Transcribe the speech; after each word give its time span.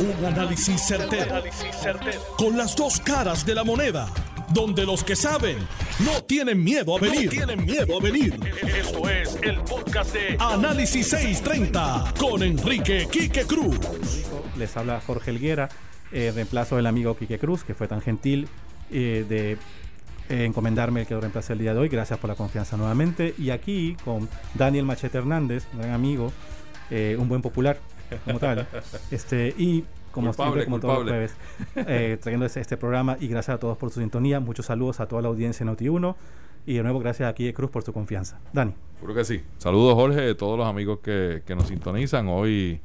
Un 0.00 0.24
análisis 0.24 0.80
certero, 0.80 1.42
Con 2.36 2.56
las 2.56 2.76
dos 2.76 3.00
caras 3.00 3.44
de 3.44 3.52
la 3.52 3.64
moneda. 3.64 4.06
Donde 4.54 4.86
los 4.86 5.02
que 5.02 5.16
saben 5.16 5.58
no 6.04 6.22
tienen 6.22 6.62
miedo 6.62 6.96
a 6.96 7.00
venir. 7.00 7.28
tienen 7.28 7.64
miedo 7.64 7.98
a 7.98 8.00
venir. 8.00 8.38
Esto 8.62 9.08
es 9.10 9.36
el 9.42 9.56
podcast 9.62 10.14
de 10.14 10.36
Análisis 10.38 11.08
630 11.08 12.14
con 12.16 12.44
Enrique 12.44 13.08
Quique 13.10 13.42
Cruz. 13.42 13.76
Les 14.56 14.76
habla 14.76 15.00
Jorge 15.04 15.32
Elguera, 15.32 15.68
eh, 16.12 16.30
reemplazo 16.32 16.76
del 16.76 16.86
amigo 16.86 17.16
Quique 17.16 17.40
Cruz, 17.40 17.64
que 17.64 17.74
fue 17.74 17.88
tan 17.88 18.00
gentil 18.00 18.46
eh, 18.92 19.26
de 19.28 19.58
eh, 20.28 20.44
encomendarme 20.44 21.06
que 21.06 21.14
lo 21.14 21.20
reemplace 21.20 21.54
el 21.54 21.58
día 21.58 21.74
de 21.74 21.80
hoy. 21.80 21.88
Gracias 21.88 22.20
por 22.20 22.30
la 22.30 22.36
confianza 22.36 22.76
nuevamente. 22.76 23.34
Y 23.36 23.50
aquí 23.50 23.96
con 24.04 24.28
Daniel 24.54 24.84
Machete 24.84 25.18
Hernández, 25.18 25.66
un 25.72 25.80
gran 25.80 25.92
amigo, 25.92 26.32
un 26.90 27.28
buen 27.28 27.42
popular 27.42 27.78
como 28.24 28.38
tal. 28.38 28.66
este, 29.10 29.54
y 29.56 29.84
como 30.12 30.32
siempre, 30.32 30.64
como 30.64 30.80
todos 30.80 30.98
los 30.98 31.08
jueves, 31.08 31.36
eh, 31.76 32.18
trayendo 32.20 32.46
este, 32.46 32.76
programa 32.76 33.16
y 33.20 33.28
gracias 33.28 33.56
a 33.56 33.60
todos 33.60 33.76
por 33.76 33.90
su 33.90 34.00
sintonía. 34.00 34.40
Muchos 34.40 34.66
saludos 34.66 35.00
a 35.00 35.06
toda 35.06 35.22
la 35.22 35.28
audiencia 35.28 35.64
de 35.64 35.72
Noti1 35.72 36.14
y 36.66 36.74
de 36.74 36.82
nuevo 36.82 36.98
gracias 36.98 37.30
aquí 37.30 37.44
de 37.44 37.54
Cruz 37.54 37.70
por 37.70 37.82
su 37.82 37.92
confianza. 37.92 38.38
Dani. 38.52 38.74
Creo 39.00 39.14
que 39.14 39.24
sí. 39.24 39.42
Saludos 39.58 39.94
Jorge, 39.94 40.30
a 40.30 40.36
todos 40.36 40.58
los 40.58 40.66
amigos 40.66 40.98
que, 41.00 41.42
que 41.46 41.54
nos 41.54 41.68
sintonizan. 41.68 42.28
Hoy 42.28 42.80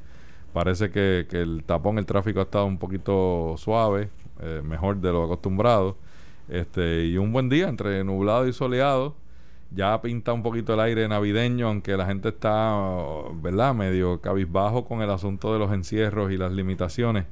parece 0.53 0.91
que, 0.91 1.25
que, 1.29 1.41
el 1.41 1.63
tapón, 1.65 1.97
el 1.97 2.05
tráfico 2.05 2.39
ha 2.39 2.43
estado 2.43 2.65
un 2.65 2.77
poquito 2.77 3.55
suave, 3.57 4.09
eh, 4.41 4.61
mejor 4.63 4.97
de 4.97 5.11
lo 5.11 5.23
acostumbrado. 5.23 5.97
Este, 6.49 7.05
y 7.05 7.17
un 7.17 7.31
buen 7.31 7.49
día 7.49 7.69
entre 7.69 8.03
nublado 8.03 8.47
y 8.47 8.53
soleado 8.53 9.15
ya 9.75 10.01
pinta 10.01 10.33
un 10.33 10.43
poquito 10.43 10.73
el 10.73 10.79
aire 10.79 11.07
navideño, 11.07 11.67
aunque 11.67 11.97
la 11.97 12.05
gente 12.05 12.29
está, 12.29 12.75
¿verdad?, 13.35 13.73
medio 13.73 14.21
cabizbajo 14.21 14.85
con 14.85 15.01
el 15.01 15.09
asunto 15.09 15.53
de 15.53 15.59
los 15.59 15.71
encierros 15.71 16.31
y 16.31 16.37
las 16.37 16.51
limitaciones. 16.51 17.25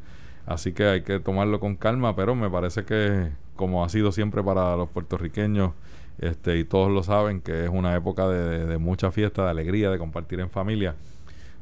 Así 0.46 0.74
que 0.74 0.86
hay 0.86 1.02
que 1.04 1.20
tomarlo 1.20 1.60
con 1.60 1.76
calma, 1.76 2.16
pero 2.16 2.36
me 2.36 2.50
parece 2.50 2.84
que, 2.84 3.30
como 3.56 3.86
ha 3.86 3.90
sido 3.90 4.12
siempre 4.12 4.44
para 4.44 4.76
los 4.76 4.90
puertorriqueños, 4.90 5.74
este, 6.20 6.58
y 6.58 6.64
todos 6.64 6.92
lo 6.92 7.04
saben, 7.04 7.42
que 7.42 7.66
es 7.66 7.70
una 7.70 7.96
época 7.96 8.28
de, 8.28 8.78
mucha 8.78 9.12
fiesta, 9.12 9.44
de 9.44 9.52
alegría, 9.52 9.90
de 9.90 9.98
compartir 9.98 10.40
en 10.40 10.50
familia. 10.50 10.96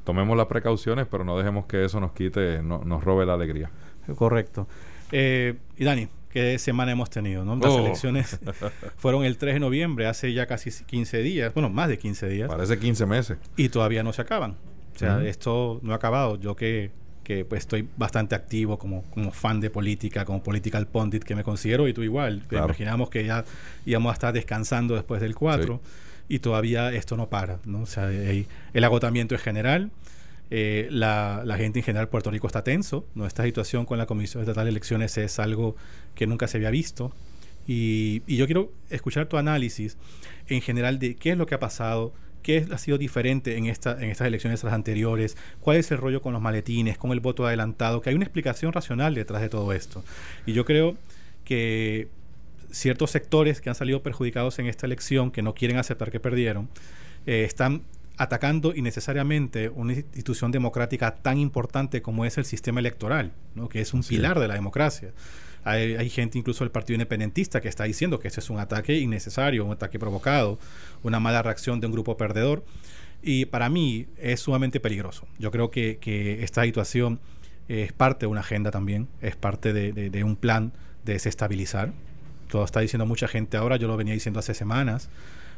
Tomemos 0.05 0.37
las 0.37 0.47
precauciones, 0.47 1.07
pero 1.09 1.23
no 1.23 1.37
dejemos 1.37 1.65
que 1.65 1.83
eso 1.85 1.99
nos 1.99 2.13
quite, 2.13 2.63
no, 2.63 2.83
nos 2.83 3.03
robe 3.03 3.25
la 3.25 3.33
alegría. 3.33 3.69
Correcto. 4.15 4.67
Eh, 5.11 5.55
y 5.77 5.83
Dani, 5.83 6.07
qué 6.29 6.57
semana 6.59 6.91
hemos 6.91 7.09
tenido, 7.09 7.43
¿no? 7.45 7.55
Las 7.55 7.71
oh. 7.71 7.79
elecciones 7.79 8.39
fueron 8.97 9.25
el 9.25 9.37
3 9.37 9.55
de 9.55 9.59
noviembre, 9.59 10.07
hace 10.07 10.33
ya 10.33 10.45
casi 10.45 10.71
15 10.71 11.21
días, 11.21 11.53
bueno, 11.53 11.69
más 11.69 11.89
de 11.89 11.97
15 11.97 12.27
días. 12.29 12.47
Parece 12.47 12.79
15 12.79 13.05
meses. 13.05 13.37
Y 13.57 13.69
todavía 13.69 14.03
no 14.03 14.13
se 14.13 14.21
acaban. 14.21 14.55
O 14.95 14.99
sea, 14.99 15.23
esto 15.23 15.79
no 15.81 15.93
ha 15.93 15.95
acabado. 15.95 16.37
Yo 16.37 16.57
que, 16.57 16.91
que 17.23 17.45
pues, 17.45 17.61
estoy 17.61 17.87
bastante 17.95 18.35
activo 18.35 18.77
como, 18.77 19.03
como 19.11 19.31
fan 19.31 19.61
de 19.61 19.69
política, 19.69 20.25
como 20.25 20.43
political 20.43 20.87
pundit 20.87 21.23
que 21.23 21.35
me 21.35 21.43
considero, 21.43 21.87
y 21.87 21.93
tú 21.93 22.03
igual. 22.03 22.43
Imaginamos 22.51 23.09
que 23.09 23.25
ya 23.25 23.45
íbamos 23.85 24.09
a 24.09 24.13
estar 24.13 24.33
descansando 24.33 24.95
después 24.95 25.21
del 25.21 25.35
4 25.35 25.79
y 26.27 26.39
todavía 26.39 26.93
esto 26.93 27.15
no 27.15 27.29
para, 27.29 27.59
¿no? 27.65 27.81
O 27.81 27.85
sea, 27.85 28.09
el 28.11 28.83
agotamiento 28.83 29.35
es 29.35 29.41
general. 29.41 29.89
Eh, 30.51 30.87
la, 30.91 31.43
gente 31.57 31.79
en 31.79 31.85
general 31.85 32.09
Puerto 32.09 32.31
Rico 32.31 32.47
está 32.47 32.63
tenso. 32.63 33.05
¿no? 33.15 33.25
Esta 33.25 33.43
situación 33.43 33.85
con 33.85 33.97
la 33.97 34.05
Comisión 34.05 34.41
Estatal 34.41 34.65
de 34.65 34.71
Elecciones 34.71 35.17
es 35.17 35.39
algo 35.39 35.75
que 36.15 36.27
nunca 36.27 36.47
se 36.47 36.57
había 36.57 36.71
visto. 36.71 37.13
Y, 37.67 38.23
yo 38.35 38.45
quiero 38.45 38.71
escuchar 38.89 39.27
tu 39.27 39.37
análisis 39.37 39.97
en 40.47 40.61
general 40.61 40.97
de 40.97 41.15
qué 41.15 41.31
es 41.31 41.37
lo 41.37 41.45
que 41.45 41.55
ha 41.55 41.59
pasado, 41.59 42.13
qué 42.41 42.65
ha 42.71 42.77
sido 42.79 42.97
diferente 42.97 43.57
en, 43.57 43.67
esta, 43.67 43.91
en 44.01 44.09
estas 44.09 44.27
elecciones 44.27 44.63
las 44.63 44.73
anteriores, 44.73 45.37
cuál 45.59 45.77
es 45.77 45.91
el 45.91 45.99
rollo 45.99 46.21
con 46.21 46.33
los 46.33 46.41
maletines, 46.41 46.97
con 46.97 47.11
el 47.11 47.19
voto 47.19 47.45
adelantado, 47.45 48.01
que 48.01 48.09
hay 48.09 48.15
una 48.15 48.25
explicación 48.25 48.73
racional 48.73 49.13
detrás 49.13 49.41
de 49.41 49.49
todo 49.49 49.71
esto. 49.73 50.03
Y 50.47 50.53
yo 50.53 50.65
creo 50.65 50.97
que 51.45 52.07
ciertos 52.71 53.11
sectores 53.11 53.61
que 53.61 53.69
han 53.69 53.75
salido 53.75 54.01
perjudicados 54.01 54.57
en 54.59 54.67
esta 54.67 54.85
elección, 54.85 55.31
que 55.31 55.41
no 55.41 55.53
quieren 55.53 55.77
aceptar 55.77 56.11
que 56.11 56.19
perdieron, 56.19 56.69
eh, 57.25 57.43
están 57.43 57.83
atacando 58.19 58.75
innecesariamente 58.75 59.69
una 59.69 59.93
institución 59.93 60.51
democrática 60.51 61.15
tan 61.15 61.37
importante 61.37 62.01
como 62.01 62.25
es 62.25 62.37
el 62.37 62.43
sistema 62.43 62.81
electoral, 62.81 63.31
¿no? 63.55 63.69
que 63.69 63.79
es 63.79 63.93
un 63.93 64.03
pilar 64.03 64.37
de 64.39 64.49
la 64.49 64.55
democracia. 64.55 65.13
Hay, 65.63 66.09
gente 66.09 66.37
incluso 66.37 66.65
del 66.65 66.71
Partido 66.71 66.95
Independentista 66.95 67.61
que 67.61 67.69
está 67.69 67.85
diciendo 67.85 68.19
que 68.19 68.27
ese 68.27 68.41
es 68.41 68.49
un 68.49 68.59
ataque 68.59 68.97
innecesario, 68.97 69.63
un 69.63 69.71
ataque 69.71 69.99
provocado, 69.99 70.59
una 71.01 71.21
mala 71.21 71.41
reacción 71.41 71.79
de 71.79 71.87
un 71.87 71.93
grupo 71.93 72.17
perdedor. 72.17 72.65
Y 73.21 73.45
para 73.45 73.69
mí 73.69 74.07
es 74.17 74.41
sumamente 74.41 74.81
peligroso. 74.81 75.25
Yo 75.37 75.49
creo 75.51 75.71
que, 75.71 76.39
esta 76.41 76.63
situación 76.63 77.21
es 77.69 77.93
parte 77.93 78.25
de 78.25 78.27
una 78.27 78.41
agenda 78.41 78.69
también, 78.69 79.07
es 79.21 79.37
parte 79.37 79.71
de, 79.71 80.23
un 80.25 80.35
plan 80.35 80.73
de 81.05 81.13
desestabilizar. 81.13 81.93
Todo 82.49 82.65
está 82.65 82.81
diciendo 82.81 83.05
mucha 83.05 83.29
gente 83.29 83.55
ahora, 83.55 83.77
yo 83.77 83.87
lo 83.87 83.95
venía 83.95 84.13
diciendo 84.13 84.41
hace 84.41 84.53
semanas, 84.53 85.09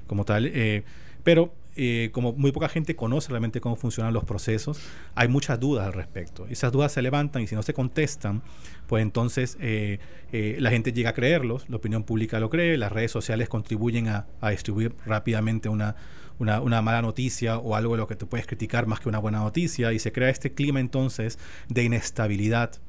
como 0.05 0.25
tal. 0.25 0.45
Eh, 0.45 0.83
pero 1.23 1.53
eh, 1.75 2.09
como 2.11 2.33
muy 2.33 2.51
poca 2.51 2.67
gente 2.67 2.95
conoce 2.95 3.29
realmente 3.29 3.61
cómo 3.61 3.75
funcionan 3.75 4.13
los 4.13 4.25
procesos, 4.25 4.81
hay 5.15 5.27
muchas 5.29 5.59
dudas 5.59 5.87
al 5.87 5.93
respecto. 5.93 6.45
Esas 6.49 6.71
dudas 6.71 6.91
se 6.91 7.01
levantan 7.01 7.41
y 7.43 7.47
si 7.47 7.55
no 7.55 7.63
se 7.63 7.73
contestan, 7.73 8.41
pues 8.87 9.01
entonces 9.01 9.57
eh, 9.61 9.99
eh, 10.33 10.57
la 10.59 10.69
gente 10.69 10.91
llega 10.91 11.11
a 11.11 11.13
creerlos, 11.13 11.69
la 11.69 11.77
opinión 11.77 12.03
pública 12.03 12.39
lo 12.39 12.49
cree, 12.49 12.77
las 12.77 12.91
redes 12.91 13.11
sociales 13.11 13.47
contribuyen 13.47 14.09
a, 14.09 14.25
distribuir 14.49 14.95
rápidamente 15.05 15.69
una, 15.69 15.95
una, 16.39 16.81
mala 16.81 17.01
noticia 17.01 17.57
o 17.57 17.75
algo 17.75 17.93
de 17.93 17.99
lo 17.99 18.07
que 18.07 18.15
te 18.15 18.25
puedes 18.25 18.45
criticar 18.45 18.85
más 18.85 18.99
que 18.99 19.07
una 19.07 19.19
buena 19.19 19.39
noticia 19.39 19.93
y 19.93 19.99
se 19.99 20.11
crea 20.11 20.29
este 20.29 20.53
clima 20.53 20.81
entonces 20.81 21.39
de 21.69 21.83
inestabilidad 21.83 22.81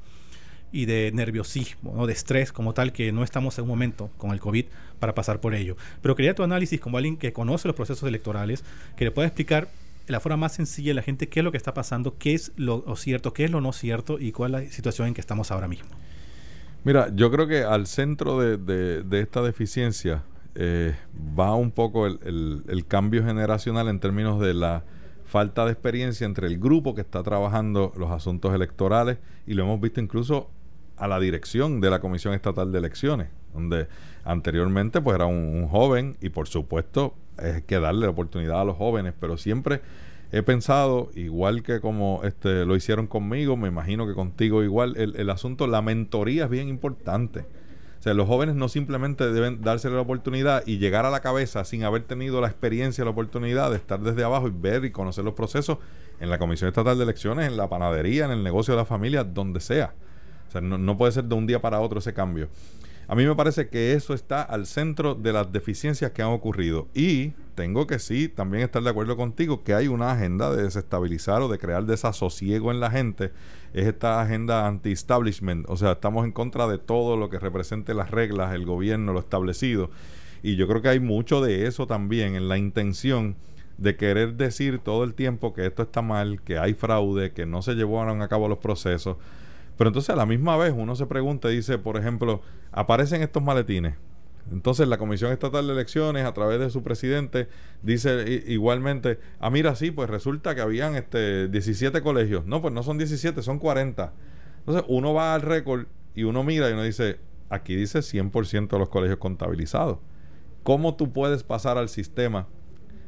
y 0.73 0.85
de 0.85 1.11
nerviosismo, 1.13 1.93
¿no? 1.95 2.07
de 2.07 2.13
estrés 2.13 2.51
como 2.51 2.73
tal, 2.73 2.91
que 2.91 3.11
no 3.11 3.23
estamos 3.23 3.57
en 3.59 3.63
un 3.63 3.69
momento 3.69 4.09
con 4.17 4.31
el 4.31 4.39
COVID 4.39 4.65
para 4.99 5.13
pasar 5.13 5.39
por 5.39 5.53
ello. 5.53 5.77
Pero 6.01 6.15
quería 6.15 6.33
tu 6.33 6.43
análisis 6.43 6.81
como 6.81 6.97
alguien 6.97 7.15
que 7.15 7.31
conoce 7.31 7.67
los 7.67 7.75
procesos 7.75 8.09
electorales, 8.09 8.65
que 8.97 9.05
le 9.05 9.11
pueda 9.11 9.27
explicar 9.27 9.69
de 10.07 10.11
la 10.11 10.19
forma 10.19 10.35
más 10.35 10.53
sencilla 10.53 10.91
a 10.91 10.95
la 10.95 11.03
gente 11.03 11.29
qué 11.29 11.39
es 11.39 11.43
lo 11.43 11.51
que 11.51 11.57
está 11.57 11.75
pasando, 11.75 12.17
qué 12.17 12.33
es 12.33 12.51
lo, 12.57 12.83
cierto, 12.95 13.33
qué 13.33 13.45
es 13.45 13.51
lo 13.51 13.61
no 13.61 13.71
cierto 13.71 14.19
y 14.19 14.31
cuál 14.31 14.55
es 14.55 14.63
la 14.63 14.71
situación 14.71 15.07
en 15.07 15.13
que 15.13 15.21
estamos 15.21 15.51
ahora 15.51 15.67
mismo. 15.67 15.89
Mira, 16.83 17.09
yo 17.15 17.31
creo 17.31 17.47
que 17.47 17.63
al 17.63 17.85
centro 17.85 18.39
de, 18.39 19.05
esta 19.11 19.43
deficiencia 19.43 20.23
eh, 20.55 20.95
va 21.39 21.55
un 21.55 21.71
poco 21.71 22.07
el, 22.07 22.63
el, 22.67 22.85
cambio 22.85 23.23
generacional 23.23 23.87
en 23.87 23.99
términos 23.99 24.41
de 24.41 24.53
la 24.53 24.83
falta 25.23 25.65
de 25.65 25.71
experiencia 25.71 26.25
entre 26.25 26.47
el 26.47 26.57
grupo 26.59 26.93
que 26.93 27.01
está 27.01 27.23
trabajando 27.23 27.93
los 27.95 28.11
asuntos 28.11 28.53
electorales 28.53 29.19
y 29.47 29.53
lo 29.53 29.63
hemos 29.63 29.79
visto 29.79 30.01
incluso 30.01 30.49
a 31.03 31.07
la 31.09 31.19
dirección 31.19 31.81
de 31.81 31.89
la 31.89 31.99
Comisión 31.99 32.33
Estatal 32.33 32.71
de 32.71 32.79
Elecciones, 32.79 33.27
donde 33.53 33.87
anteriormente 34.23 35.01
pues 35.01 35.15
era 35.15 35.25
un, 35.25 35.67
joven 35.67 36.15
y 36.21 36.29
por 36.29 36.47
supuesto 36.47 37.13
es 37.37 37.61
que 37.63 37.77
darle 37.77 38.05
la 38.05 38.11
oportunidad 38.11 38.61
a 38.61 38.63
los 38.63 38.77
jóvenes, 38.77 39.13
pero 39.19 39.35
siempre 39.35 39.81
he 40.31 40.43
pensado, 40.43 41.09
igual 41.13 41.61
que 41.61 41.81
como 41.81 42.21
este 42.23 42.65
lo 42.65 42.77
hicieron 42.77 43.07
conmigo, 43.07 43.57
me 43.57 43.67
imagino 43.67 44.07
que 44.07 44.13
contigo 44.13 44.63
igual, 44.63 44.95
el, 44.95 45.17
el 45.17 45.29
asunto, 45.29 45.67
la 45.67 45.81
mentoría 45.81 46.45
es 46.45 46.49
bien 46.49 46.69
importante. 46.69 47.41
O 47.99 48.03
sea, 48.03 48.13
los 48.13 48.27
jóvenes 48.27 48.55
no 48.55 48.69
simplemente 48.69 49.29
deben 49.29 49.61
dársele 49.61 49.95
la 49.95 50.01
oportunidad 50.01 50.63
y 50.65 50.77
llegar 50.77 51.05
a 51.05 51.09
la 51.09 51.19
cabeza 51.19 51.65
sin 51.65 51.83
haber 51.83 52.03
tenido 52.03 52.39
la 52.39 52.47
experiencia, 52.47 53.03
la 53.03 53.11
oportunidad 53.11 53.71
de 53.71 53.75
estar 53.75 53.99
desde 53.99 54.23
abajo 54.23 54.47
y 54.47 54.51
ver 54.51 54.85
y 54.85 54.91
conocer 54.91 55.25
los 55.25 55.33
procesos 55.33 55.79
en 56.21 56.29
la 56.29 56.37
Comisión 56.37 56.69
Estatal 56.69 56.97
de 56.97 57.03
Elecciones, 57.03 57.47
en 57.47 57.57
la 57.57 57.67
panadería, 57.67 58.23
en 58.23 58.31
el 58.31 58.43
negocio 58.43 58.73
de 58.73 58.77
la 58.77 58.85
familia, 58.85 59.25
donde 59.25 59.59
sea 59.59 59.93
sea, 60.53 60.61
no, 60.61 60.97
puede 60.97 61.11
ser 61.11 61.25
de 61.25 61.35
un 61.35 61.45
día 61.45 61.61
para 61.61 61.79
otro 61.79 61.99
ese 61.99 62.13
cambio. 62.13 62.49
A 63.07 63.15
mí 63.15 63.25
me 63.25 63.35
parece 63.35 63.67
que 63.67 63.93
eso 63.93 64.13
está 64.13 64.41
al 64.41 64.65
centro 64.65 65.13
de 65.13 65.33
las 65.33 65.51
deficiencias 65.51 66.11
que 66.11 66.21
han 66.21 66.29
ocurrido. 66.29 66.87
Y 66.93 67.33
tengo 67.53 67.85
que 67.85 67.99
sí 67.99 68.29
también 68.29 68.63
estar 68.63 68.81
de 68.81 68.89
acuerdo 68.89 69.17
contigo 69.17 69.63
que 69.63 69.73
hay 69.73 69.89
una 69.89 70.11
agenda 70.11 70.55
de 70.55 70.63
desestabilizar 70.63 71.41
o 71.41 71.49
de 71.49 71.59
crear 71.59 71.85
desasosiego 71.85 72.71
en 72.71 72.79
la 72.79 72.89
gente. 72.89 73.31
Es 73.73 73.87
esta 73.87 74.21
agenda 74.21 74.67
anti-establishment. 74.67 75.65
O 75.67 75.75
sea, 75.75 75.93
estamos 75.93 76.23
en 76.23 76.31
contra 76.31 76.65
de 76.67 76.77
todo 76.77 77.17
lo 77.17 77.29
que 77.29 77.39
represente 77.39 77.93
las 77.93 78.09
reglas, 78.09 78.55
el 78.55 78.65
gobierno, 78.65 79.11
lo 79.11 79.19
establecido. 79.19 79.91
Y 80.41 80.55
yo 80.55 80.67
creo 80.67 80.81
que 80.81 80.89
hay 80.89 80.99
mucho 80.99 81.41
de 81.41 81.67
eso 81.67 81.87
también 81.87 82.35
en 82.35 82.47
la 82.47 82.57
intención 82.57 83.35
de 83.77 83.95
querer 83.95 84.35
decir 84.35 84.79
todo 84.79 85.03
el 85.03 85.13
tiempo 85.13 85.53
que 85.53 85.65
esto 85.65 85.83
está 85.83 86.01
mal, 86.01 86.41
que 86.41 86.57
hay 86.57 86.73
fraude, 86.73 87.31
que 87.31 87.45
no 87.45 87.61
se 87.61 87.73
llevaron 87.73 88.21
a 88.21 88.27
cabo 88.27 88.47
los 88.47 88.59
procesos. 88.59 89.17
Pero 89.77 89.89
entonces 89.89 90.09
a 90.11 90.15
la 90.15 90.25
misma 90.25 90.57
vez 90.57 90.73
uno 90.75 90.95
se 90.95 91.05
pregunta 91.05 91.49
dice, 91.49 91.77
por 91.77 91.97
ejemplo, 91.97 92.41
aparecen 92.71 93.21
estos 93.21 93.43
maletines. 93.43 93.95
Entonces 94.51 94.87
la 94.87 94.97
Comisión 94.97 95.31
Estatal 95.31 95.65
de 95.67 95.73
Elecciones, 95.73 96.25
a 96.25 96.33
través 96.33 96.59
de 96.59 96.69
su 96.69 96.83
presidente, 96.83 97.47
dice 97.81 98.43
igualmente, 98.47 99.19
ah, 99.39 99.49
mira, 99.49 99.75
sí, 99.75 99.91
pues 99.91 100.09
resulta 100.09 100.53
que 100.53 100.61
habían 100.61 100.95
este 100.95 101.47
17 101.47 102.01
colegios. 102.01 102.45
No, 102.45 102.61
pues 102.61 102.73
no 102.73 102.83
son 102.83 102.97
17, 102.97 103.41
son 103.41 103.59
40. 103.59 104.13
Entonces 104.59 104.83
uno 104.87 105.13
va 105.13 105.33
al 105.33 105.41
récord 105.41 105.85
y 106.13 106.23
uno 106.23 106.43
mira 106.43 106.69
y 106.69 106.73
uno 106.73 106.83
dice, 106.83 107.19
aquí 107.49 107.75
dice 107.75 107.99
100% 107.99 108.69
de 108.69 108.79
los 108.79 108.89
colegios 108.89 109.19
contabilizados. 109.19 109.99
¿Cómo 110.63 110.95
tú 110.95 111.11
puedes 111.11 111.43
pasar 111.43 111.77
al 111.77 111.89
sistema 111.89 112.47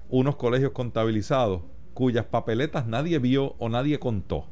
unos 0.09 0.35
colegios 0.35 0.71
contabilizados 0.71 1.61
cuyas 1.93 2.25
papeletas 2.25 2.85
nadie 2.87 3.19
vio 3.19 3.55
o 3.59 3.69
nadie 3.69 3.99
contó? 3.99 4.47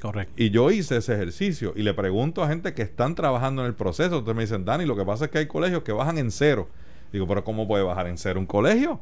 Correcto. 0.00 0.32
Y 0.36 0.50
yo 0.50 0.70
hice 0.70 0.98
ese 0.98 1.14
ejercicio 1.14 1.72
y 1.74 1.82
le 1.82 1.92
pregunto 1.94 2.42
a 2.42 2.48
gente 2.48 2.74
que 2.74 2.82
están 2.82 3.14
trabajando 3.14 3.62
en 3.62 3.68
el 3.68 3.74
proceso. 3.74 4.18
Entonces 4.18 4.36
me 4.36 4.42
dicen, 4.42 4.64
Dani, 4.64 4.84
lo 4.84 4.96
que 4.96 5.04
pasa 5.04 5.26
es 5.26 5.30
que 5.30 5.38
hay 5.38 5.46
colegios 5.46 5.82
que 5.82 5.92
bajan 5.92 6.18
en 6.18 6.30
cero. 6.30 6.68
Digo, 7.12 7.26
pero 7.26 7.42
¿cómo 7.44 7.66
puede 7.66 7.82
bajar 7.82 8.06
en 8.06 8.18
cero 8.18 8.38
un 8.38 8.46
colegio? 8.46 9.00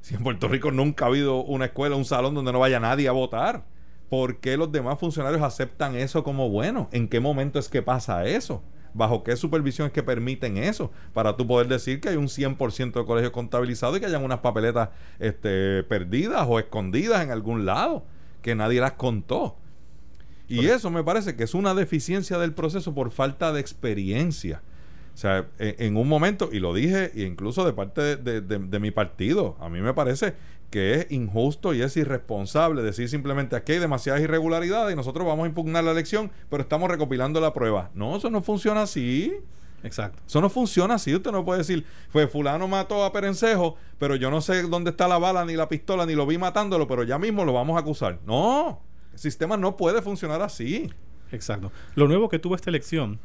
Si 0.00 0.14
en 0.14 0.22
Puerto 0.22 0.48
Rico 0.48 0.70
nunca 0.70 1.04
ha 1.04 1.08
habido 1.08 1.42
una 1.42 1.66
escuela, 1.66 1.96
un 1.96 2.04
salón 2.04 2.34
donde 2.34 2.52
no 2.52 2.60
vaya 2.60 2.80
nadie 2.80 3.08
a 3.08 3.12
votar. 3.12 3.64
¿Por 4.08 4.38
qué 4.38 4.56
los 4.56 4.72
demás 4.72 4.98
funcionarios 4.98 5.42
aceptan 5.42 5.94
eso 5.94 6.24
como 6.24 6.48
bueno? 6.48 6.88
¿En 6.90 7.08
qué 7.08 7.20
momento 7.20 7.58
es 7.58 7.68
que 7.68 7.82
pasa 7.82 8.24
eso? 8.26 8.62
¿Bajo 8.92 9.22
qué 9.22 9.36
supervisión 9.36 9.86
es 9.86 9.92
que 9.92 10.02
permiten 10.02 10.56
eso? 10.56 10.90
Para 11.12 11.36
tú 11.36 11.46
poder 11.46 11.68
decir 11.68 12.00
que 12.00 12.08
hay 12.08 12.16
un 12.16 12.26
100% 12.26 12.92
de 12.92 13.04
colegios 13.04 13.32
contabilizados 13.32 13.96
y 13.96 14.00
que 14.00 14.06
hayan 14.06 14.24
unas 14.24 14.40
papeletas 14.40 14.88
este, 15.20 15.84
perdidas 15.84 16.44
o 16.48 16.58
escondidas 16.58 17.22
en 17.22 17.30
algún 17.30 17.66
lado, 17.66 18.04
que 18.42 18.56
nadie 18.56 18.80
las 18.80 18.92
contó. 18.92 19.56
Y 20.50 20.66
eso 20.66 20.90
me 20.90 21.04
parece 21.04 21.36
que 21.36 21.44
es 21.44 21.54
una 21.54 21.74
deficiencia 21.74 22.38
del 22.38 22.52
proceso 22.52 22.94
por 22.94 23.10
falta 23.10 23.52
de 23.52 23.60
experiencia. 23.60 24.62
O 25.14 25.16
sea, 25.16 25.46
en, 25.58 25.96
un 25.96 26.08
momento, 26.08 26.48
y 26.52 26.60
lo 26.60 26.72
dije, 26.72 27.12
incluso 27.14 27.64
de 27.64 27.72
parte 27.72 28.16
de, 28.16 28.78
mi 28.80 28.90
partido, 28.90 29.56
a 29.60 29.68
mí 29.68 29.80
me 29.80 29.94
parece 29.94 30.34
que 30.70 30.94
es 30.94 31.10
injusto 31.10 31.74
y 31.74 31.82
es 31.82 31.96
irresponsable 31.96 32.82
decir 32.82 33.08
simplemente 33.08 33.56
aquí 33.56 33.72
hay 33.72 33.80
demasiadas 33.80 34.22
irregularidades 34.22 34.92
y 34.92 34.96
nosotros 34.96 35.26
vamos 35.26 35.44
a 35.44 35.48
impugnar 35.48 35.82
la 35.84 35.90
elección, 35.90 36.30
pero 36.48 36.62
estamos 36.62 36.90
recopilando 36.90 37.40
la 37.40 37.52
prueba. 37.52 37.90
No, 37.94 38.16
eso 38.16 38.30
no 38.30 38.40
funciona 38.40 38.82
así. 38.82 39.32
Exacto. 39.82 40.22
Eso 40.26 40.40
no 40.40 40.48
funciona 40.48 40.94
así. 40.94 41.14
Usted 41.14 41.32
no 41.32 41.44
puede 41.44 41.58
decir, 41.58 41.84
fue 42.10 42.26
fulano 42.26 42.68
mató 42.68 43.04
a 43.04 43.12
Perencejo, 43.12 43.76
pero 43.98 44.16
yo 44.16 44.30
no 44.30 44.40
sé 44.40 44.62
dónde 44.62 44.90
está 44.90 45.08
la 45.08 45.18
bala, 45.18 45.44
ni 45.44 45.54
la 45.54 45.68
pistola, 45.68 46.06
ni 46.06 46.14
lo 46.14 46.26
vi 46.26 46.38
matándolo, 46.38 46.86
pero 46.86 47.02
ya 47.02 47.18
mismo 47.18 47.44
lo 47.44 47.52
vamos 47.52 47.76
a 47.76 47.80
acusar. 47.80 48.18
No, 48.26 48.80
sistema 49.20 49.56
no 49.56 49.76
puede 49.76 50.02
funcionar 50.02 50.42
así. 50.42 50.90
Exacto. 51.32 51.70
Lo 51.94 52.08
nuevo 52.08 52.28
que 52.28 52.38
tuvo 52.38 52.54
esta 52.54 52.70
elección 52.70 53.20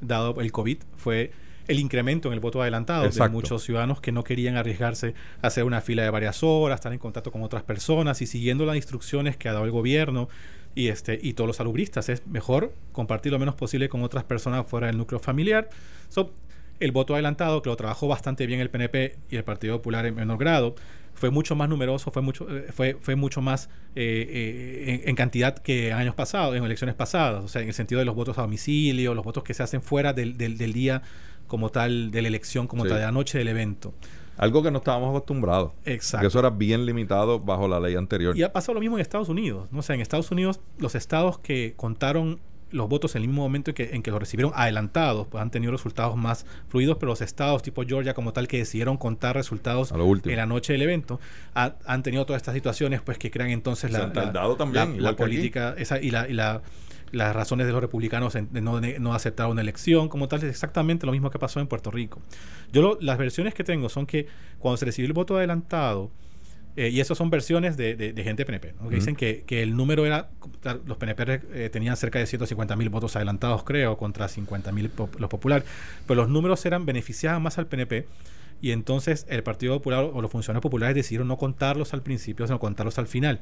dado 0.00 0.40
el 0.40 0.52
COVID, 0.52 0.78
fue 0.96 1.32
el 1.68 1.80
incremento 1.80 2.28
en 2.28 2.34
el 2.34 2.40
voto 2.40 2.62
adelantado 2.62 3.08
de 3.08 3.28
muchos 3.28 3.62
ciudadanos 3.64 4.00
que 4.00 4.12
no 4.12 4.22
querían 4.22 4.56
arriesgarse 4.56 5.14
a 5.42 5.48
hacer 5.48 5.64
una 5.64 5.80
fila 5.80 6.02
de 6.02 6.10
varias 6.10 6.42
horas, 6.42 6.76
estar 6.78 6.92
en 6.92 6.98
contacto 6.98 7.32
con 7.32 7.42
otras 7.42 7.62
personas 7.64 8.22
y 8.22 8.26
siguiendo 8.26 8.64
las 8.66 8.76
instrucciones 8.76 9.36
que 9.36 9.48
ha 9.48 9.52
dado 9.52 9.64
el 9.64 9.72
gobierno 9.72 10.28
y 10.74 10.88
este 10.88 11.18
y 11.20 11.32
todos 11.32 11.48
los 11.48 11.56
salubristas 11.56 12.08
es 12.08 12.26
mejor 12.26 12.72
compartir 12.92 13.32
lo 13.32 13.38
menos 13.38 13.54
posible 13.54 13.88
con 13.88 14.02
otras 14.02 14.24
personas 14.24 14.66
fuera 14.66 14.86
del 14.86 14.98
núcleo 14.98 15.18
familiar. 15.18 15.70
el 16.78 16.92
voto 16.92 17.14
adelantado 17.14 17.62
que 17.62 17.70
lo 17.70 17.76
trabajó 17.76 18.06
bastante 18.06 18.46
bien 18.46 18.60
el 18.60 18.70
PNP 18.70 19.16
y 19.30 19.36
el 19.36 19.44
Partido 19.44 19.78
Popular 19.78 20.06
en 20.06 20.14
menor 20.14 20.38
grado 20.38 20.76
fue 21.16 21.30
mucho 21.30 21.56
más 21.56 21.68
numeroso, 21.68 22.10
fue 22.10 22.22
mucho, 22.22 22.46
eh, 22.48 22.66
fue, 22.72 22.96
fue 23.00 23.16
mucho 23.16 23.40
más 23.40 23.68
eh, 23.94 24.26
eh, 24.28 25.02
en, 25.06 25.16
cantidad 25.16 25.56
que 25.58 25.92
años 25.92 26.14
pasados, 26.14 26.54
en 26.54 26.62
elecciones 26.62 26.94
pasadas, 26.94 27.42
o 27.42 27.48
sea, 27.48 27.62
en 27.62 27.68
el 27.68 27.74
sentido 27.74 27.98
de 27.98 28.04
los 28.04 28.14
votos 28.14 28.38
a 28.38 28.42
domicilio, 28.42 29.14
los 29.14 29.24
votos 29.24 29.42
que 29.42 29.54
se 29.54 29.62
hacen 29.62 29.82
fuera 29.82 30.12
del, 30.12 30.36
del, 30.36 30.72
día 30.72 31.02
como 31.46 31.70
tal, 31.70 32.10
de 32.10 32.22
la 32.22 32.28
elección 32.28 32.66
como 32.66 32.84
tal, 32.84 32.98
de 32.98 33.04
la 33.04 33.12
noche 33.12 33.38
del 33.38 33.48
evento. 33.48 33.94
Algo 34.36 34.62
que 34.62 34.70
no 34.70 34.78
estábamos 34.78 35.08
acostumbrados. 35.10 35.72
Exacto. 35.86 36.22
Que 36.22 36.26
eso 36.26 36.38
era 36.38 36.50
bien 36.50 36.84
limitado 36.84 37.40
bajo 37.40 37.66
la 37.66 37.80
ley 37.80 37.94
anterior. 37.94 38.36
Y 38.36 38.42
ha 38.42 38.52
pasado 38.52 38.74
lo 38.74 38.80
mismo 38.80 38.98
en 38.98 39.00
Estados 39.00 39.30
Unidos. 39.30 39.68
¿no? 39.70 39.78
O 39.78 39.82
sea, 39.82 39.94
en 39.94 40.02
Estados 40.02 40.30
Unidos, 40.30 40.60
los 40.76 40.94
estados 40.94 41.38
que 41.38 41.72
contaron 41.74 42.38
los 42.76 42.88
votos 42.88 43.14
en 43.16 43.22
el 43.22 43.28
mismo 43.28 43.42
momento 43.42 43.70
en 43.70 43.74
que, 43.74 43.90
en 43.94 44.02
que 44.02 44.10
los 44.10 44.20
recibieron 44.20 44.52
adelantados, 44.54 45.26
pues 45.28 45.42
han 45.42 45.50
tenido 45.50 45.72
resultados 45.72 46.16
más 46.16 46.46
fluidos, 46.68 46.96
pero 46.98 47.10
los 47.10 47.20
estados 47.20 47.62
tipo 47.62 47.82
Georgia 47.84 48.14
como 48.14 48.32
tal 48.32 48.46
que 48.48 48.58
decidieron 48.58 48.96
contar 48.96 49.34
resultados 49.34 49.92
en 49.92 50.36
la 50.36 50.46
noche 50.46 50.72
del 50.72 50.82
evento 50.82 51.20
han 51.54 52.02
tenido 52.02 52.26
todas 52.26 52.40
estas 52.40 52.54
situaciones 52.54 53.00
pues 53.02 53.18
que 53.18 53.30
crean 53.30 53.50
entonces 53.50 53.90
la, 53.90 54.12
también, 54.56 55.02
la, 55.02 55.16
política 55.16 55.74
esa, 55.78 56.00
y, 56.00 56.10
la, 56.10 56.28
y 56.28 56.32
la, 56.32 56.62
las 57.12 57.34
razones 57.34 57.66
de 57.66 57.72
los 57.72 57.80
republicanos 57.80 58.34
de 58.34 58.60
no, 58.60 58.80
no, 58.80 59.14
aceptar 59.14 59.48
una 59.48 59.60
elección 59.60 60.08
como 60.08 60.28
tal 60.28 60.40
es 60.40 60.50
exactamente 60.50 61.06
lo 61.06 61.12
mismo 61.12 61.30
que 61.30 61.38
pasó 61.38 61.60
en 61.60 61.66
Puerto 61.66 61.90
Rico. 61.90 62.20
Yo 62.72 62.98
las 63.00 63.18
versiones 63.18 63.54
que 63.54 63.64
tengo 63.64 63.88
son 63.88 64.06
que 64.06 64.26
cuando 64.58 64.76
se 64.76 64.84
recibió 64.84 65.06
el 65.06 65.12
voto 65.12 65.36
adelantado, 65.36 66.10
eh, 66.76 66.90
y 66.90 67.00
esas 67.00 67.16
son 67.16 67.30
versiones 67.30 67.76
de, 67.76 67.96
de, 67.96 68.22
gente 68.22 68.44
PNP, 68.44 68.74
que 68.88 68.94
dicen 68.94 69.16
que, 69.16 69.44
que, 69.46 69.62
el 69.62 69.76
número 69.76 70.04
era, 70.04 70.28
los 70.84 70.98
PNP 70.98 71.40
eh, 71.54 71.70
tenían 71.70 71.96
cerca 71.96 72.18
de 72.18 72.26
150 72.26 72.76
mil 72.76 72.90
votos 72.90 73.16
adelantados, 73.16 73.64
creo, 73.64 73.96
contra 73.96 74.28
50 74.28 74.72
mil 74.72 74.90
los 75.18 75.30
populares, 75.30 75.66
pero 76.06 76.20
los 76.20 76.30
números 76.30 76.64
eran 76.66 76.84
beneficiaban 76.84 77.42
más 77.42 77.56
al 77.56 77.66
PNP 77.66 78.06
y 78.60 78.72
entonces 78.72 79.26
el 79.28 79.42
Partido 79.42 79.74
Popular 79.78 80.10
o 80.12 80.20
los 80.20 80.30
funcionarios 80.30 80.62
populares 80.62 80.94
decidieron 80.94 81.28
no 81.28 81.38
contarlos 81.38 81.94
al 81.94 82.02
principio, 82.02 82.46
sino 82.46 82.58
contarlos 82.58 82.98
al 82.98 83.06
final. 83.06 83.40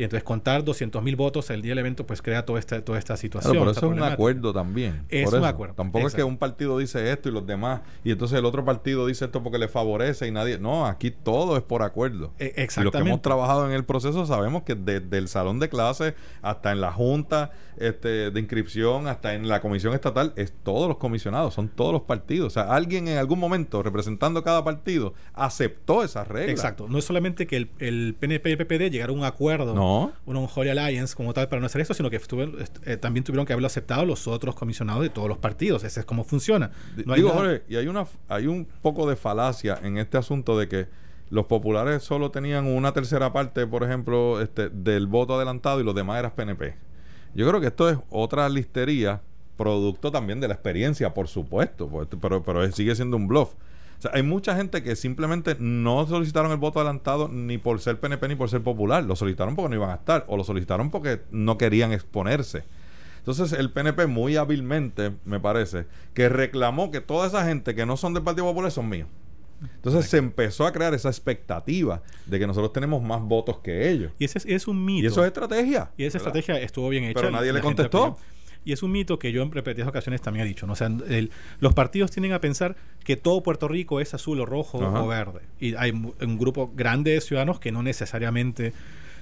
Y 0.00 0.04
entonces 0.04 0.24
contar 0.24 0.64
200 0.64 1.02
mil 1.02 1.14
votos 1.14 1.50
el 1.50 1.60
día 1.60 1.72
del 1.72 1.80
evento, 1.80 2.06
pues 2.06 2.22
crea 2.22 2.46
toda 2.46 2.58
esta, 2.58 2.82
toda 2.82 2.98
esta 2.98 3.18
situación. 3.18 3.52
pero 3.52 3.70
eso 3.70 3.80
es 3.80 3.92
un 3.98 4.02
acuerdo 4.02 4.50
también. 4.50 5.04
Es 5.10 5.30
un 5.30 5.44
acuerdo. 5.44 5.74
Tampoco 5.74 6.06
es 6.06 6.14
que 6.14 6.24
un 6.24 6.38
partido 6.38 6.78
dice 6.78 7.12
esto 7.12 7.28
y 7.28 7.32
los 7.32 7.46
demás, 7.46 7.82
y 8.02 8.10
entonces 8.10 8.38
el 8.38 8.46
otro 8.46 8.64
partido 8.64 9.06
dice 9.06 9.26
esto 9.26 9.42
porque 9.42 9.58
le 9.58 9.68
favorece 9.68 10.26
y 10.26 10.30
nadie. 10.30 10.58
No, 10.58 10.86
aquí 10.86 11.10
todo 11.10 11.58
es 11.58 11.62
por 11.62 11.82
acuerdo. 11.82 12.32
exactamente. 12.38 12.80
Y 12.80 12.84
los 12.84 12.92
que 12.92 12.98
hemos 13.10 13.20
trabajado 13.20 13.66
en 13.66 13.72
el 13.72 13.84
proceso 13.84 14.24
sabemos 14.24 14.62
que 14.62 14.74
desde 14.74 15.18
el 15.18 15.28
salón 15.28 15.58
de 15.58 15.68
clase 15.68 16.14
hasta 16.40 16.72
en 16.72 16.80
la 16.80 16.92
junta 16.92 17.50
este, 17.76 18.30
de 18.30 18.40
inscripción, 18.40 19.06
hasta 19.06 19.34
en 19.34 19.48
la 19.48 19.60
comisión 19.60 19.92
estatal, 19.92 20.32
es 20.36 20.54
todos 20.62 20.88
los 20.88 20.96
comisionados, 20.96 21.52
son 21.52 21.68
todos 21.68 21.92
los 21.92 22.02
partidos. 22.02 22.46
O 22.46 22.50
sea, 22.54 22.74
alguien 22.74 23.06
en 23.06 23.18
algún 23.18 23.38
momento, 23.38 23.82
representando 23.82 24.42
cada 24.42 24.64
partido, 24.64 25.12
aceptó 25.34 26.02
esas 26.02 26.26
reglas. 26.26 26.52
Exacto. 26.52 26.88
No 26.88 26.96
es 26.96 27.04
solamente 27.04 27.46
que 27.46 27.58
el, 27.58 27.70
el 27.80 28.16
PNP 28.18 28.48
y 28.48 28.52
el 28.52 28.58
PPD 28.58 28.90
llegaron 28.90 29.16
a 29.16 29.20
un 29.20 29.24
acuerdo. 29.26 29.74
No 29.74 29.89
un 30.26 30.48
Holy 30.54 30.70
Alliance 30.70 31.14
como 31.14 31.32
tal 31.32 31.48
para 31.48 31.60
no 31.60 31.66
hacer 31.66 31.80
eso, 31.80 31.94
sino 31.94 32.10
que 32.10 32.20
eh, 32.84 32.96
también 32.96 33.24
tuvieron 33.24 33.46
que 33.46 33.52
haberlo 33.52 33.66
aceptado 33.66 34.04
los 34.04 34.26
otros 34.26 34.54
comisionados 34.54 35.02
de 35.02 35.10
todos 35.10 35.28
los 35.28 35.38
partidos. 35.38 35.84
Ese 35.84 36.00
es 36.00 36.06
como 36.06 36.24
funciona. 36.24 36.70
Digo, 36.96 37.30
Jorge, 37.30 37.62
y 37.68 37.76
hay, 37.76 37.86
una, 37.86 38.06
hay 38.28 38.46
un 38.46 38.66
poco 38.82 39.08
de 39.08 39.16
falacia 39.16 39.78
en 39.82 39.98
este 39.98 40.18
asunto 40.18 40.58
de 40.58 40.68
que 40.68 40.88
los 41.30 41.46
populares 41.46 42.02
solo 42.02 42.30
tenían 42.30 42.66
una 42.66 42.92
tercera 42.92 43.32
parte, 43.32 43.66
por 43.66 43.84
ejemplo, 43.84 44.40
este, 44.40 44.68
del 44.68 45.06
voto 45.06 45.36
adelantado 45.36 45.80
y 45.80 45.84
los 45.84 45.94
demás 45.94 46.18
eran 46.18 46.32
PNP. 46.32 46.74
Yo 47.34 47.48
creo 47.48 47.60
que 47.60 47.68
esto 47.68 47.88
es 47.88 47.98
otra 48.10 48.48
listería, 48.48 49.22
producto 49.56 50.10
también 50.10 50.40
de 50.40 50.48
la 50.48 50.54
experiencia, 50.54 51.14
por 51.14 51.28
supuesto, 51.28 51.88
pues, 51.88 52.08
pero, 52.20 52.42
pero 52.42 52.70
sigue 52.72 52.94
siendo 52.96 53.16
un 53.16 53.28
bluff. 53.28 53.54
O 54.00 54.02
sea, 54.02 54.12
hay 54.14 54.22
mucha 54.22 54.56
gente 54.56 54.82
que 54.82 54.96
simplemente 54.96 55.56
no 55.58 56.06
solicitaron 56.06 56.50
el 56.52 56.56
voto 56.56 56.80
adelantado 56.80 57.28
ni 57.28 57.58
por 57.58 57.80
ser 57.80 58.00
PNP 58.00 58.28
ni 58.28 58.34
por 58.34 58.48
ser 58.48 58.62
popular. 58.62 59.04
Lo 59.04 59.14
solicitaron 59.14 59.54
porque 59.54 59.68
no 59.68 59.76
iban 59.76 59.90
a 59.90 59.96
estar 59.96 60.24
o 60.26 60.38
lo 60.38 60.44
solicitaron 60.44 60.90
porque 60.90 61.20
no 61.30 61.58
querían 61.58 61.92
exponerse. 61.92 62.64
Entonces 63.18 63.52
el 63.52 63.70
PNP 63.70 64.06
muy 64.06 64.36
hábilmente, 64.36 65.12
me 65.26 65.38
parece, 65.38 65.84
que 66.14 66.30
reclamó 66.30 66.90
que 66.90 67.02
toda 67.02 67.26
esa 67.26 67.44
gente 67.44 67.74
que 67.74 67.84
no 67.84 67.98
son 67.98 68.14
del 68.14 68.22
Partido 68.22 68.46
Popular 68.46 68.70
son 68.70 68.88
míos. 68.88 69.08
Entonces 69.62 70.06
se 70.06 70.16
empezó 70.16 70.66
a 70.66 70.72
crear 70.72 70.94
esa 70.94 71.10
expectativa 71.10 72.00
de 72.24 72.38
que 72.38 72.46
nosotros 72.46 72.72
tenemos 72.72 73.02
más 73.02 73.20
votos 73.20 73.58
que 73.58 73.90
ellos. 73.90 74.12
Y 74.18 74.24
ese 74.24 74.40
es, 74.46 74.66
un 74.66 74.82
mito. 74.82 75.04
Y 75.04 75.06
eso 75.08 75.20
es 75.20 75.26
estrategia. 75.26 75.90
Y 75.98 76.04
esa 76.04 76.16
estrategia 76.16 76.58
estuvo 76.58 76.88
bien 76.88 77.04
hecha. 77.04 77.20
Pero 77.20 77.30
nadie 77.30 77.52
le 77.52 77.60
contestó. 77.60 78.16
Y 78.64 78.72
es 78.72 78.82
un 78.82 78.92
mito 78.92 79.18
que 79.18 79.32
yo 79.32 79.42
en 79.42 79.50
repetidas 79.50 79.88
ocasiones 79.88 80.20
también 80.20 80.44
he 80.44 80.48
dicho. 80.48 80.66
¿no? 80.66 80.74
O 80.74 80.76
sea, 80.76 80.90
los 81.60 81.74
partidos 81.74 82.10
tienden 82.10 82.32
a 82.32 82.40
pensar 82.40 82.76
que 83.04 83.16
todo 83.16 83.42
Puerto 83.42 83.68
Rico 83.68 84.00
es 84.00 84.12
azul 84.12 84.40
o 84.40 84.46
rojo 84.46 84.78
o 84.78 85.06
verde. 85.06 85.40
Y 85.58 85.74
hay 85.76 85.90
un 85.92 86.38
grupo 86.38 86.70
grande 86.74 87.12
de 87.12 87.20
ciudadanos 87.20 87.58
que 87.58 87.72
no 87.72 87.82
necesariamente 87.82 88.72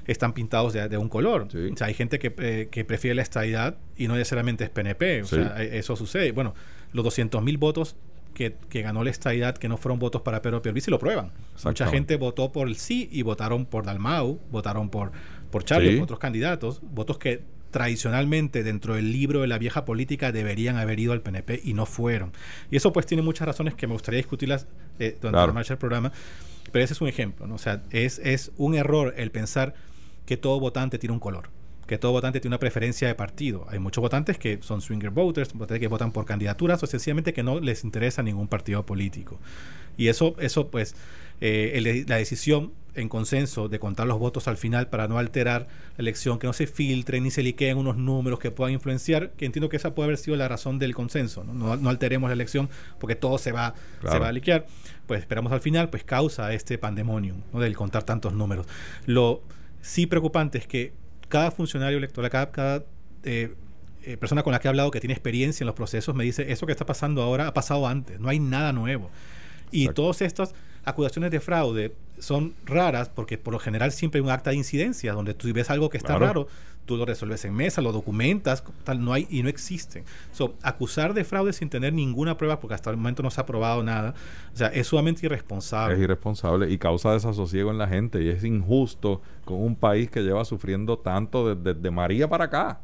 están 0.07 0.33
pintados 0.33 0.73
de, 0.73 0.97
un 0.97 1.09
color. 1.09 1.49
O 1.53 1.77
sea, 1.77 1.87
hay 1.87 1.95
gente 1.95 2.19
que, 2.19 2.35
eh, 2.39 2.69
que, 2.71 2.85
prefiere 2.85 3.15
la 3.15 3.23
estadidad 3.23 3.77
y 3.97 4.09
no 4.09 4.15
necesariamente 4.15 4.65
es 4.65 4.71
PNP. 4.71 5.23
O 5.23 5.27
sea, 5.27 5.63
e, 5.63 5.79
eso 5.79 5.97
sucede. 5.97 6.33
Bueno, 6.33 6.55
los 6.93 7.05
200 7.05 7.43
mil 7.43 7.59
votos 7.59 7.95
que, 8.35 8.55
que, 8.71 8.83
ganó 8.83 9.05
la 9.05 9.11
estadidad, 9.11 9.57
que 9.57 9.69
no 9.69 9.77
fueron 9.77 9.99
votos 9.99 10.23
para 10.23 10.41
Pedro 10.41 10.63
Pierluisi, 10.63 10.91
lo 10.91 10.99
prueban. 10.99 11.31
Mucha 11.63 11.87
gente 11.89 12.17
votó 12.17 12.53
por 12.53 12.69
el 12.69 12.77
sí 12.77 13.09
y 13.13 13.23
votaron 13.23 13.67
por 13.67 13.85
Dalmau, 13.85 14.41
votaron 14.51 14.89
por, 14.89 15.13
por 15.51 15.65
Charlie, 15.65 15.97
por 15.97 16.05
otros 16.05 16.19
candidatos, 16.19 16.81
votos 16.83 17.19
que 17.19 17.43
tradicionalmente 17.71 18.63
dentro 18.63 18.95
del 18.95 19.13
libro 19.13 19.43
de 19.43 19.47
la 19.47 19.59
vieja 19.59 19.85
política 19.85 20.33
deberían 20.33 20.77
haber 20.77 20.99
ido 21.01 21.13
al 21.13 21.21
PNP 21.21 21.61
y 21.65 21.75
no 21.75 21.87
fueron. 21.87 22.33
Y 22.71 22.77
eso 22.77 22.93
pues 22.93 23.07
tiene 23.07 23.23
muchas 23.23 23.47
razones 23.47 23.75
que 23.75 23.87
me 23.87 23.93
gustaría 23.93 24.19
discutirlas 24.19 24.67
eh, 24.99 25.17
durante 25.21 25.47
la 25.47 25.53
marcha 25.53 25.75
del 25.75 25.79
programa, 25.79 26.13
pero 26.73 26.85
ese 26.85 26.95
es 26.95 27.01
un 27.01 27.09
ejemplo, 27.09 27.47
¿no? 27.47 27.55
O 27.55 27.59
sea, 27.59 27.83
es, 27.91 28.19
es 28.21 28.53
un 28.57 28.75
error 28.75 29.15
el 29.17 29.31
pensar 29.31 29.75
que 30.27 30.37
todo 30.37 30.61
votante 30.61 30.99
tiene 30.99 31.13
un 31.13 31.21
color 31.21 31.51
que 31.89 31.97
todo 31.97 32.13
votante 32.13 32.39
tiene 32.39 32.53
una 32.53 32.61
preferencia 32.61 33.09
de 33.09 33.15
partido. 33.15 33.67
Hay 33.71 33.79
muchos 33.79 34.03
votantes 34.03 34.37
que 34.37 34.59
son 34.61 34.83
swinger 34.83 35.09
voters, 35.09 35.55
votantes 35.55 35.81
que 35.81 35.89
votan 35.89 36.13
por 36.13 36.27
candidaturas 36.27 36.83
o 36.83 36.87
sencillamente 36.87 37.33
que 37.33 37.43
no 37.43 37.61
les 37.61 37.83
interesa 37.83 38.23
ningún 38.23 38.47
partido 38.47 38.85
político. 38.85 39.41
Y 39.97 40.09
eso, 40.09 40.37
eso 40.39 40.69
pues, 40.71 40.95
eh, 41.41 42.05
la 42.07 42.17
decisión 42.17 42.73
en 42.99 43.09
consenso 43.09 43.69
de 43.69 43.79
contar 43.79 44.07
los 44.07 44.19
votos 44.19 44.49
al 44.49 44.57
final 44.57 44.89
para 44.89 45.09
no 45.09 45.19
alterar 45.19 45.67
la 45.97 46.03
elección, 46.03 46.39
que 46.39 46.47
no 46.47 46.53
se 46.53 46.67
filtren 46.67 47.23
ni 47.25 47.31
se 47.31 47.43
liqueen 47.43 47.79
unos 47.79 47.97
números 47.97 48.39
que 48.39 48.51
puedan 48.51 48.73
influenciar, 48.75 49.31
que 49.31 49.47
entiendo 49.47 49.69
que 49.69 49.77
esa 49.77 49.95
puede 49.95 50.09
haber 50.09 50.19
sido 50.19 50.37
la 50.37 50.49
razón 50.49 50.79
del 50.79 50.95
consenso, 50.95 51.45
no, 51.45 51.77
no, 51.77 51.89
alteremos 51.89 52.29
la 52.29 52.35
elección 52.35 52.69
porque 52.99 53.15
todo 53.17 53.39
se 53.39 53.53
va, 53.53 53.75
se 54.03 54.19
va 54.19 54.29
a 54.29 54.33
liquear, 54.33 54.67
pues 55.07 55.21
esperamos 55.21 55.53
al 55.53 55.61
final, 55.61 55.89
pues 55.91 56.05
causa 56.05 56.53
este 56.53 56.79
pandemonium 56.79 57.43
¿no? 57.53 57.61
del 57.61 57.77
contar 57.77 58.03
tantos 58.03 58.33
números. 58.33 58.67
Lo 59.07 59.43
sí 59.81 60.07
preocupante 60.07 60.59
es 60.59 60.67
que 60.67 60.93
cada 61.29 61.51
funcionario 61.51 61.99
electoral, 61.99 62.31
cada, 62.31 62.51
cada 62.51 62.85
eh, 63.25 63.55
eh, 64.05 64.17
persona 64.17 64.43
con 64.43 64.53
la 64.53 64.61
que 64.61 64.69
he 64.69 64.71
hablado 64.71 64.91
que 64.91 65.01
tiene 65.01 65.15
experiencia 65.15 65.65
en 65.65 65.67
los 65.67 65.75
procesos 65.75 66.15
me 66.15 66.25
dice, 66.25 66.51
eso 66.51 66.67
que 66.67 66.73
está 66.73 66.87
pasando 66.87 67.23
ahora 67.23 67.49
ha 67.49 67.55
pasado 67.55 67.87
antes, 67.87 68.19
no 68.19 68.29
hay 68.29 68.41
nada 68.41 68.73
nuevo. 68.73 69.11
Y 69.71 69.89
todas 69.89 70.23
estas 70.23 70.55
acusaciones 70.89 71.31
de 71.31 71.41
fraude 71.41 71.95
son 72.19 72.55
raras 72.65 73.09
porque 73.09 73.39
por 73.39 73.53
lo 73.53 73.59
general 73.59 73.93
siempre 73.93 74.19
hay 74.21 74.25
un 74.25 74.31
acta 74.31 74.51
de 74.51 74.57
incidencia 74.57 75.13
donde 75.13 75.35
tú 75.35 75.53
ves 75.53 75.71
algo 75.71 75.89
que 75.89 75.97
está 75.97 76.19
raro, 76.19 76.49
tú 76.85 76.97
lo 76.97 77.05
resuelves 77.05 77.45
en 77.45 77.55
mesa, 77.55 77.81
lo 77.81 77.93
documentas, 77.93 78.65
tal, 78.83 79.05
no 79.05 79.13
hay 79.13 79.27
y 79.31 79.43
no 79.43 79.49
existen. 79.49 80.05
So, 80.33 80.55
acusar 80.63 81.15
de 81.15 81.23
fraude 81.25 81.53
sin 81.53 81.69
tener 81.69 81.93
ninguna 81.93 82.37
prueba, 82.37 82.59
porque 82.59 82.75
hasta 82.75 82.91
el 82.91 82.97
momento 82.97 83.23
no 83.23 83.31
se 83.31 83.41
ha 83.41 83.47
probado 83.47 83.83
nada, 83.83 84.15
o 84.53 84.57
sea, 84.57 84.69
es 84.69 84.87
sumamente 84.87 85.27
irresponsable. 85.27 85.95
Es 85.95 86.01
irresponsable 86.01 86.71
y 86.71 86.79
causa 86.79 87.13
desasosiego 87.13 87.71
en 87.71 87.79
la 87.79 87.87
gente 87.87 88.23
y 88.23 88.29
es 88.29 88.43
injusto 88.43 89.21
con 89.45 89.63
un 89.63 89.77
país 89.77 90.11
que 90.11 90.23
lleva 90.23 90.45
sufriendo 90.45 90.99
tanto 90.99 91.55
desde 91.55 91.91
María 91.91 92.29
para 92.29 92.47
acá 92.47 92.81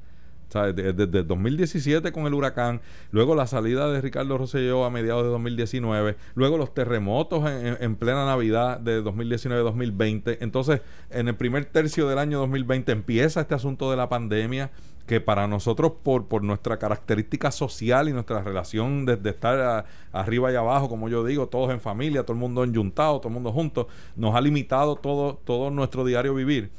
desde, 0.62 1.24
2017 1.24 2.12
con 2.12 2.26
el 2.26 2.34
huracán, 2.34 2.80
luego 3.10 3.34
la 3.34 3.46
salida 3.46 3.90
de 3.90 4.00
Ricardo 4.00 4.38
Rosselló 4.38 4.84
a 4.84 4.90
mediados 4.90 5.24
de 5.24 5.30
2019, 5.30 6.16
luego 6.34 6.58
los 6.58 6.72
terremotos 6.72 7.44
en, 7.50 7.96
plena 7.96 8.24
Navidad 8.24 8.78
de 8.78 9.02
2019-2020. 9.02 10.38
Entonces, 10.40 10.80
en 11.10 11.28
el 11.28 11.36
primer 11.36 11.64
tercio 11.66 12.08
del 12.08 12.18
año 12.18 12.38
2020 12.38 12.92
empieza 12.92 13.40
este 13.40 13.54
asunto 13.54 13.90
de 13.90 13.96
la 13.96 14.08
pandemia 14.08 14.70
que 15.06 15.20
para 15.20 15.46
nosotros 15.46 15.92
por, 16.02 16.28
por 16.28 16.42
nuestra 16.42 16.78
característica 16.78 17.50
social 17.50 18.08
y 18.08 18.12
nuestra 18.12 18.42
relación 18.42 19.04
de, 19.04 19.18
estar 19.28 19.84
arriba 20.12 20.50
y 20.50 20.54
abajo, 20.54 20.88
como 20.88 21.08
yo 21.10 21.24
digo, 21.24 21.48
todos 21.48 21.70
en 21.70 21.80
familia, 21.80 22.22
todo 22.22 22.32
el 22.32 22.40
mundo 22.40 22.64
enyuntado, 22.64 23.18
todo 23.18 23.28
el 23.28 23.34
mundo 23.34 23.52
juntos, 23.52 23.86
nos 24.16 24.34
ha 24.34 24.40
limitado 24.40 24.96
todo, 24.96 25.34
todo 25.44 25.70
nuestro 25.70 26.04
diario 26.04 26.34
vivir. 26.34 26.70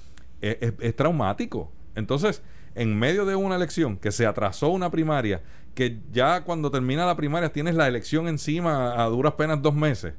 es 0.42 0.96
traumático. 0.96 1.72
Entonces, 1.96 2.42
en 2.76 2.98
medio 2.98 3.26
de 3.26 3.36
una 3.36 3.56
elección 3.56 3.98
que 3.98 4.12
se 4.12 4.26
atrasó 4.26 4.70
una 4.70 4.92
primaria, 4.92 5.42
que 5.74 6.00
ya 6.12 6.44
cuando 6.44 6.70
termina 6.70 7.06
la 7.06 7.16
primaria 7.16 7.52
tienes 7.52 7.76
la 7.76 7.88
elección 7.88 8.28
encima 8.28 9.02
a 9.02 9.06
duras 9.08 9.34
penas 9.34 9.62
dos 9.62 9.74
meses. 9.74 10.14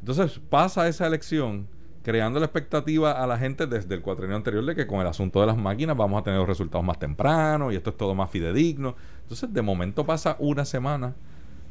Entonces 0.00 0.40
pasa 0.48 0.88
esa 0.88 1.06
elección 1.06 1.68
creando 2.02 2.40
la 2.40 2.46
expectativa 2.46 3.12
a 3.12 3.26
la 3.26 3.36
gente 3.36 3.66
desde 3.66 3.94
el 3.94 4.00
cuatrienio 4.00 4.36
anterior 4.36 4.64
de 4.64 4.74
que 4.74 4.86
con 4.86 5.00
el 5.00 5.06
asunto 5.06 5.40
de 5.40 5.46
las 5.46 5.56
máquinas 5.56 5.96
vamos 5.96 6.20
a 6.20 6.24
tener 6.24 6.38
los 6.38 6.48
resultados 6.48 6.84
más 6.84 6.98
temprano 6.98 7.70
y 7.70 7.76
esto 7.76 7.90
es 7.90 7.96
todo 7.96 8.14
más 8.14 8.30
fidedigno. 8.30 8.96
Entonces 9.22 9.52
de 9.52 9.62
momento 9.62 10.06
pasa 10.06 10.36
una 10.38 10.64
semana 10.64 11.14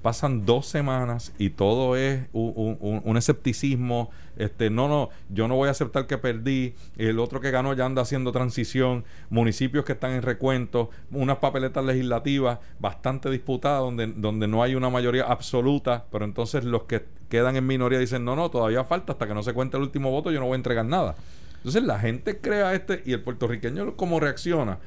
pasan 0.01 0.45
dos 0.45 0.65
semanas 0.65 1.33
y 1.37 1.51
todo 1.51 1.95
es 1.95 2.21
un, 2.33 3.15
escepticismo. 3.17 4.09
Este, 4.37 4.69
no, 4.69 4.87
no, 4.87 5.09
yo 5.29 5.47
no 5.47 5.55
voy 5.55 5.67
a 5.67 5.71
aceptar 5.71 6.07
que 6.07 6.17
perdí. 6.17 6.75
El 6.97 7.19
otro 7.19 7.41
que 7.41 7.51
ganó 7.51 7.73
ya 7.73 7.85
anda 7.85 8.01
haciendo 8.01 8.31
transición. 8.31 9.03
Municipios 9.29 9.85
que 9.85 9.93
están 9.93 10.11
en 10.11 10.21
recuento. 10.21 10.89
Unas 11.11 11.37
papeletas 11.37 11.83
legislativas 11.83 12.59
bastante 12.79 13.29
disputadas 13.29 13.81
donde, 13.81 14.07
donde 14.07 14.47
no 14.47 14.63
hay 14.63 14.75
una 14.75 14.89
mayoría 14.89 15.23
absoluta. 15.23 16.05
Pero 16.11 16.25
entonces 16.25 16.63
los 16.63 16.83
que 16.83 17.05
quedan 17.29 17.55
en 17.55 17.67
minoría 17.67 17.99
dicen, 17.99 18.23
no, 18.23 18.35
no, 18.35 18.49
todavía 18.49 18.83
falta 18.83 19.13
hasta 19.13 19.27
que 19.27 19.33
no 19.33 19.43
se 19.43 19.53
cuente 19.53 19.77
el 19.77 19.83
último 19.83 20.11
voto, 20.11 20.31
yo 20.31 20.39
no 20.39 20.45
voy 20.45 20.53
a 20.53 20.57
entregar 20.57 20.85
nada. 20.85 21.15
Entonces 21.57 21.83
la 21.83 21.99
gente 21.99 22.39
crea 22.39 22.73
este 22.73 23.03
y 23.05 23.11
el 23.11 23.21
puertorriqueño 23.21 23.97
cómo 23.97 24.19
reacciona 24.19 24.79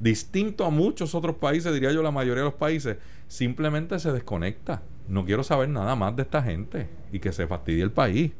distinto 0.00 0.64
a 0.64 0.70
muchos 0.70 1.14
otros 1.14 1.36
países, 1.36 1.72
diría 1.72 1.92
yo 1.92 2.02
la 2.02 2.10
mayoría 2.10 2.42
de 2.42 2.50
los 2.50 2.58
países, 2.58 2.96
simplemente 3.28 3.98
se 3.98 4.12
desconecta. 4.12 4.82
No 5.08 5.24
quiero 5.24 5.44
saber 5.44 5.68
nada 5.68 5.94
más 5.94 6.16
de 6.16 6.22
esta 6.22 6.42
gente 6.42 6.88
y 7.12 7.20
que 7.20 7.32
se 7.32 7.46
fastidie 7.46 7.82
el 7.82 7.92
país. 7.92 8.32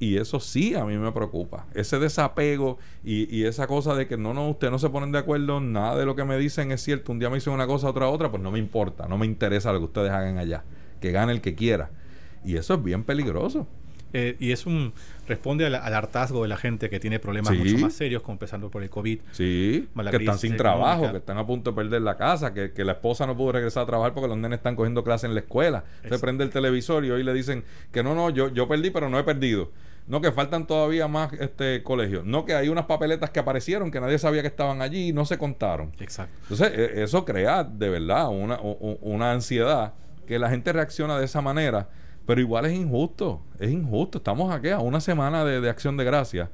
Y 0.00 0.16
eso 0.16 0.38
sí 0.38 0.76
a 0.76 0.84
mí 0.84 0.96
me 0.96 1.10
preocupa. 1.10 1.66
Ese 1.74 1.98
desapego 1.98 2.78
y, 3.02 3.44
esa 3.44 3.66
cosa 3.66 3.94
de 3.94 4.06
que 4.06 4.16
no, 4.16 4.32
no, 4.32 4.48
ustedes 4.48 4.70
no 4.70 4.78
se 4.78 4.90
ponen 4.90 5.10
de 5.10 5.18
acuerdo, 5.18 5.60
nada 5.60 5.96
de 5.98 6.06
lo 6.06 6.14
que 6.14 6.24
me 6.24 6.38
dicen 6.38 6.70
es 6.70 6.82
cierto. 6.82 7.10
Un 7.10 7.18
día 7.18 7.30
me 7.30 7.36
dicen 7.36 7.52
una 7.52 7.66
cosa, 7.66 7.88
otra 7.88 8.08
otra, 8.08 8.30
pues 8.30 8.42
no 8.42 8.52
me 8.52 8.60
importa, 8.60 9.08
no 9.08 9.18
me 9.18 9.26
interesa 9.26 9.72
lo 9.72 9.80
que 9.80 9.86
ustedes 9.86 10.12
hagan 10.12 10.38
allá. 10.38 10.62
Que 11.00 11.10
gane 11.10 11.32
el 11.32 11.40
que 11.40 11.56
quiera. 11.56 11.90
Y 12.44 12.56
eso 12.56 12.74
es 12.74 12.82
bien 12.82 13.02
peligroso. 13.02 13.66
Eh, 14.12 14.36
y 14.38 14.52
es 14.52 14.66
un 14.66 14.94
responde 15.26 15.66
al, 15.66 15.74
hartazgo 15.74 16.42
de 16.42 16.48
la 16.48 16.56
gente 16.56 16.88
que 16.88 16.98
tiene 16.98 17.18
problemas 17.18 17.56
mucho 17.56 17.78
más 17.78 17.92
serios, 17.92 18.22
empezando 18.26 18.70
por 18.70 18.82
el 18.82 18.90
COVID. 18.90 19.20
Sí, 19.32 19.88
que 20.10 20.16
están 20.16 20.38
sin 20.38 20.56
trabajo, 20.56 21.10
que 21.10 21.18
están 21.18 21.36
a 21.38 21.46
punto 21.46 21.72
de 21.72 21.76
perder 21.76 22.02
la 22.02 22.16
casa, 22.16 22.54
que, 22.54 22.72
la 22.84 22.92
esposa 22.92 23.26
no 23.26 23.36
pudo 23.36 23.52
regresar 23.52 23.82
a 23.82 23.86
trabajar 23.86 24.14
porque 24.14 24.28
los 24.28 24.38
nenes 24.38 24.58
están 24.58 24.74
cogiendo 24.74 25.04
clases 25.04 25.28
en 25.28 25.34
la 25.34 25.40
escuela. 25.40 25.84
Se 26.08 26.18
prende 26.18 26.44
el 26.44 26.50
televisor 26.50 27.04
y 27.04 27.10
hoy 27.10 27.22
le 27.22 27.34
dicen 27.34 27.64
que 27.92 28.02
no, 28.02 28.14
no, 28.14 28.30
yo, 28.30 28.48
yo 28.48 28.66
perdí, 28.66 28.90
pero 28.90 29.08
no 29.10 29.18
he 29.18 29.24
perdido. 29.24 29.70
No, 30.06 30.22
que 30.22 30.32
faltan 30.32 30.66
todavía 30.66 31.06
más 31.06 31.34
este 31.34 31.82
colegios. 31.82 32.24
No, 32.24 32.46
que 32.46 32.54
hay 32.54 32.70
unas 32.70 32.86
papeletas 32.86 33.28
que 33.28 33.40
aparecieron 33.40 33.90
que 33.90 34.00
nadie 34.00 34.18
sabía 34.18 34.40
que 34.40 34.48
estaban 34.48 34.80
allí 34.80 35.08
y 35.08 35.12
no 35.12 35.26
se 35.26 35.36
contaron. 35.36 35.92
Exacto. 36.00 36.34
Entonces, 36.44 36.72
e, 36.78 37.02
eso 37.02 37.26
crea 37.26 37.62
de 37.62 37.90
verdad 37.90 38.30
una, 38.30 38.58
una 38.62 39.32
ansiedad 39.32 39.92
que 40.26 40.38
la 40.38 40.48
gente 40.48 40.72
reacciona 40.72 41.18
de 41.18 41.26
esa 41.26 41.42
manera 41.42 41.90
pero 42.28 42.42
igual 42.42 42.66
es 42.66 42.74
injusto, 42.74 43.40
es 43.58 43.70
injusto. 43.70 44.18
Estamos 44.18 44.52
aquí 44.52 44.68
a 44.68 44.80
una 44.80 45.00
semana 45.00 45.46
de, 45.46 45.66
acción 45.70 45.96
de 45.96 46.04
gracia 46.04 46.50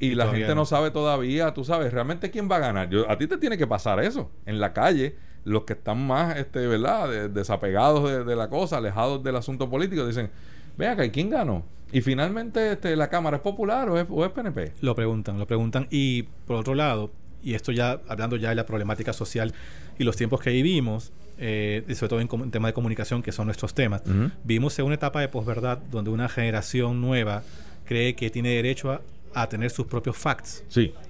y, 0.00 0.16
la 0.16 0.26
gente 0.26 0.56
no. 0.56 0.66
sabe 0.66 0.90
todavía, 0.90 1.54
tú 1.54 1.62
sabes, 1.62 1.92
realmente 1.92 2.32
quién 2.32 2.50
va 2.50 2.56
a 2.56 2.58
ganar. 2.58 2.90
Yo, 2.90 3.08
a 3.08 3.16
ti 3.16 3.28
te 3.28 3.38
tiene 3.38 3.56
que 3.56 3.68
pasar 3.68 4.00
eso. 4.00 4.32
En 4.44 4.58
la 4.58 4.72
calle, 4.72 5.14
los 5.44 5.62
que 5.62 5.74
están 5.74 6.04
más, 6.04 6.36
este, 6.36 6.66
¿verdad?, 6.66 7.30
desapegados 7.30 8.26
de, 8.26 8.34
la 8.34 8.48
cosa, 8.48 8.78
alejados 8.78 9.22
del 9.22 9.36
asunto 9.36 9.70
político, 9.70 10.04
dicen, 10.04 10.30
vea 10.76 10.90
acá, 10.90 11.08
¿quién 11.12 11.30
ganó? 11.30 11.62
Y 11.92 12.00
finalmente 12.00 12.72
este, 12.72 12.96
la 12.96 13.08
Cámara 13.08 13.36
es 13.36 13.42
popular 13.44 13.88
o 13.90 14.00
es, 14.00 14.06
o 14.10 14.24
es 14.24 14.32
PNP. 14.32 14.72
Lo 14.80 14.96
preguntan, 14.96 15.38
lo 15.38 15.46
preguntan. 15.46 15.86
Y 15.92 16.24
por 16.44 16.56
otro 16.56 16.74
lado, 16.74 17.12
y 17.44 17.54
esto 17.54 17.72
ya 17.72 18.00
hablando 18.08 18.36
ya 18.36 18.48
de 18.48 18.54
la 18.54 18.66
problemática 18.66 19.12
social 19.12 19.54
y 19.98 20.04
los 20.04 20.16
tiempos 20.16 20.40
que 20.40 20.50
vivimos, 20.50 21.12
eh, 21.38 21.84
sobre 21.94 22.08
todo 22.08 22.20
en, 22.20 22.50
tema 22.50 22.68
de 22.68 22.74
comunicación, 22.74 23.22
que 23.22 23.32
son 23.32 23.46
nuestros 23.46 23.74
temas, 23.74 24.02
vivimos 24.42 24.78
en 24.78 24.86
una 24.86 24.94
etapa 24.94 25.20
de 25.20 25.28
posverdad 25.28 25.78
donde 25.90 26.10
una 26.10 26.28
generación 26.28 27.00
nueva 27.00 27.42
cree 27.84 28.14
que 28.14 28.30
tiene 28.30 28.50
derecho 28.50 29.00
a, 29.34 29.48
tener 29.48 29.70
sus 29.70 29.86
propios 29.86 30.16
facts, 30.16 30.64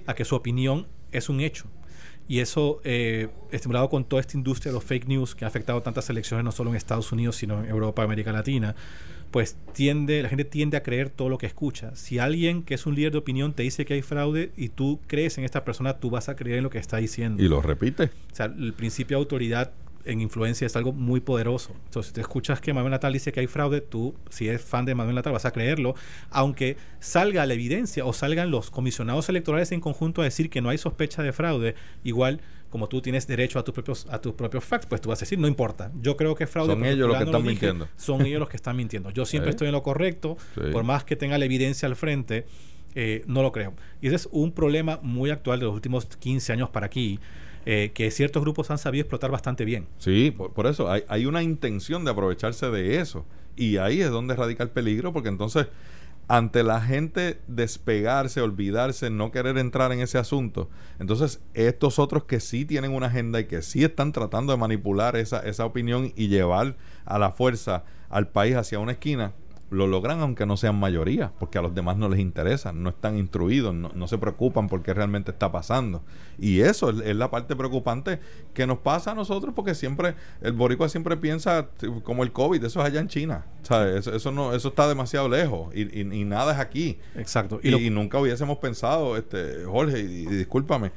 a 0.05 0.13
que 0.13 0.25
su 0.25 0.35
opinión 0.35 0.87
es 1.11 1.29
un 1.29 1.39
hecho. 1.39 1.65
Y 2.27 2.39
eso, 2.39 2.81
eh, 2.83 3.29
estimulado 3.51 3.89
con 3.89 4.03
toda 4.03 4.19
esta 4.19 4.35
industria 4.35 4.71
de 4.71 4.75
los 4.75 4.83
fake 4.83 5.07
news 5.07 5.35
que 5.35 5.45
ha 5.45 5.47
afectado 5.47 5.81
tantas 5.81 6.09
elecciones, 6.09 6.43
no 6.43 6.51
solo 6.51 6.71
en 6.71 6.75
Estados 6.75 7.11
Unidos, 7.11 7.35
sino 7.35 7.63
en 7.63 7.69
Europa, 7.69 8.03
América 8.03 8.31
Latina, 8.31 8.75
pues 9.31 9.57
tiende, 9.73 10.23
la 10.23 10.29
gente 10.29 10.45
tiende 10.45 10.77
a 10.77 10.83
creer 10.83 11.09
todo 11.09 11.29
lo 11.29 11.37
que 11.37 11.45
escucha. 11.45 11.95
Si 11.95 12.19
alguien 12.19 12.63
que 12.63 12.73
es 12.73 12.85
un 12.85 12.95
líder 12.95 13.11
de 13.11 13.17
opinión 13.17 13.53
te 13.53 13.63
dice 13.63 13.85
que 13.85 13.93
hay 13.93 14.01
fraude 14.01 14.51
y 14.55 14.69
tú 14.69 14.99
crees 15.07 15.37
en 15.37 15.43
esta 15.43 15.65
persona, 15.65 15.99
tú 15.99 16.09
vas 16.09 16.29
a 16.29 16.35
creer 16.35 16.57
en 16.57 16.63
lo 16.63 16.69
que 16.69 16.77
está 16.77 16.97
diciendo. 16.97 17.43
Y 17.43 17.47
lo 17.47 17.61
repite. 17.61 18.05
O 18.31 18.35
sea, 18.35 18.45
el 18.45 18.73
principio 18.73 19.17
de 19.17 19.23
autoridad 19.23 19.71
en 20.05 20.21
influencia 20.21 20.65
es 20.65 20.75
algo 20.75 20.93
muy 20.93 21.19
poderoso. 21.19 21.73
Entonces, 21.85 22.09
si 22.09 22.13
te 22.13 22.21
escuchas 22.21 22.61
que 22.61 22.73
Manuel 22.73 22.91
Natal 22.91 23.13
dice 23.13 23.31
que 23.31 23.39
hay 23.39 23.47
fraude, 23.47 23.81
tú, 23.81 24.15
si 24.29 24.47
eres 24.47 24.61
fan 24.61 24.85
de 24.85 24.95
Manuel 24.95 25.15
Natal, 25.15 25.33
vas 25.33 25.45
a 25.45 25.51
creerlo, 25.51 25.95
aunque 26.29 26.77
salga 26.99 27.45
la 27.45 27.53
evidencia 27.53 28.05
o 28.05 28.13
salgan 28.13 28.51
los 28.51 28.71
comisionados 28.71 29.29
electorales 29.29 29.71
en 29.71 29.81
conjunto 29.81 30.21
a 30.21 30.23
decir 30.23 30.49
que 30.49 30.61
no 30.61 30.69
hay 30.69 30.77
sospecha 30.77 31.23
de 31.23 31.33
fraude, 31.33 31.75
igual 32.03 32.41
como 32.69 32.89
tú 32.89 33.01
tienes 33.01 33.25
derecho 33.25 33.57
a 33.57 33.63
tus 33.63 33.73
propios 33.73 34.05
a 34.09 34.19
tus 34.19 34.33
propios 34.33 34.63
facts, 34.63 34.85
pues 34.85 34.99
tú 34.99 35.09
vas 35.09 35.19
a 35.19 35.21
decir, 35.21 35.39
no 35.39 35.47
importa. 35.47 35.91
Yo 36.01 36.17
creo 36.17 36.35
que 36.35 36.43
es 36.43 36.49
fraude. 36.49 36.73
Son 36.73 36.83
ellos 36.83 37.07
los 37.07 37.17
que 37.17 37.23
están 37.23 37.43
mintiendo. 37.43 37.87
Son 37.95 38.25
ellos 38.25 38.39
los 38.39 38.49
que 38.49 38.57
están 38.57 38.75
mintiendo. 38.75 39.09
Yo 39.11 39.25
siempre 39.25 39.51
estoy 39.51 39.67
en 39.67 39.73
lo 39.73 39.83
correcto, 39.83 40.37
por 40.71 40.83
más 40.83 41.03
que 41.03 41.15
tenga 41.15 41.37
la 41.37 41.45
evidencia 41.45 41.87
al 41.87 41.95
frente, 41.95 42.45
eh, 42.95 43.23
no 43.27 43.43
lo 43.43 43.51
creo. 43.51 43.73
Y 44.01 44.07
ese 44.07 44.15
es 44.15 44.29
un 44.31 44.51
problema 44.51 44.99
muy 45.01 45.29
actual 45.29 45.59
de 45.59 45.65
los 45.65 45.73
últimos 45.73 46.05
15 46.05 46.53
años 46.53 46.69
para 46.69 46.85
aquí. 46.85 47.19
Eh, 47.65 47.91
que 47.95 48.11
ciertos 48.11 48.43
grupos 48.43 48.69
han 48.69 48.77
sabido 48.77 49.01
explotar 49.01 49.31
bastante 49.31 49.65
bien. 49.65 49.87
Sí, 49.97 50.31
por, 50.31 50.67
eso 50.67 50.91
hay, 50.91 51.03
hay, 51.07 51.25
una 51.25 51.41
intención 51.41 52.05
de 52.05 52.11
aprovecharse 52.11 52.69
de 52.69 52.99
eso. 52.99 53.25
Y 53.55 53.77
ahí 53.77 54.01
es 54.01 54.11
donde 54.11 54.35
radica 54.35 54.63
el 54.63 54.69
peligro, 54.69 55.11
porque 55.13 55.29
entonces 55.29 55.67
ante 56.27 56.63
la 56.63 56.81
gente 56.81 57.39
despegarse, 57.47 58.41
olvidarse, 58.41 59.09
no 59.09 59.31
querer 59.31 59.57
entrar 59.57 59.91
en 59.91 59.99
ese 59.99 60.17
asunto, 60.17 60.69
entonces 60.99 61.39
estos 61.53 61.99
otros 61.99 62.23
que 62.23 62.39
sí 62.39 62.65
tienen 62.65 62.93
una 62.93 63.07
agenda 63.07 63.39
y 63.39 63.45
que 63.45 63.61
sí 63.61 63.83
están 63.83 64.11
tratando 64.11 64.51
de 64.51 64.57
manipular 64.57 65.15
esa, 65.15 65.39
esa 65.39 65.65
opinión 65.65 66.13
y 66.15 66.27
llevar 66.27 66.77
a 67.05 67.19
la 67.19 67.31
fuerza 67.31 67.83
al 68.09 68.29
país 68.29 68.55
hacia 68.55 68.79
una 68.79 68.93
esquina, 68.93 69.33
lo 69.71 69.87
logran 69.87 70.19
aunque 70.19 70.45
no 70.45 70.57
sean 70.57 70.79
mayoría, 70.79 71.31
porque 71.39 71.57
a 71.57 71.61
los 71.61 71.73
demás 71.73 71.97
no 71.97 72.07
les 72.07 72.19
interesa, 72.19 72.71
no 72.71 72.89
están 72.89 73.17
instruidos, 73.17 73.73
no, 73.73 74.07
se 74.07 74.17
preocupan 74.17 74.67
por 74.67 74.83
qué 74.83 74.93
realmente 74.93 75.31
está 75.31 75.51
pasando. 75.51 76.03
Y 76.37 76.61
eso 76.61 76.89
es, 76.89 77.15
la 77.15 77.31
parte 77.31 77.55
preocupante 77.55 78.19
que 78.53 78.67
nos 78.67 78.79
pasa 78.79 79.11
a 79.11 79.15
nosotros, 79.15 79.53
porque 79.55 79.73
siempre, 79.73 80.15
el 80.41 80.53
boricua 80.53 80.87
siempre 80.87 81.17
piensa 81.17 81.69
como 82.03 82.23
el 82.23 82.31
COVID, 82.31 82.63
eso 82.63 82.79
es 82.79 82.85
allá 82.85 82.99
en 82.99 83.07
China. 83.07 83.45
Eso, 83.63 84.13
eso, 84.13 84.31
no, 84.31 84.53
eso 84.53 84.69
está 84.69 84.87
demasiado 84.87 85.27
lejos 85.27 85.73
y, 85.75 86.01
y, 86.01 86.23
nada 86.25 86.53
es 86.53 86.59
aquí. 86.59 86.99
Exacto. 87.15 87.59
Y, 87.63 87.89
nunca 87.89 88.19
hubiésemos 88.19 88.59
pensado, 88.59 89.17
este 89.17 89.65
Jorge, 89.65 89.99
y 89.99 90.25
discúlpame, 90.25 90.91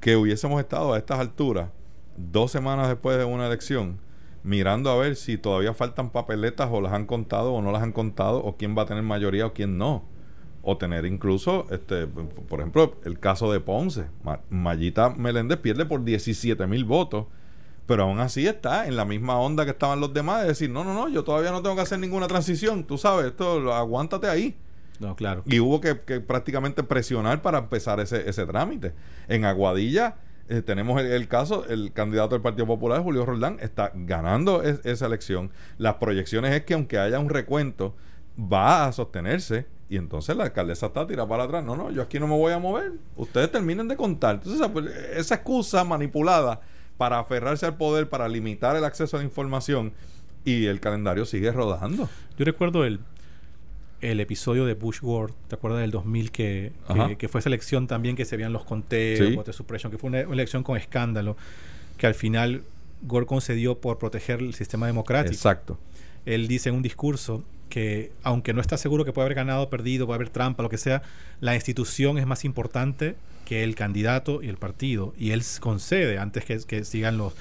que 0.00 0.16
hubiésemos 0.16 0.60
estado 0.60 0.92
a 0.92 0.98
estas 0.98 1.18
alturas, 1.18 1.70
dos 2.16 2.52
semanas 2.52 2.88
después 2.88 3.18
de 3.18 3.24
una 3.24 3.46
elección, 3.46 3.98
mirando 4.46 4.90
a 4.90 4.96
ver 4.96 5.16
si 5.16 5.36
todavía 5.36 5.74
faltan 5.74 6.10
papeletas 6.10 6.68
o 6.70 6.80
las 6.80 6.92
han 6.92 7.04
contado 7.04 7.52
o 7.52 7.60
no 7.60 7.72
las 7.72 7.82
han 7.82 7.92
contado 7.92 8.38
o 8.38 8.56
quién 8.56 8.78
va 8.78 8.82
a 8.82 8.86
tener 8.86 9.02
mayoría 9.02 9.44
o 9.44 9.52
quién 9.52 9.76
no. 9.76 10.04
o 10.62 10.76
tener 10.78 11.04
incluso, 11.04 11.66
este, 11.70 12.06
por 12.06 12.58
ejemplo, 12.58 12.96
el 13.04 13.20
caso 13.20 13.52
de 13.52 13.60
Ponce. 13.60 14.06
Mayita 14.50 15.10
Meléndez 15.10 15.58
pierde 15.58 15.86
por 15.86 16.02
17 16.02 16.66
mil 16.66 16.84
votos, 16.84 17.26
pero 17.86 18.04
aún 18.04 18.18
así 18.18 18.48
está 18.48 18.88
en 18.88 18.96
la 18.96 19.04
misma 19.04 19.38
onda 19.38 19.64
que 19.64 19.70
estaban 19.70 20.00
los 20.00 20.12
demás, 20.12 20.42
de 20.42 20.48
decir, 20.48 20.70
no, 20.70 20.82
no, 20.82 20.92
no, 20.92 21.08
yo 21.08 21.22
todavía 21.22 21.52
no 21.52 21.62
tengo 21.62 21.76
que 21.76 21.82
hacer 21.82 22.00
ninguna 22.00 22.26
transición, 22.26 22.82
tú 22.82 22.98
sabes, 22.98 23.26
esto, 23.26 23.72
aguántate 23.72 24.28
ahí. 24.28 24.56
No, 24.98 25.14
claro. 25.14 25.42
Y 25.46 25.60
hubo 25.60 25.80
que, 25.80 25.94
prácticamente 25.94 26.82
presionar 26.82 27.42
para 27.42 27.58
empezar 27.58 28.00
ese, 28.00 28.28
ese 28.28 28.46
trámite. 28.46 28.92
En 29.28 29.44
Aguadilla 29.44 30.16
eh, 30.48 30.62
tenemos 30.62 31.00
el, 31.00 31.28
caso, 31.28 31.66
el 31.68 31.92
candidato 31.92 32.34
del 32.34 32.42
Partido 32.42 32.66
Popular, 32.66 33.02
Julio 33.02 33.26
Roldán, 33.26 33.58
está 33.60 33.92
ganando 33.94 34.62
esa 34.62 35.06
elección. 35.06 35.50
Las 35.78 35.94
proyecciones 35.94 36.52
es 36.54 36.64
que 36.64 36.74
aunque 36.74 36.98
haya 36.98 37.18
un 37.18 37.28
recuento, 37.28 37.94
va 38.38 38.86
a 38.86 38.92
sostenerse 38.92 39.66
y 39.88 39.96
entonces 39.96 40.36
la 40.36 40.44
alcaldesa 40.44 40.86
está 40.86 41.06
tirada 41.06 41.28
para 41.28 41.44
atrás. 41.44 41.64
No, 41.64 41.76
no, 41.76 41.90
yo 41.90 42.02
aquí 42.02 42.18
no 42.18 42.26
me 42.26 42.36
voy 42.36 42.52
a 42.52 42.58
mover. 42.58 42.92
Ustedes 43.16 43.50
terminen 43.50 43.88
de 43.88 43.96
contar. 43.96 44.36
Entonces, 44.36 44.68
pues, 44.72 44.86
esa 45.16 45.36
excusa 45.36 45.84
manipulada 45.84 46.60
para 46.96 47.18
aferrarse 47.18 47.66
al 47.66 47.76
poder, 47.76 48.08
para 48.08 48.28
limitar 48.28 48.76
el 48.76 48.84
acceso 48.84 49.16
a 49.16 49.20
la 49.20 49.24
información 49.24 49.92
y 50.44 50.66
el 50.66 50.80
calendario 50.80 51.24
sigue 51.24 51.50
rodando. 51.52 52.08
Yo 52.38 52.44
recuerdo 52.44 52.84
el, 52.84 53.00
el 54.00 54.20
episodio 54.20 54.66
de 54.66 54.74
Bush 54.74 55.00
Gore, 55.00 55.32
¿te 55.48 55.54
acuerdas 55.54 55.80
del 55.80 55.90
2000 55.90 56.30
que, 56.30 56.72
que, 57.18 57.28
fue 57.28 57.40
esa 57.40 57.48
elección 57.48 57.86
también 57.86 58.16
que 58.16 58.24
se 58.24 58.36
veían 58.36 58.52
los 58.52 58.64
conteos, 58.64 59.34
voto 59.34 59.52
de 59.52 59.90
que 59.90 59.98
fue 59.98 60.08
una, 60.08 60.20
elección 60.20 60.62
con 60.62 60.76
escándalo, 60.76 61.36
que 61.96 62.06
al 62.06 62.14
final 62.14 62.62
Gore 63.02 63.26
concedió 63.26 63.78
por 63.78 63.98
proteger 63.98 64.40
el 64.40 64.54
sistema 64.54 64.86
democrático. 64.86 65.34
Exacto. 65.34 65.78
Él 66.26 66.48
dice 66.48 66.68
en 66.68 66.74
un 66.74 66.82
discurso 66.82 67.42
que 67.68 68.12
aunque 68.22 68.52
no 68.52 68.60
está 68.60 68.76
seguro 68.78 69.04
que 69.04 69.12
puede 69.12 69.26
haber 69.26 69.36
ganado, 69.36 69.70
perdido, 69.70 70.06
puede 70.06 70.16
haber 70.16 70.28
trampa, 70.28 70.62
lo 70.62 70.68
que 70.68 70.78
sea, 70.78 71.02
la 71.40 71.54
institución 71.54 72.18
es 72.18 72.26
más 72.26 72.44
importante 72.44 73.16
que 73.44 73.64
el 73.64 73.74
candidato 73.74 74.42
y 74.42 74.48
el 74.48 74.56
partido. 74.56 75.14
Y 75.18 75.30
él 75.30 75.42
concede 75.60 76.18
antes 76.18 76.44
que, 76.44 76.58
que 76.60 76.84
sigan 76.84 77.16
los, 77.16 77.34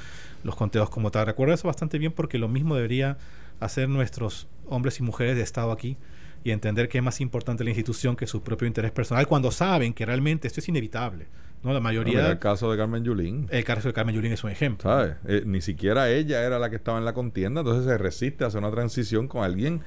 los 0.43 0.55
conteos 0.55 0.89
como 0.89 1.11
tal. 1.11 1.25
Recuerdo 1.25 1.53
eso 1.53 1.67
bastante 1.67 1.97
bien 1.97 2.11
porque 2.11 2.37
lo 2.37 2.47
mismo 2.47 2.75
debería 2.75 3.17
hacer 3.59 3.89
nuestros 3.89 4.47
hombres 4.67 4.99
y 4.99 5.03
mujeres 5.03 5.35
de 5.35 5.41
Estado 5.41 5.71
aquí 5.71 5.97
y 6.45 6.51
entender 6.51 6.87
que 6.87 6.99
es 6.99 7.03
más 7.03 7.21
importante 7.21 7.63
la 7.63 7.71
institución 7.71 8.15
que 8.15 8.27
su 8.27 8.43
propio 8.43 8.67
interés 8.67 8.91
personal 8.91 9.25
cuando 9.25 9.49
saben 9.49 9.95
que 9.95 10.05
realmente 10.05 10.47
esto 10.47 10.59
es 10.59 10.69
inevitable. 10.69 11.25
¿no? 11.63 11.73
La 11.73 11.79
mayoría... 11.79 12.29
el 12.29 12.37
caso 12.37 12.71
de 12.71 12.77
Carmen 12.77 13.03
Yulín. 13.03 13.47
El 13.49 13.63
caso 13.63 13.87
de 13.87 13.95
Carmen 13.95 14.13
Yulín 14.13 14.31
es 14.31 14.43
un 14.43 14.51
ejemplo. 14.51 14.87
¿Sabes? 14.87 15.15
Eh, 15.27 15.41
ni 15.43 15.59
siquiera 15.59 16.11
ella 16.11 16.43
era 16.43 16.59
la 16.59 16.69
que 16.69 16.75
estaba 16.75 16.99
en 16.99 17.05
la 17.05 17.13
contienda, 17.13 17.61
entonces 17.61 17.85
se 17.85 17.97
resiste 17.97 18.43
a 18.43 18.47
hacer 18.47 18.59
una 18.59 18.69
transición 18.69 19.27
con 19.27 19.43
alguien 19.43 19.81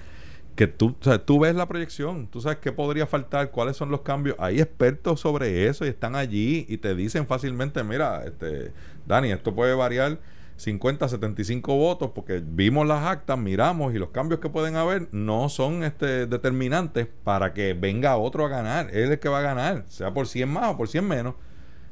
que 0.56 0.66
tú, 0.66 0.96
o 1.00 1.04
sea, 1.04 1.24
tú 1.24 1.38
ves 1.38 1.54
la 1.54 1.68
proyección, 1.68 2.26
tú 2.26 2.40
sabes 2.40 2.58
qué 2.58 2.72
podría 2.72 3.06
faltar, 3.06 3.52
cuáles 3.52 3.76
son 3.76 3.92
los 3.92 4.00
cambios. 4.00 4.34
Hay 4.40 4.60
expertos 4.60 5.20
sobre 5.20 5.68
eso 5.68 5.86
y 5.86 5.88
están 5.88 6.16
allí 6.16 6.66
y 6.68 6.78
te 6.78 6.96
dicen 6.96 7.28
fácilmente, 7.28 7.84
mira, 7.84 8.24
este, 8.24 8.72
Dani, 9.06 9.30
esto 9.30 9.54
puede 9.54 9.74
variar 9.74 10.18
50, 10.58 11.08
75 11.08 11.76
votos 11.76 12.10
porque 12.12 12.42
vimos 12.44 12.86
las 12.86 13.06
actas, 13.06 13.38
miramos 13.38 13.94
y 13.94 13.98
los 13.98 14.10
cambios 14.10 14.40
que 14.40 14.48
pueden 14.48 14.74
haber 14.74 15.08
no 15.12 15.48
son 15.48 15.84
este, 15.84 16.26
determinantes 16.26 17.06
para 17.22 17.54
que 17.54 17.74
venga 17.74 18.16
otro 18.16 18.44
a 18.44 18.48
ganar. 18.48 18.90
Él 18.90 19.04
es 19.04 19.10
el 19.10 19.18
que 19.20 19.28
va 19.28 19.38
a 19.38 19.42
ganar, 19.42 19.84
sea 19.86 20.12
por 20.12 20.26
100 20.26 20.48
más 20.48 20.74
o 20.74 20.76
por 20.76 20.88
100 20.88 21.06
menos. 21.06 21.34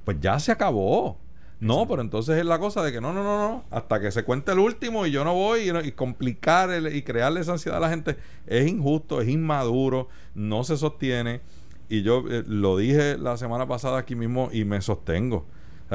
Pues 0.05 0.19
ya 0.21 0.39
se 0.41 0.51
acabó. 0.51 1.17
No, 1.61 1.87
pero 1.89 2.03
entonces 2.03 2.39
es 2.39 2.45
la 2.45 2.59
cosa 2.59 2.83
de 2.83 2.93
que 2.93 3.01
no, 3.01 3.15
no, 3.15 3.23
no, 3.23 3.39
no, 3.39 3.65
hasta 3.71 4.01
que 4.01 4.11
se 4.11 4.25
cuente 4.25 4.53
el 4.53 4.59
último 4.59 5.07
y 5.07 5.11
yo 5.11 5.25
no 5.25 5.33
voy 5.33 5.71
y, 5.71 5.93
complicar 5.93 6.71
y 6.93 7.03
crearle 7.03 7.41
esa 7.41 7.53
ansiedad 7.53 7.79
a 7.79 7.81
la 7.81 7.89
gente 7.89 8.17
es 8.47 8.67
injusto, 8.67 9.23
es 9.23 9.29
inmaduro, 9.29 10.09
no 10.35 10.65
se 10.65 10.77
sostiene. 10.77 11.41
Y 11.89 12.03
yo 12.03 12.25
eh, 12.29 12.43
lo 12.47 12.77
dije 12.77 13.17
la 13.17 13.37
semana 13.37 13.67
pasada 13.69 13.99
aquí 13.99 14.17
mismo 14.17 14.51
y 14.53 14.65
me 14.65 14.83
sostengo. 14.83 15.47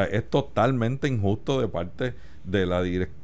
es 0.09 0.27
totalmente 0.29 1.09
injusto 1.09 1.59
de 1.59 1.67
parte 1.67 2.15
de 2.43 2.65
la 2.65 2.81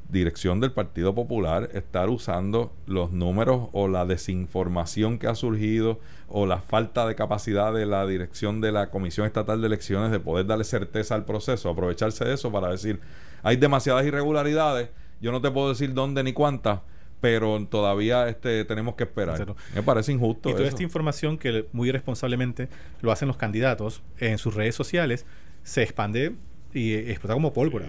dirección 0.10 0.60
del 0.60 0.72
Partido 0.72 1.14
Popular 1.14 1.70
estar 1.74 2.10
usando 2.10 2.74
los 2.86 3.12
números 3.12 3.70
o 3.74 3.88
la 3.88 4.06
desinformación 4.06 5.20
que 5.20 5.28
ha 5.28 5.36
surgido 5.36 6.00
o 6.28 6.46
la 6.46 6.60
falta 6.62 7.08
de 7.08 7.16
capacidad 7.16 7.74
de 7.74 7.86
la 7.86 8.06
dirección 8.06 8.62
de 8.62 8.72
la 8.72 8.90
Comisión 8.90 9.26
Estatal 9.26 9.62
de 9.62 9.68
Elecciones 9.68 10.12
de 10.12 10.20
poder 10.20 10.46
darle 10.46 10.64
certeza 10.64 11.16
al 11.16 11.26
proceso, 11.26 11.70
aprovecharse 11.70 12.26
de 12.26 12.34
eso 12.34 12.52
para 12.52 12.70
decir, 12.70 13.00
hay 13.44 13.58
demasiadas 13.58 14.06
irregularidades, 14.06 14.90
yo 15.22 15.32
no 15.32 15.42
te 15.42 15.52
puedo 15.52 15.70
decir 15.70 15.94
dónde 15.94 16.24
ni 16.24 16.34
cuántas, 16.34 16.82
pero 17.20 17.66
todavía 17.66 18.30
este 18.30 18.64
tenemos 18.66 18.96
que 18.96 19.04
esperar. 19.04 19.56
Me 19.74 19.82
parece 19.82 20.12
injusto. 20.12 20.50
Y 20.50 20.54
toda 20.54 20.68
esta 20.68 20.84
información 20.84 21.38
que 21.38 21.68
muy 21.74 21.90
irresponsablemente 21.90 22.70
lo 23.02 23.12
hacen 23.12 23.28
los 23.28 23.38
candidatos 23.38 24.04
en 24.20 24.38
sus 24.38 24.54
redes 24.54 24.76
sociales 24.76 25.26
se 25.64 25.84
expande 25.84 26.36
y 26.74 26.94
explota 26.94 27.34
como 27.34 27.54
pólvora. 27.54 27.88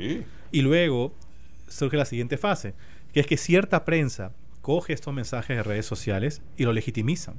Y 0.51 0.62
luego 0.62 1.12
surge 1.69 1.97
la 1.97 2.05
siguiente 2.05 2.37
fase, 2.37 2.75
que 3.12 3.21
es 3.21 3.27
que 3.27 3.37
cierta 3.37 3.85
prensa 3.85 4.33
coge 4.62 4.93
estos 4.93 5.14
mensajes 5.14 5.57
de 5.57 5.62
redes 5.62 5.87
sociales 5.87 6.43
y 6.57 6.64
lo 6.64 6.73
legitimizan. 6.73 7.37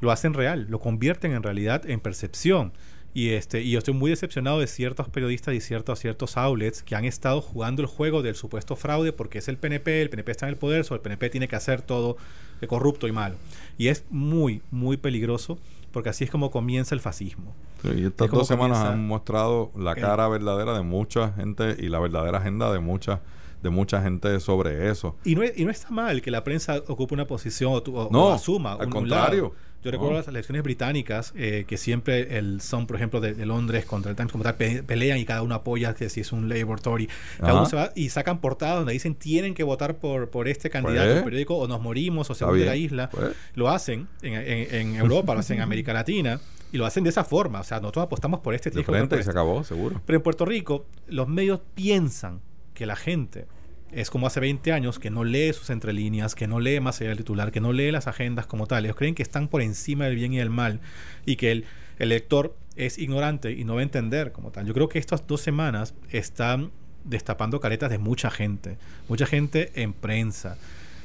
Lo 0.00 0.10
hacen 0.10 0.34
real, 0.34 0.66
lo 0.68 0.78
convierten 0.78 1.32
en 1.32 1.42
realidad 1.42 1.88
en 1.88 2.00
percepción. 2.00 2.72
Y, 3.14 3.30
este, 3.30 3.62
y 3.62 3.70
yo 3.70 3.78
estoy 3.78 3.94
muy 3.94 4.10
decepcionado 4.10 4.60
de 4.60 4.66
ciertos 4.66 5.08
periodistas 5.08 5.54
y 5.54 5.62
ciertos, 5.62 6.00
ciertos 6.00 6.36
outlets 6.36 6.82
que 6.82 6.94
han 6.94 7.06
estado 7.06 7.40
jugando 7.40 7.80
el 7.80 7.88
juego 7.88 8.20
del 8.20 8.34
supuesto 8.34 8.76
fraude 8.76 9.14
porque 9.14 9.38
es 9.38 9.48
el 9.48 9.56
PNP, 9.56 10.02
el 10.02 10.10
PNP 10.10 10.32
está 10.32 10.46
en 10.46 10.50
el 10.50 10.58
poder, 10.58 10.84
o 10.90 10.94
el 10.94 11.00
PNP 11.00 11.30
tiene 11.30 11.48
que 11.48 11.56
hacer 11.56 11.80
todo 11.80 12.18
de 12.60 12.68
corrupto 12.68 13.08
y 13.08 13.12
malo. 13.12 13.36
Y 13.78 13.88
es 13.88 14.04
muy, 14.10 14.60
muy 14.70 14.98
peligroso 14.98 15.58
porque 15.92 16.10
así 16.10 16.24
es 16.24 16.30
como 16.30 16.50
comienza 16.50 16.94
el 16.94 17.00
fascismo. 17.00 17.54
Y 17.94 18.06
estas 18.06 18.30
dos 18.30 18.46
semanas 18.46 18.78
han 18.78 19.06
mostrado 19.06 19.70
la 19.76 19.94
cara 19.94 20.28
verdadera 20.28 20.74
de 20.74 20.82
mucha 20.82 21.32
gente 21.32 21.76
y 21.78 21.88
la 21.88 21.98
verdadera 21.98 22.38
agenda 22.38 22.72
de 22.72 22.80
mucha 22.80 23.20
de 23.62 23.70
mucha 23.70 24.02
gente 24.02 24.38
sobre 24.40 24.90
eso. 24.90 25.16
Y 25.24 25.34
no, 25.34 25.42
y 25.44 25.64
no 25.64 25.70
está 25.70 25.90
mal 25.90 26.22
que 26.22 26.30
la 26.30 26.44
prensa 26.44 26.76
ocupe 26.86 27.14
una 27.14 27.26
posición 27.26 27.82
o, 27.92 28.32
asuma 28.32 28.74
al 28.74 28.90
contrario. 28.90 29.54
Yo 29.84 29.92
recuerdo 29.92 30.14
las 30.14 30.26
elecciones 30.26 30.64
británicas 30.64 31.32
eh, 31.36 31.64
que 31.68 31.76
siempre 31.76 32.38
el 32.38 32.60
son, 32.60 32.88
por 32.88 32.96
ejemplo, 32.96 33.20
de, 33.20 33.46
Londres 33.46 33.84
contra 33.84 34.10
el 34.10 34.16
Times 34.16 34.32
como 34.32 34.42
tal, 34.42 34.56
pelean 34.56 35.18
y 35.18 35.24
cada 35.24 35.42
uno 35.42 35.54
apoya 35.54 35.94
que 35.94 36.08
si 36.08 36.22
es 36.22 36.32
un 36.32 36.48
Labour 36.48 36.80
Tory. 36.80 37.08
Cada 37.38 37.54
uno 37.54 37.66
se 37.66 37.76
va 37.76 37.92
y 37.94 38.08
sacan 38.08 38.40
portadas 38.40 38.78
donde 38.78 38.94
dicen 38.94 39.14
tienen 39.14 39.54
que 39.54 39.62
votar 39.62 39.98
por, 39.98 40.28
por 40.28 40.48
este 40.48 40.70
candidato 40.70 41.12
pues, 41.12 41.22
periódico 41.22 41.56
o 41.56 41.68
nos 41.68 41.80
morimos 41.80 42.28
o 42.30 42.34
se 42.34 42.44
de 42.44 42.64
la 42.64 42.74
isla. 42.74 43.10
Pues. 43.10 43.36
Lo 43.54 43.68
hacen 43.68 44.08
en, 44.22 44.34
en, 44.34 44.96
Europa, 44.96 45.34
lo 45.34 45.40
hacen 45.40 45.58
en 45.58 45.62
América 45.62 45.92
Latina 45.92 46.40
y 46.76 46.78
lo 46.78 46.84
hacen 46.84 47.04
de 47.04 47.10
esa 47.10 47.24
forma. 47.24 47.60
O 47.60 47.64
sea, 47.64 47.80
nosotros 47.80 48.04
apostamos 48.04 48.40
por 48.40 48.54
este. 48.54 48.70
De 48.70 48.84
frente 48.84 49.18
y 49.18 49.22
se 49.22 49.30
acabó, 49.30 49.64
seguro. 49.64 50.02
Pero 50.04 50.18
en 50.18 50.22
Puerto 50.22 50.44
Rico, 50.44 50.84
los 51.08 51.26
medios 51.26 51.60
piensan 51.74 52.42
que 52.74 52.84
la 52.84 52.96
gente 52.96 53.46
es 53.92 54.10
como 54.10 54.26
hace 54.26 54.40
20 54.40 54.72
años 54.72 54.98
que 54.98 55.10
no 55.10 55.24
lee 55.24 55.54
sus 55.54 55.70
entrelíneas, 55.70 56.34
que 56.34 56.46
no 56.46 56.60
lee 56.60 56.80
más 56.80 57.00
allá 57.00 57.10
del 57.10 57.18
titular, 57.18 57.50
que 57.50 57.60
no 57.60 57.72
lee 57.72 57.90
las 57.90 58.06
agendas 58.08 58.46
como 58.46 58.66
tal. 58.66 58.84
Ellos 58.84 58.96
creen 58.96 59.14
que 59.14 59.22
están 59.22 59.48
por 59.48 59.62
encima 59.62 60.04
del 60.04 60.16
bien 60.16 60.34
y 60.34 60.36
del 60.36 60.50
mal 60.50 60.80
y 61.24 61.36
que 61.36 61.50
el, 61.50 61.64
el 61.98 62.10
lector 62.10 62.54
es 62.74 62.98
ignorante 62.98 63.52
y 63.52 63.64
no 63.64 63.76
va 63.76 63.80
a 63.80 63.84
entender 63.84 64.32
como 64.32 64.50
tal. 64.50 64.66
Yo 64.66 64.74
creo 64.74 64.90
que 64.90 64.98
estas 64.98 65.26
dos 65.26 65.40
semanas 65.40 65.94
están 66.10 66.72
destapando 67.04 67.58
caretas 67.58 67.88
de 67.90 67.96
mucha 67.96 68.30
gente, 68.30 68.76
mucha 69.08 69.24
gente 69.24 69.70
en 69.80 69.94
prensa. 69.94 70.58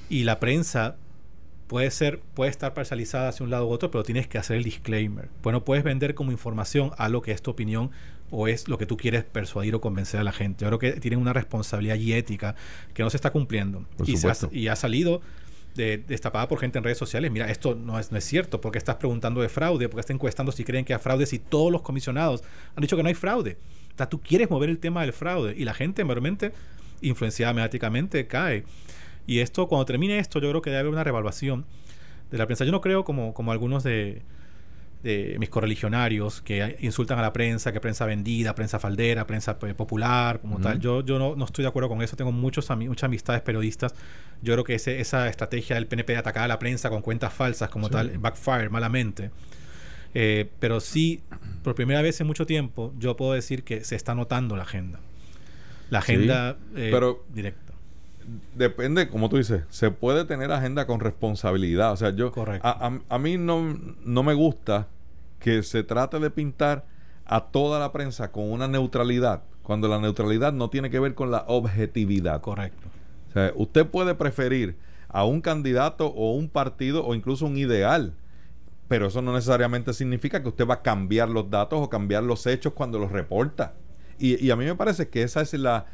Y 0.09 0.25
la 0.25 0.41
prensa 0.41 0.97
puede 1.71 1.89
ser, 1.89 2.19
puede 2.33 2.51
estar 2.51 2.73
parcializada 2.73 3.29
hacia 3.29 3.45
un 3.45 3.49
lado 3.49 3.65
u 3.65 3.71
otro, 3.71 3.89
pero 3.91 4.03
tienes 4.03 4.27
que 4.27 4.37
hacer 4.37 4.57
el 4.57 4.63
disclaimer. 4.65 5.29
Bueno, 5.41 5.63
puedes 5.63 5.85
vender 5.85 6.15
como 6.15 6.33
información 6.33 6.91
algo 6.97 7.21
que 7.21 7.31
es 7.31 7.41
tu 7.41 7.49
opinión 7.49 7.91
o 8.29 8.49
es 8.49 8.67
lo 8.67 8.77
que 8.77 8.85
tú 8.85 8.97
quieres 8.97 9.23
persuadir 9.23 9.73
o 9.73 9.79
convencer 9.79 10.19
a 10.19 10.25
la 10.25 10.33
gente. 10.33 10.65
Yo 10.65 10.67
creo 10.67 10.79
que 10.79 10.99
tienen 10.99 11.21
una 11.21 11.31
responsabilidad 11.31 11.95
y 11.95 12.11
ética 12.11 12.55
que 12.93 13.03
no 13.03 13.09
se 13.09 13.15
está 13.15 13.31
cumpliendo. 13.31 13.85
y, 14.05 14.17
ha, 14.17 14.33
y, 14.51 14.67
ha, 14.67 14.75
salido 14.75 15.21
de, 15.75 15.97
destapada 15.97 16.49
por 16.49 16.59
gente 16.59 16.77
en 16.77 16.83
redes 16.83 16.97
sociales. 16.97 17.31
Mira, 17.31 17.49
esto 17.49 17.73
no 17.73 17.97
es, 17.97 18.11
no 18.11 18.17
es 18.17 18.25
cierto. 18.25 18.59
porque 18.59 18.77
estás 18.77 18.97
preguntando 18.97 19.39
de 19.39 19.47
fraude? 19.47 19.87
porque 19.87 20.01
estás 20.01 20.13
encuestando 20.13 20.51
si 20.51 20.65
creen 20.65 20.83
que 20.83 20.93
hay 20.93 20.99
fraude? 20.99 21.25
Si 21.25 21.39
todos 21.39 21.71
los 21.71 21.83
comisionados 21.83 22.43
han 22.75 22.81
dicho 22.81 22.97
que 22.97 23.03
no 23.03 23.07
hay 23.07 23.15
fraude. 23.15 23.57
O 23.93 23.97
sea, 23.97 24.09
tú 24.09 24.19
quieres 24.19 24.49
mover 24.49 24.69
el 24.69 24.79
tema 24.79 25.03
del 25.03 25.13
fraude 25.13 25.55
y 25.57 25.63
la 25.63 25.73
gente, 25.73 26.03
mayormente, 26.03 26.51
influenciada 26.99 27.53
mediáticamente, 27.53 28.27
cae. 28.27 28.65
Y 29.31 29.39
esto, 29.39 29.67
cuando 29.67 29.85
termine 29.85 30.19
esto, 30.19 30.39
yo 30.39 30.49
creo 30.49 30.61
que 30.61 30.69
debe 30.71 30.81
haber 30.81 30.91
una 30.91 31.03
revaluación 31.03 31.65
de 32.31 32.37
la 32.37 32.45
prensa. 32.45 32.65
Yo 32.65 32.71
no 32.71 32.81
creo 32.81 33.03
como, 33.05 33.33
como 33.33 33.51
algunos 33.51 33.83
de 33.83 34.23
de 35.03 35.37
mis 35.39 35.49
correligionarios 35.49 36.41
que 36.41 36.77
insultan 36.81 37.17
a 37.17 37.21
la 37.23 37.33
prensa, 37.33 37.71
que 37.71 37.79
prensa 37.79 38.05
vendida, 38.05 38.53
prensa 38.53 38.79
faldera, 38.79 39.25
prensa 39.25 39.57
pues, 39.57 39.73
popular, 39.73 40.39
como 40.41 40.59
tal. 40.59 40.79
Yo, 40.79 41.03
yo 41.03 41.17
no, 41.17 41.35
no, 41.35 41.45
estoy 41.45 41.63
de 41.63 41.69
acuerdo 41.69 41.89
con 41.89 42.01
eso. 42.01 42.15
Tengo 42.15 42.31
muchos 42.31 42.69
muchas 42.77 43.05
amistades 43.05 43.41
periodistas. 43.41 43.95
Yo 44.41 44.53
creo 44.53 44.63
que 44.63 44.75
ese, 44.75 44.99
esa 44.99 45.27
estrategia 45.27 45.75
del 45.75 45.87
PNP 45.87 46.13
de 46.13 46.19
atacar 46.19 46.43
a 46.43 46.47
la 46.47 46.59
prensa 46.59 46.89
con 46.89 47.01
cuentas 47.01 47.33
falsas, 47.33 47.69
como 47.69 47.89
tal, 47.89 48.17
backfire 48.19 48.69
malamente. 48.69 49.31
Eh, 50.13 50.49
pero 50.59 50.79
sí, 50.79 51.23
por 51.63 51.73
primera 51.73 52.01
vez 52.01 52.19
en 52.21 52.27
mucho 52.27 52.45
tiempo, 52.45 52.93
yo 52.99 53.15
puedo 53.15 53.33
decir 53.33 53.63
que 53.63 53.83
se 53.83 53.95
está 53.95 54.13
notando 54.13 54.55
la 54.55 54.63
agenda. 54.63 54.99
La 55.89 55.99
agenda 55.99 56.57
eh, 56.75 56.89
pero 56.91 57.25
directa. 57.33 57.70
Depende, 58.55 59.09
como 59.09 59.29
tú 59.29 59.37
dices, 59.37 59.63
se 59.69 59.91
puede 59.91 60.25
tener 60.25 60.51
agenda 60.51 60.85
con 60.85 60.99
responsabilidad. 60.99 61.91
O 61.91 61.97
sea, 61.97 62.11
yo. 62.11 62.31
A, 62.61 62.99
a, 63.09 63.19
mí 63.19 63.37
no, 63.37 63.77
no 64.03 64.23
me 64.23 64.33
gusta 64.33 64.87
que 65.39 65.63
se 65.63 65.83
trate 65.83 66.19
de 66.19 66.29
pintar 66.29 66.85
a 67.25 67.45
toda 67.45 67.79
la 67.79 67.91
prensa 67.91 68.31
con 68.31 68.51
una 68.51 68.67
neutralidad, 68.67 69.43
cuando 69.63 69.87
la 69.87 69.99
neutralidad 69.99 70.53
no 70.53 70.69
tiene 70.69 70.89
que 70.89 70.99
ver 70.99 71.15
con 71.15 71.31
la 71.31 71.45
objetividad. 71.47 72.41
Correcto. 72.41 72.87
O 73.29 73.31
sea, 73.33 73.51
usted 73.55 73.87
puede 73.87 74.15
preferir 74.15 74.77
a 75.07 75.25
un 75.25 75.41
candidato 75.41 76.07
o 76.07 76.33
un 76.33 76.49
partido 76.49 77.05
o 77.05 77.15
incluso 77.15 77.45
un 77.45 77.57
ideal, 77.57 78.13
pero 78.87 79.07
eso 79.07 79.21
no 79.21 79.33
necesariamente 79.33 79.93
significa 79.93 80.41
que 80.41 80.49
usted 80.49 80.67
va 80.67 80.75
a 80.75 80.81
cambiar 80.81 81.29
los 81.29 81.49
datos 81.49 81.79
o 81.81 81.89
cambiar 81.89 82.23
los 82.23 82.45
hechos 82.45 82.73
cuando 82.73 82.99
los 82.99 83.11
reporta. 83.11 83.73
Y, 84.19 84.45
y 84.45 84.51
a 84.51 84.55
mí 84.55 84.65
me 84.65 84.75
parece 84.75 85.09
que 85.09 85.23
esa 85.23 85.41
es 85.41 85.53
la, 85.53 85.85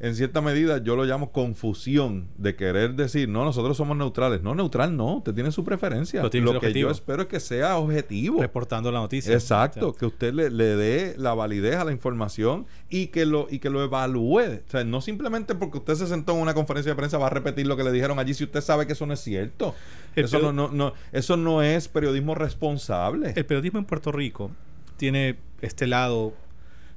en 0.00 0.14
cierta 0.14 0.40
medida 0.40 0.78
yo 0.78 0.94
lo 0.94 1.04
llamo 1.04 1.32
confusión 1.32 2.28
de 2.36 2.54
querer 2.54 2.94
decir, 2.94 3.28
no, 3.28 3.44
nosotros 3.44 3.76
somos 3.76 3.96
neutrales. 3.96 4.42
No, 4.42 4.54
neutral 4.54 4.96
no, 4.96 5.16
usted 5.16 5.34
tiene 5.34 5.50
su 5.50 5.64
preferencia. 5.64 6.22
lo 6.22 6.60
que 6.60 6.72
yo 6.72 6.90
espero 6.90 7.22
es 7.22 7.28
que 7.28 7.40
sea 7.40 7.78
objetivo. 7.78 8.40
Reportando 8.40 8.92
la 8.92 9.00
noticia. 9.00 9.32
Exacto, 9.32 9.94
que 9.94 10.06
usted 10.06 10.32
le, 10.32 10.50
dé 10.50 11.14
la 11.18 11.34
validez 11.34 11.76
a 11.76 11.84
la 11.84 11.92
información 11.92 12.66
y 12.88 13.08
que 13.08 13.26
lo 13.26 13.48
y 13.50 13.58
que 13.58 13.70
lo 13.70 13.82
evalúe. 13.82 14.60
O 14.66 14.70
sea, 14.70 14.84
no 14.84 15.00
simplemente 15.00 15.54
porque 15.54 15.78
usted 15.78 15.94
se 15.96 16.06
sentó 16.06 16.32
en 16.34 16.42
una 16.42 16.54
conferencia 16.54 16.92
de 16.92 16.96
prensa 16.96 17.18
va 17.18 17.26
a 17.26 17.30
repetir 17.30 17.66
lo 17.66 17.76
que 17.76 17.82
le 17.82 17.90
dijeron 17.90 18.18
allí 18.18 18.34
si 18.34 18.44
usted 18.44 18.60
sabe 18.60 18.86
que 18.86 18.92
eso 18.92 19.06
no 19.06 19.14
es 19.14 19.20
cierto. 19.20 19.74
eso 20.14 20.38
no, 20.38 20.52
no, 20.52 20.68
no, 20.68 20.92
eso 21.10 21.36
no 21.36 21.62
es 21.62 21.88
periodismo 21.88 22.36
responsable. 22.36 23.32
El 23.34 23.46
periodismo 23.46 23.80
en 23.80 23.84
Puerto 23.84 24.12
Rico 24.12 24.52
tiene 24.96 25.38
este 25.60 25.88
lado 25.88 26.34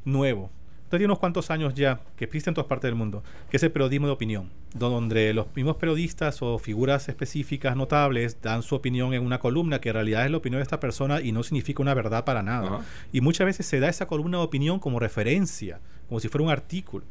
nuevo 0.05 0.51
tiene 0.97 1.05
unos 1.05 1.19
cuantos 1.19 1.51
años 1.51 1.73
ya 1.73 2.01
que 2.15 2.25
existe 2.25 2.49
en 2.49 2.53
todas 2.53 2.67
partes 2.67 2.87
del 2.87 2.95
mundo, 2.95 3.23
que 3.49 3.57
es 3.57 3.63
el 3.63 3.71
periodismo 3.71 4.07
de 4.07 4.13
opinión, 4.13 4.49
donde 4.73 5.33
los 5.33 5.47
mismos 5.55 5.77
periodistas 5.77 6.41
o 6.41 6.57
figuras 6.59 7.09
específicas 7.09 7.75
notables 7.75 8.41
dan 8.41 8.63
su 8.63 8.75
opinión 8.75 9.13
en 9.13 9.25
una 9.25 9.39
columna 9.39 9.81
que 9.81 9.89
en 9.89 9.95
realidad 9.95 10.25
es 10.25 10.31
la 10.31 10.37
opinión 10.37 10.59
de 10.59 10.63
esta 10.63 10.79
persona 10.79 11.21
y 11.21 11.31
no 11.31 11.43
significa 11.43 11.81
una 11.81 11.93
verdad 11.93 12.25
para 12.25 12.43
nada. 12.43 12.81
Y 13.11 13.21
muchas 13.21 13.45
veces 13.45 13.65
se 13.65 13.79
da 13.79 13.89
esa 13.89 14.07
columna 14.07 14.37
de 14.37 14.43
opinión 14.43 14.79
como 14.79 14.99
referencia, 14.99 15.79
como 16.11 16.19
si 16.19 16.27
fuera 16.27 16.43
un 16.43 16.51
artículo. 16.51 17.05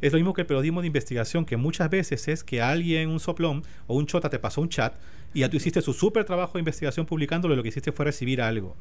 Es 0.00 0.14
lo 0.14 0.18
mismo 0.18 0.32
que 0.32 0.40
el 0.40 0.46
periodismo 0.46 0.80
de 0.80 0.86
investigación, 0.86 1.44
que 1.44 1.58
muchas 1.58 1.90
veces 1.90 2.26
es 2.26 2.42
que 2.42 2.62
alguien, 2.62 3.10
un 3.10 3.20
soplón 3.20 3.62
o 3.86 3.94
un 3.94 4.06
chota 4.06 4.30
te 4.30 4.38
pasó 4.38 4.62
un 4.62 4.70
chat 4.70 4.94
y 5.34 5.40
ya 5.40 5.50
tú 5.50 5.58
hiciste 5.58 5.82
su 5.82 5.92
súper 5.92 6.24
trabajo 6.24 6.54
de 6.54 6.60
investigación 6.60 7.04
publicándolo 7.04 7.52
y 7.52 7.58
lo 7.58 7.62
que 7.62 7.68
hiciste 7.68 7.92
fue 7.92 8.06
recibir 8.06 8.40
algo. 8.40 8.74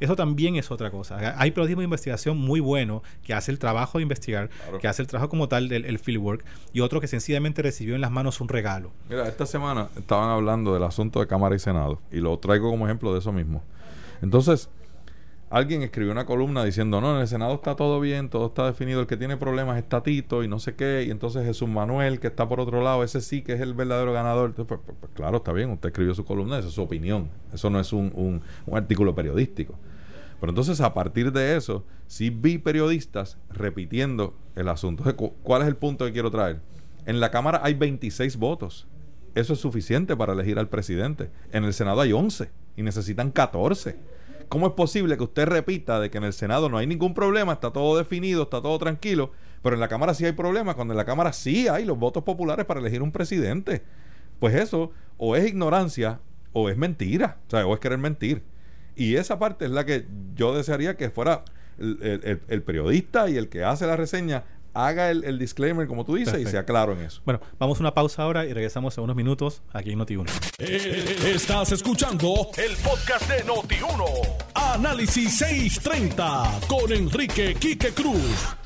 Eso 0.00 0.16
también 0.16 0.56
es 0.56 0.70
otra 0.70 0.90
cosa. 0.90 1.34
Hay 1.38 1.50
periodismo 1.52 1.80
de 1.80 1.84
investigación 1.84 2.36
muy 2.36 2.60
bueno 2.60 3.02
que 3.24 3.32
hace 3.32 3.50
el 3.50 3.58
trabajo 3.58 3.96
de 3.96 4.02
investigar, 4.02 4.50
que 4.82 4.86
hace 4.86 5.00
el 5.00 5.08
trabajo 5.08 5.30
como 5.30 5.48
tal 5.48 5.70
del 5.70 5.86
el 5.86 5.98
fieldwork 5.98 6.44
y 6.74 6.80
otro 6.80 7.00
que 7.00 7.06
sencillamente 7.06 7.62
recibió 7.62 7.94
en 7.94 8.02
las 8.02 8.10
manos 8.10 8.38
un 8.42 8.48
regalo. 8.48 8.90
Mira, 9.08 9.26
esta 9.26 9.46
semana 9.46 9.88
estaban 9.96 10.28
hablando 10.28 10.74
del 10.74 10.82
asunto 10.82 11.20
de 11.20 11.26
Cámara 11.26 11.56
y 11.56 11.58
Senado 11.58 12.02
y 12.10 12.18
lo 12.18 12.38
traigo 12.38 12.68
como 12.68 12.84
ejemplo 12.84 13.14
de 13.14 13.20
eso 13.20 13.32
mismo. 13.32 13.62
Entonces, 14.20 14.68
alguien 15.52 15.82
escribió 15.82 16.12
una 16.12 16.24
columna 16.24 16.64
diciendo, 16.64 17.02
no, 17.02 17.14
en 17.14 17.20
el 17.20 17.28
Senado 17.28 17.54
está 17.54 17.76
todo 17.76 18.00
bien, 18.00 18.30
todo 18.30 18.46
está 18.46 18.64
definido, 18.64 19.02
el 19.02 19.06
que 19.06 19.18
tiene 19.18 19.36
problemas 19.36 19.76
es 19.76 19.86
Tatito 19.86 20.42
y 20.42 20.48
no 20.48 20.58
sé 20.58 20.74
qué, 20.74 21.04
y 21.06 21.10
entonces 21.10 21.44
Jesús 21.44 21.68
Manuel, 21.68 22.20
que 22.20 22.28
está 22.28 22.48
por 22.48 22.58
otro 22.58 22.82
lado, 22.82 23.04
ese 23.04 23.20
sí 23.20 23.42
que 23.42 23.52
es 23.52 23.60
el 23.60 23.74
verdadero 23.74 24.14
ganador. 24.14 24.54
Pues, 24.54 24.66
pues, 24.66 24.80
pues, 24.98 25.12
claro, 25.12 25.36
está 25.36 25.52
bien, 25.52 25.70
usted 25.70 25.90
escribió 25.90 26.14
su 26.14 26.24
columna, 26.24 26.58
esa 26.58 26.68
es 26.68 26.74
su 26.74 26.80
opinión, 26.80 27.28
eso 27.52 27.68
no 27.68 27.78
es 27.78 27.92
un, 27.92 28.40
artículo 28.72 29.14
periodístico. 29.14 29.74
Pero 30.40 30.50
entonces 30.50 30.80
a 30.80 30.94
partir 30.94 31.32
de 31.32 31.54
eso, 31.54 31.84
sí 32.06 32.30
vi 32.30 32.56
periodistas 32.56 33.36
repitiendo 33.50 34.34
el 34.56 34.70
asunto. 34.70 35.04
¿Cuál 35.42 35.62
es 35.62 35.68
el 35.68 35.76
punto 35.76 36.06
que 36.06 36.12
quiero 36.12 36.30
traer? 36.30 36.60
En 37.04 37.20
la 37.20 37.30
Cámara 37.30 37.60
hay 37.62 37.74
26 37.74 38.38
votos. 38.38 38.88
Eso 39.34 39.52
es 39.52 39.60
suficiente 39.60 40.16
para 40.16 40.32
elegir 40.32 40.58
al 40.58 40.68
presidente. 40.68 41.30
En 41.52 41.64
el 41.64 41.74
Senado 41.74 42.00
hay 42.00 42.12
11 42.12 42.50
y 42.76 42.82
necesitan 42.82 43.30
14. 43.30 43.96
¿Cómo 44.48 44.66
es 44.66 44.72
posible 44.72 45.16
que 45.16 45.24
usted 45.24 45.46
repita 45.46 46.00
de 46.00 46.10
que 46.10 46.18
en 46.18 46.24
el 46.24 46.32
Senado 46.32 46.68
no 46.68 46.78
hay 46.78 46.86
ningún 46.86 47.14
problema, 47.14 47.52
está 47.52 47.72
todo 47.72 47.96
definido, 47.96 48.44
está 48.44 48.62
todo 48.62 48.78
tranquilo, 48.78 49.32
pero 49.62 49.74
en 49.74 49.80
la 49.80 49.88
Cámara 49.88 50.14
sí 50.14 50.24
hay 50.24 50.32
problemas, 50.32 50.74
cuando 50.74 50.92
en 50.92 50.98
la 50.98 51.04
Cámara 51.04 51.32
sí 51.32 51.68
hay 51.68 51.84
los 51.84 51.98
votos 51.98 52.22
populares 52.24 52.66
para 52.66 52.80
elegir 52.80 53.02
un 53.02 53.12
presidente? 53.12 53.82
Pues 54.38 54.54
eso 54.54 54.90
o 55.18 55.36
es 55.36 55.46
ignorancia 55.46 56.20
o 56.52 56.68
es 56.68 56.76
mentira, 56.76 57.38
o, 57.46 57.50
sea, 57.50 57.66
o 57.66 57.74
es 57.74 57.80
querer 57.80 57.98
mentir. 57.98 58.42
Y 58.96 59.16
esa 59.16 59.38
parte 59.38 59.64
es 59.64 59.70
la 59.70 59.86
que 59.86 60.06
yo 60.34 60.54
desearía 60.54 60.96
que 60.96 61.10
fuera 61.10 61.44
el, 61.78 62.62
periodista 62.62 63.28
y 63.30 63.36
el 63.36 63.48
que 63.48 63.64
hace 63.64 63.86
la 63.86 63.96
reseña 63.96 64.44
haga 64.74 65.10
el, 65.10 65.38
disclaimer 65.38 65.86
como 65.86 66.04
tú 66.04 66.16
dices 66.16 66.40
y 66.40 66.46
sea 66.46 66.64
claro 66.64 66.92
en 66.92 67.00
eso. 67.00 67.20
Bueno, 67.24 67.40
vamos 67.58 67.78
a 67.78 67.80
una 67.80 67.94
pausa 67.94 68.22
ahora 68.22 68.44
y 68.46 68.52
regresamos 68.52 68.96
en 68.98 69.04
unos 69.04 69.16
minutos 69.16 69.62
aquí 69.72 69.92
en 69.92 69.98
Noti1. 69.98 70.28
Eh, 70.58 71.32
estás 71.34 71.72
escuchando 71.72 72.50
el 72.56 72.76
podcast 72.76 73.28
de 73.28 73.44
Noti1. 73.44 74.04
Análisis 74.54 75.38
630 75.38 76.60
con 76.68 76.92
Enrique 76.92 77.54
Quique 77.54 77.92
Cruz. 77.92 78.56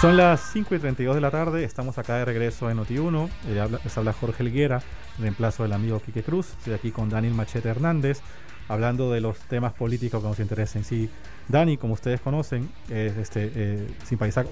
Son 0.00 0.16
las 0.16 0.40
5 0.52 0.74
y 0.74 0.78
32 0.78 1.14
de 1.14 1.20
la 1.20 1.30
tarde, 1.30 1.64
estamos 1.64 1.96
acá 1.98 2.16
de 2.16 2.24
regreso 2.24 2.70
en 2.70 2.78
Noti1. 2.78 3.30
Eh, 3.48 3.78
les 3.84 3.98
habla 3.98 4.12
Jorge 4.12 4.42
Elguera, 4.42 4.82
reemplazo 5.18 5.62
del 5.62 5.72
amigo 5.72 6.00
Quique 6.00 6.22
Cruz. 6.22 6.50
Estoy 6.58 6.74
aquí 6.74 6.90
con 6.90 7.08
Daniel 7.08 7.34
Machete 7.34 7.68
Hernández, 7.68 8.20
hablando 8.68 9.10
de 9.10 9.20
los 9.20 9.38
temas 9.38 9.72
políticos 9.72 10.22
que 10.22 10.28
nos 10.28 10.40
interesan. 10.40 10.84
Sí, 10.84 11.08
Dani, 11.48 11.76
como 11.76 11.94
ustedes 11.94 12.20
conocen, 12.20 12.68
es 12.88 13.16
este, 13.16 13.50
eh, 13.54 13.86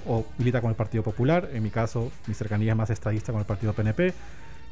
o 0.07 0.27
milita 0.39 0.61
con 0.61 0.71
el 0.71 0.77
Partido 0.77 1.03
Popular. 1.03 1.49
En 1.53 1.63
mi 1.63 1.71
caso, 1.71 2.11
mi 2.27 2.35
cercanía 2.35 2.73
es 2.73 2.77
más 2.77 2.91
estadista 2.91 3.33
con 3.33 3.41
el 3.41 3.47
Partido 3.47 3.73
PNP. 3.73 4.13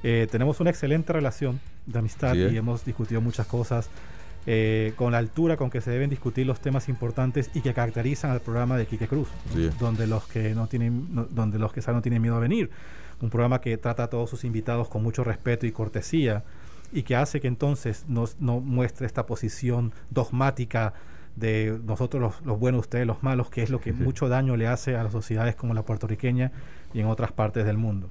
Eh, 0.03 0.29
tenemos 0.31 0.61
una 0.61 0.71
excelente 0.71 1.13
relación 1.13 1.61
de 1.87 1.99
amistad 1.99 2.35
y 2.35 2.57
hemos 2.57 2.85
discutido 2.85 3.21
muchas 3.21 3.47
cosas 3.47 3.91
eh, 4.47 4.93
con 4.97 5.13
la 5.13 5.19
altura 5.19 5.57
con 5.57 5.71
que 5.71 5.81
se 5.81 5.91
deben 5.91 6.09
discutir 6.09 6.47
los 6.47 6.61
temas 6.61 6.89
importantes 6.89 7.51
y 7.55 7.61
que 7.61 7.75
caracterizan 7.75 8.31
al 8.31 8.41
programa 8.41 8.77
de 8.77 8.87
Quique 8.87 9.09
Cruz, 9.09 9.29
donde 9.79 10.07
los 10.07 10.27
que 10.27 10.55
no 10.55 10.69
tienen, 10.69 11.09
donde 11.31 11.59
los 11.59 11.73
que 11.73 11.83
saben 11.83 11.97
no 11.97 12.03
tienen 12.03 12.23
miedo 12.23 12.37
a 12.37 12.41
venir. 12.41 12.71
Un 13.21 13.31
programa 13.31 13.61
que 13.61 13.77
trata 13.77 14.05
a 14.05 14.07
todos 14.11 14.31
sus 14.31 14.45
invitados 14.45 14.89
con 14.89 15.03
mucho 15.03 15.25
respeto 15.25 15.67
y 15.67 15.73
cortesía 15.73 16.45
y 16.93 17.03
que 17.03 17.17
hace 17.17 17.41
que 17.41 17.49
entonces 17.49 18.05
nos, 18.09 18.41
no 18.41 18.61
muestre 18.61 19.07
esta 19.07 19.27
posición 19.27 19.93
dogmática 20.11 20.95
de 21.37 21.79
nosotros 21.85 22.41
los, 22.45 22.59
buenos, 22.59 22.81
ustedes 22.81 23.07
los 23.07 23.23
malos, 23.23 23.51
que 23.51 23.63
es 23.63 23.71
lo 23.71 23.81
que 23.81 23.93
mucho 23.93 24.29
daño 24.29 24.57
le 24.57 24.67
hace 24.67 24.97
a 24.97 25.05
las 25.05 25.13
sociedades 25.13 25.55
como 25.55 25.75
la 25.75 25.83
puertorriqueña 25.83 26.53
y 26.93 27.01
en 27.01 27.07
otras 27.07 27.33
partes 27.33 27.65
del 27.65 27.79
mundo. 27.79 28.11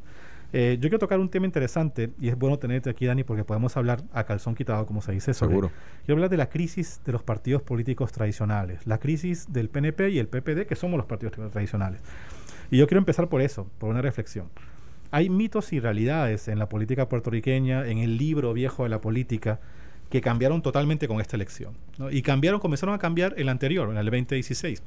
Eh, 0.53 0.77
yo 0.79 0.87
quiero 0.87 0.99
tocar 0.99 1.19
un 1.19 1.27
tema 1.27 1.45
interesante 1.45 2.11
y 2.21 2.29
es 2.29 2.37
bueno 2.37 2.57
tenerte 2.57 2.89
aquí, 2.89 3.05
Dani, 3.05 3.25
porque 3.25 3.43
podemos 3.43 3.75
hablar 3.75 4.03
a 4.13 4.23
calzón 4.23 4.55
quitado, 4.55 4.85
como 4.85 5.01
se 5.01 5.11
dice. 5.11 5.33
Seguro. 5.33 5.71
Quiero 6.05 6.17
hablar 6.17 6.29
de 6.29 6.37
la 6.37 6.49
crisis 6.49 7.01
de 7.05 7.11
los 7.11 7.21
partidos 7.21 7.61
políticos 7.61 8.13
tradicionales, 8.13 8.87
la 8.87 8.97
crisis 8.97 9.51
del 9.51 9.69
PNP 9.69 10.09
y 10.09 10.19
el 10.19 10.27
PPD, 10.27 10.65
que 10.65 10.75
somos 10.75 10.97
los 10.97 11.05
partidos 11.05 11.35
tradicionales. 11.51 11.99
Y 12.71 12.77
yo 12.77 12.87
quiero 12.87 12.99
empezar 12.99 13.27
por 13.27 13.41
eso, 13.41 13.67
por 13.77 13.89
una 13.89 14.01
reflexión. 14.01 14.49
Hay 15.11 15.29
mitos 15.29 15.73
y 15.73 15.79
realidades 15.79 16.47
en 16.47 16.59
la 16.59 16.69
política 16.69 17.07
puertorriqueña, 17.09 17.87
en 17.87 17.99
el 17.99 18.17
libro 18.17 18.53
viejo 18.53 18.83
de 18.83 18.89
la 18.89 19.01
política, 19.01 19.59
que 20.09 20.21
cambiaron 20.21 20.61
totalmente 20.61 21.07
con 21.07 21.21
esta 21.21 21.35
elección. 21.35 21.73
Y 22.11 22.21
cambiaron, 22.21 22.59
comenzaron 22.59 22.95
a 22.95 22.99
cambiar 22.99 23.33
el 23.37 23.49
anterior, 23.49 23.89
en 23.89 23.97
el 23.97 24.05
2016. 24.05 24.81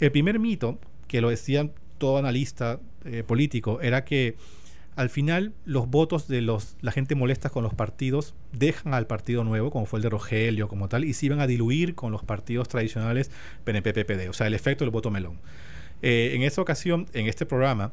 El 0.00 0.12
primer 0.12 0.38
mito, 0.38 0.78
que 1.06 1.20
lo 1.20 1.30
decía 1.30 1.70
todo 1.98 2.18
analista 2.18 2.80
eh, 3.04 3.22
político, 3.26 3.80
era 3.80 4.04
que 4.04 4.36
al 4.98 5.10
final 5.10 5.52
los 5.64 5.88
votos 5.88 6.26
de 6.26 6.42
los, 6.42 6.76
la 6.80 6.90
gente 6.90 7.14
molesta 7.14 7.50
con 7.50 7.62
los 7.62 7.72
partidos 7.72 8.34
dejan 8.52 8.94
al 8.94 9.06
partido 9.06 9.44
nuevo, 9.44 9.70
como 9.70 9.86
fue 9.86 10.00
el 10.00 10.02
de 10.02 10.10
Rogelio, 10.10 10.66
como 10.66 10.88
tal, 10.88 11.04
y 11.04 11.12
se 11.12 11.26
iban 11.26 11.40
a 11.40 11.46
diluir 11.46 11.94
con 11.94 12.10
los 12.10 12.24
partidos 12.24 12.68
tradicionales 12.68 13.30
PNP-PPD, 13.64 14.28
o 14.28 14.32
sea, 14.32 14.48
el 14.48 14.54
efecto 14.54 14.84
del 14.84 14.90
voto 14.90 15.10
melón. 15.10 15.38
Eh, 16.02 16.32
en 16.34 16.42
esa 16.42 16.60
ocasión, 16.62 17.06
en 17.12 17.26
este 17.26 17.46
programa, 17.46 17.92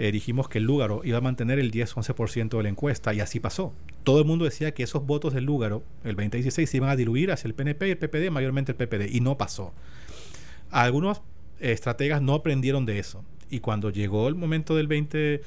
eh, 0.00 0.12
dijimos 0.12 0.48
que 0.48 0.56
el 0.56 0.64
Lúgaro 0.64 1.02
iba 1.04 1.18
a 1.18 1.20
mantener 1.20 1.58
el 1.58 1.70
10-11% 1.70 2.56
de 2.56 2.62
la 2.62 2.70
encuesta 2.70 3.12
y 3.12 3.20
así 3.20 3.38
pasó. 3.38 3.74
Todo 4.02 4.20
el 4.20 4.24
mundo 4.24 4.46
decía 4.46 4.72
que 4.72 4.82
esos 4.82 5.04
votos 5.04 5.34
del 5.34 5.44
Lúgaro, 5.44 5.82
el 6.04 6.16
2016, 6.16 6.70
se 6.70 6.76
iban 6.78 6.88
a 6.88 6.96
diluir 6.96 7.30
hacia 7.30 7.48
el 7.48 7.54
PNP 7.54 7.86
y 7.86 7.90
el 7.90 7.98
PPD, 7.98 8.30
mayormente 8.30 8.72
el 8.72 8.76
PPD, 8.78 9.14
y 9.14 9.20
no 9.20 9.36
pasó. 9.36 9.74
Algunos 10.70 11.20
estrategas 11.58 12.22
no 12.22 12.32
aprendieron 12.32 12.86
de 12.86 12.98
eso. 12.98 13.26
Y 13.50 13.60
cuando 13.60 13.90
llegó 13.90 14.26
el 14.28 14.36
momento 14.36 14.74
del 14.74 14.86
20 14.86 15.42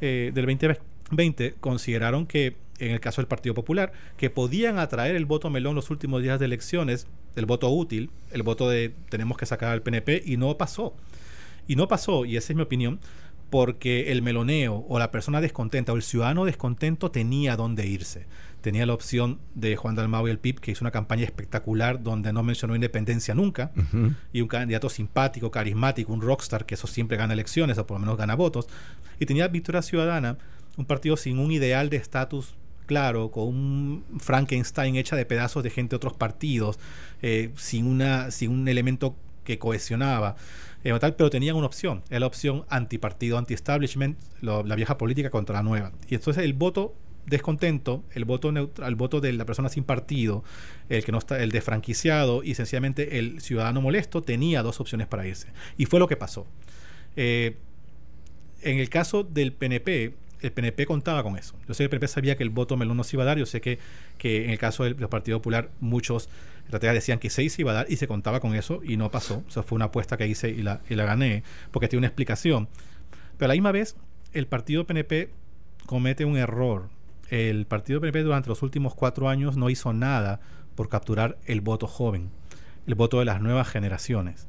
eh, 0.00 0.30
del 0.32 0.46
2020 0.46 1.56
consideraron 1.60 2.24
que 2.24 2.56
en 2.78 2.92
el 2.92 3.00
caso 3.00 3.20
del 3.20 3.28
Partido 3.28 3.54
Popular, 3.54 3.92
que 4.16 4.30
podían 4.30 4.78
atraer 4.78 5.14
el 5.14 5.26
voto 5.26 5.50
melón 5.50 5.74
los 5.74 5.90
últimos 5.90 6.22
días 6.22 6.38
de 6.38 6.46
elecciones, 6.46 7.06
el 7.36 7.44
voto 7.44 7.68
útil, 7.68 8.08
el 8.30 8.44
voto 8.44 8.70
de 8.70 8.94
tenemos 9.10 9.36
que 9.36 9.44
sacar 9.44 9.72
al 9.72 9.82
PNP, 9.82 10.22
y 10.24 10.38
no 10.38 10.56
pasó. 10.56 10.96
Y 11.68 11.76
no 11.76 11.86
pasó, 11.86 12.24
y 12.24 12.38
esa 12.38 12.54
es 12.54 12.56
mi 12.56 12.62
opinión, 12.62 12.98
porque 13.50 14.12
el 14.12 14.22
meloneo 14.22 14.86
o 14.88 14.98
la 14.98 15.10
persona 15.10 15.40
descontenta 15.40 15.92
o 15.92 15.96
el 15.96 16.02
ciudadano 16.02 16.44
descontento 16.44 17.10
tenía 17.10 17.56
dónde 17.56 17.86
irse. 17.86 18.26
Tenía 18.60 18.86
la 18.86 18.94
opción 18.94 19.38
de 19.54 19.76
Juan 19.76 19.94
Dalmau 19.94 20.28
y 20.28 20.30
el 20.30 20.38
PIB, 20.38 20.60
que 20.60 20.70
hizo 20.70 20.84
una 20.84 20.90
campaña 20.90 21.24
espectacular 21.24 22.02
donde 22.02 22.32
no 22.32 22.42
mencionó 22.42 22.74
independencia 22.74 23.34
nunca, 23.34 23.72
y 24.32 24.42
un 24.42 24.48
candidato 24.48 24.90
simpático, 24.90 25.50
carismático, 25.50 26.12
un 26.12 26.20
rockstar, 26.20 26.66
que 26.66 26.74
eso 26.74 26.86
siempre 26.86 27.16
gana 27.16 27.32
elecciones 27.32 27.78
o 27.78 27.86
por 27.86 27.96
lo 27.96 28.00
menos 28.00 28.18
gana 28.18 28.34
votos. 28.34 28.66
Y 29.18 29.26
tenía 29.26 29.48
Victoria 29.48 29.80
Ciudadana, 29.80 30.36
un 30.76 30.84
partido 30.84 31.16
sin 31.16 31.38
un 31.38 31.52
ideal 31.52 31.88
de 31.88 31.96
estatus 31.96 32.54
claro, 32.90 33.30
con 33.30 33.46
un 33.46 34.04
Frankenstein 34.18 34.96
hecha 34.96 35.14
de 35.14 35.24
pedazos 35.24 35.62
de 35.62 35.70
gente 35.70 35.90
de 35.90 35.96
otros 35.96 36.12
partidos, 36.12 36.78
eh, 37.22 37.50
sin, 37.56 37.86
una, 37.86 38.32
sin 38.32 38.50
un 38.50 38.66
elemento 38.66 39.14
que 39.44 39.60
cohesionaba. 39.60 40.34
Eh, 40.82 40.98
pero 41.16 41.30
tenían 41.30 41.56
una 41.56 41.66
opción, 41.66 42.02
era 42.08 42.20
la 42.20 42.26
opción 42.26 42.64
antipartido, 42.68 43.36
anti-establishment, 43.36 44.18
la 44.40 44.74
vieja 44.76 44.96
política 44.96 45.30
contra 45.30 45.56
la 45.56 45.62
nueva. 45.62 45.92
Y 46.08 46.14
entonces 46.14 46.44
el 46.44 46.54
voto 46.54 46.94
descontento, 47.26 48.02
el 48.12 48.24
voto 48.24 48.50
neutral, 48.50 48.94
voto 48.94 49.20
de 49.20 49.32
la 49.32 49.44
persona 49.44 49.68
sin 49.68 49.84
partido, 49.84 50.42
el 50.88 51.04
que 51.04 51.12
no 51.12 51.18
está, 51.18 51.42
el 51.42 51.50
desfranquiciado 51.50 52.42
y 52.42 52.54
sencillamente 52.54 53.18
el 53.18 53.40
ciudadano 53.40 53.80
molesto 53.80 54.22
tenía 54.22 54.62
dos 54.62 54.80
opciones 54.80 55.06
para 55.06 55.26
irse. 55.26 55.48
Y 55.76 55.86
fue 55.86 56.00
lo 56.00 56.08
que 56.08 56.16
pasó. 56.16 56.46
Eh, 57.16 57.56
en 58.62 58.78
el 58.78 58.88
caso 58.90 59.22
del 59.22 59.52
PNP, 59.52 60.14
el 60.42 60.52
PNP 60.52 60.86
contaba 60.86 61.22
con 61.22 61.36
eso. 61.36 61.54
Yo 61.68 61.74
sé 61.74 61.78
que 61.78 61.84
el 61.84 61.90
PNP 61.90 62.08
sabía 62.08 62.36
que 62.36 62.42
el 62.42 62.50
voto 62.50 62.76
Melón 62.76 62.96
no 62.96 63.04
se 63.04 63.16
iba 63.16 63.22
a 63.22 63.26
dar. 63.26 63.38
Yo 63.38 63.46
sé 63.46 63.60
que, 63.60 63.78
que 64.18 64.44
en 64.44 64.50
el 64.50 64.58
caso 64.58 64.84
del, 64.84 64.96
Partido 64.96 65.38
Popular, 65.38 65.70
muchos 65.80 66.28
estrategas 66.64 66.94
decían 66.94 67.18
que 67.18 67.30
se 67.30 67.48
iba 67.58 67.72
a 67.72 67.74
dar 67.74 67.86
y 67.88 67.96
se 67.96 68.06
contaba 68.06 68.40
con 68.40 68.54
eso 68.54 68.80
y 68.84 68.96
no 68.96 69.10
pasó. 69.10 69.44
O 69.46 69.50
sea, 69.50 69.62
fue 69.62 69.76
una 69.76 69.86
apuesta 69.86 70.16
que 70.16 70.26
hice 70.26 70.50
y 70.50 70.62
la, 70.62 70.80
y 70.88 70.94
la 70.94 71.04
gané 71.04 71.42
porque 71.70 71.88
tiene 71.88 72.00
una 72.00 72.08
explicación. 72.08 72.68
Pero 73.36 73.46
a 73.46 73.48
la 73.48 73.54
misma 73.54 73.72
vez, 73.72 73.96
el 74.32 74.46
Partido 74.46 74.86
PNP 74.86 75.30
comete 75.86 76.24
un 76.24 76.36
error. 76.36 76.88
El 77.28 77.66
Partido 77.66 78.00
PNP 78.00 78.22
durante 78.22 78.48
los 78.48 78.62
últimos 78.62 78.94
cuatro 78.94 79.28
años 79.28 79.56
no 79.56 79.70
hizo 79.70 79.92
nada 79.92 80.40
por 80.74 80.88
capturar 80.88 81.38
el 81.46 81.60
voto 81.60 81.86
joven, 81.86 82.30
el 82.86 82.94
voto 82.94 83.18
de 83.18 83.24
las 83.24 83.40
nuevas 83.40 83.68
generaciones 83.68 84.46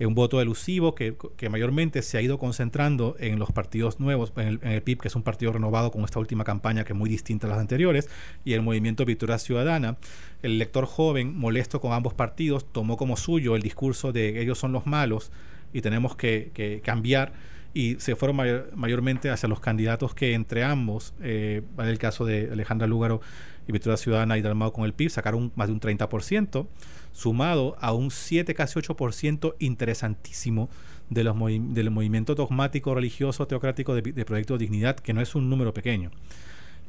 un 0.00 0.14
voto 0.14 0.40
elusivo 0.40 0.94
que, 0.94 1.16
mayormente 1.48 2.02
se 2.02 2.18
ha 2.18 2.22
ido 2.22 2.38
concentrando 2.38 3.16
en 3.20 3.38
los 3.38 3.52
partidos 3.52 4.00
nuevos, 4.00 4.32
en 4.36 4.48
el, 4.48 4.60
en 4.62 4.82
PIB, 4.82 5.00
que 5.00 5.08
es 5.08 5.14
un 5.14 5.22
partido 5.22 5.52
renovado 5.52 5.92
con 5.92 6.04
esta 6.04 6.18
última 6.18 6.42
campaña 6.42 6.84
que 6.84 6.92
es 6.92 6.98
muy 6.98 7.08
distinta 7.08 7.46
a 7.46 7.50
las 7.50 7.58
anteriores, 7.58 8.08
y 8.44 8.54
el 8.54 8.62
movimiento 8.62 9.04
Victoria 9.04 9.38
Ciudadana. 9.38 9.96
El 10.42 10.52
elector 10.52 10.86
joven, 10.86 11.36
molesto 11.36 11.80
con 11.80 11.92
ambos 11.92 12.12
partidos, 12.12 12.66
tomó 12.70 12.96
como 12.96 13.16
suyo 13.16 13.56
el 13.56 13.62
discurso 13.62 14.12
de 14.12 14.42
ellos 14.42 14.58
son 14.58 14.72
los 14.72 14.86
malos 14.86 15.30
y 15.72 15.80
tenemos 15.80 16.16
que, 16.16 16.80
cambiar 16.84 17.32
y 17.72 17.96
se 17.96 18.14
fueron 18.14 18.36
mayormente 18.76 19.30
hacia 19.30 19.48
los 19.48 19.58
candidatos 19.58 20.14
que 20.14 20.34
entre 20.34 20.62
ambos, 20.62 21.12
eh, 21.20 21.62
en 21.78 21.86
el 21.86 21.98
caso 21.98 22.24
de 22.24 22.50
Alejandra 22.52 22.86
Lúgaro 22.86 23.20
y 23.66 23.72
Victoria 23.72 23.96
Ciudadana 23.96 24.38
y 24.38 24.42
Dalmado 24.42 24.72
con 24.72 24.84
el 24.84 24.92
PIB, 24.92 25.10
sacaron 25.10 25.50
más 25.56 25.66
de 25.68 25.72
un 25.72 25.80
30% 25.80 26.66
sumado 27.14 27.76
a 27.80 27.94
un 27.94 28.10
7, 28.10 28.54
casi 28.54 28.78
8% 28.78 29.54
interesantísimo 29.60 30.68
de 31.08 31.24
los 31.24 31.36
del 31.38 31.90
movimiento 31.90 32.34
dogmático, 32.34 32.94
religioso, 32.94 33.46
teocrático 33.46 33.94
de, 33.94 34.02
de, 34.02 34.24
Proyecto 34.24 34.58
Dignidad, 34.58 34.96
que 34.96 35.14
no 35.14 35.20
es 35.20 35.34
un 35.34 35.48
número 35.48 35.72
pequeño. 35.72 36.10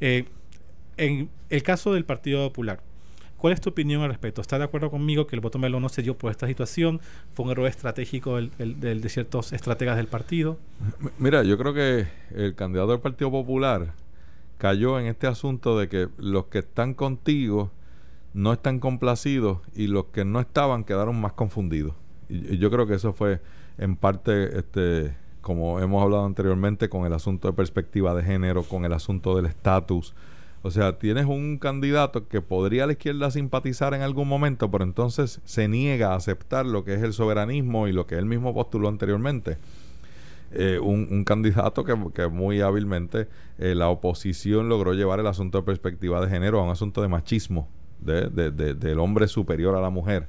Eh, 0.00 0.26
en 0.96 1.30
el 1.48 1.62
caso 1.62 1.92
del 1.94 2.04
Partido 2.04 2.48
Popular, 2.48 2.80
¿cuál 3.36 3.52
es 3.52 3.60
tu 3.60 3.70
opinión 3.70 4.02
al 4.02 4.08
respecto? 4.08 4.40
¿Estás 4.40 4.58
de 4.58 4.64
acuerdo 4.64 4.90
conmigo 4.90 5.26
que 5.26 5.36
el 5.36 5.40
voto 5.40 5.58
melón 5.58 5.82
no 5.82 5.88
se 5.88 6.02
dio 6.02 6.18
por 6.18 6.32
esta 6.32 6.46
situación? 6.46 7.00
¿Fue 7.32 7.44
un 7.44 7.52
error 7.52 7.68
estratégico 7.68 8.40
de 8.40 9.08
ciertos 9.08 9.52
estrategas 9.52 9.96
del 9.96 10.08
partido? 10.08 10.58
Mira, 11.18 11.44
yo 11.44 11.56
creo 11.56 11.72
que 11.72 12.08
el 12.34 12.54
candidato 12.54 12.90
del 12.92 13.00
Partido 13.00 13.30
Popular 13.30 13.94
cayó 14.58 14.98
en 14.98 15.06
este 15.06 15.26
asunto 15.26 15.78
de 15.78 15.88
que 15.88 16.08
los 16.16 16.46
que 16.46 16.60
están 16.60 16.94
contigo 16.94 17.70
no 18.36 18.52
están 18.52 18.80
complacidos 18.80 19.60
y 19.74 19.86
los 19.86 20.06
que 20.06 20.26
no 20.26 20.40
estaban 20.40 20.84
quedaron 20.84 21.18
más 21.18 21.32
confundidos. 21.32 21.94
Y, 22.28 22.58
yo 22.58 22.70
creo 22.70 22.86
que 22.86 22.94
eso 22.94 23.14
fue 23.14 23.40
en 23.78 23.96
parte, 23.96 24.58
este, 24.58 25.16
como 25.40 25.80
hemos 25.80 26.02
hablado 26.02 26.26
anteriormente, 26.26 26.90
con 26.90 27.06
el 27.06 27.14
asunto 27.14 27.48
de 27.48 27.54
perspectiva 27.54 28.14
de 28.14 28.22
género, 28.22 28.62
con 28.62 28.84
el 28.84 28.92
asunto 28.92 29.34
del 29.34 29.46
estatus. 29.46 30.14
O 30.60 30.70
sea, 30.70 30.98
tienes 30.98 31.24
un 31.24 31.56
candidato 31.56 32.28
que 32.28 32.42
podría 32.42 32.84
a 32.84 32.86
la 32.88 32.92
izquierda 32.92 33.30
simpatizar 33.30 33.94
en 33.94 34.02
algún 34.02 34.28
momento, 34.28 34.70
pero 34.70 34.84
entonces 34.84 35.40
se 35.46 35.66
niega 35.66 36.12
a 36.12 36.16
aceptar 36.16 36.66
lo 36.66 36.84
que 36.84 36.92
es 36.92 37.02
el 37.02 37.14
soberanismo 37.14 37.88
y 37.88 37.92
lo 37.92 38.06
que 38.06 38.16
él 38.16 38.26
mismo 38.26 38.52
postuló 38.52 38.88
anteriormente. 38.88 39.56
Eh, 40.52 40.78
un, 40.78 41.24
candidato 41.24 41.84
que, 41.84 41.96
que 42.14 42.28
muy 42.28 42.60
hábilmente 42.60 43.28
eh, 43.58 43.74
la 43.74 43.88
oposición 43.88 44.68
logró 44.68 44.92
llevar 44.92 45.20
el 45.20 45.26
asunto 45.26 45.58
de 45.58 45.64
perspectiva 45.64 46.20
de 46.20 46.28
género 46.28 46.60
a 46.60 46.64
un 46.64 46.70
asunto 46.70 47.00
de 47.00 47.08
machismo 47.08 47.68
de, 48.06 48.52
del 48.74 48.98
hombre 49.00 49.28
superior 49.28 49.74
a 49.74 49.80
la 49.80 49.90
mujer. 49.90 50.28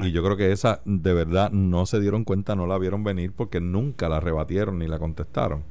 Y 0.00 0.12
yo 0.12 0.22
creo 0.22 0.36
que 0.36 0.52
esa 0.52 0.80
de 0.84 1.14
verdad 1.14 1.50
no 1.50 1.86
se 1.86 2.00
dieron 2.00 2.24
cuenta, 2.24 2.54
no 2.54 2.66
la 2.66 2.76
vieron 2.78 3.04
venir 3.04 3.32
porque 3.32 3.60
nunca 3.60 4.08
la 4.08 4.20
rebatieron 4.20 4.78
ni 4.78 4.86
la 4.86 4.98
contestaron. 4.98 5.64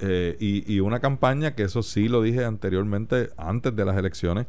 Eh, 0.00 0.36
y, 0.40 0.70
y, 0.72 0.80
una 0.80 0.98
campaña 1.00 1.54
que 1.54 1.62
eso 1.62 1.82
sí 1.82 2.08
lo 2.08 2.20
dije 2.20 2.44
anteriormente, 2.44 3.30
antes 3.36 3.74
de 3.76 3.84
las 3.84 3.96
elecciones, 3.96 4.46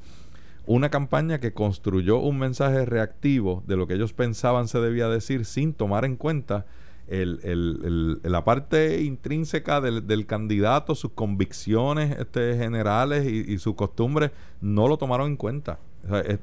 una 0.65 0.89
campaña 0.89 1.39
que 1.39 1.53
construyó 1.53 2.17
un 2.17 2.39
mensaje 2.39 2.83
reactivo 2.85 3.63
de 3.67 3.75
lo 3.75 3.85
que 3.85 3.93
ellos 3.93 4.13
pensaban 4.13 4.67
se 4.67 4.79
debía 4.79 5.07
decir 5.07 5.45
sin 5.45 5.73
tomar 5.73 6.03
en 6.03 6.15
cuenta 6.15 6.65
el, 7.07 7.39
el, 7.43 8.19
la 8.23 8.43
parte 8.43 9.03
intrínseca 9.03 9.79
del, 9.79 10.07
del, 10.07 10.25
candidato, 10.25 10.95
sus 10.95 11.11
convicciones 11.11 12.17
este, 12.17 12.57
generales 12.57 13.27
y, 13.27 13.53
y 13.53 13.59
sus 13.59 13.75
costumbres, 13.75 14.31
no 14.59 14.87
lo 14.87 14.97
tomaron 14.97 15.27
en 15.27 15.37
cuenta 15.37 15.77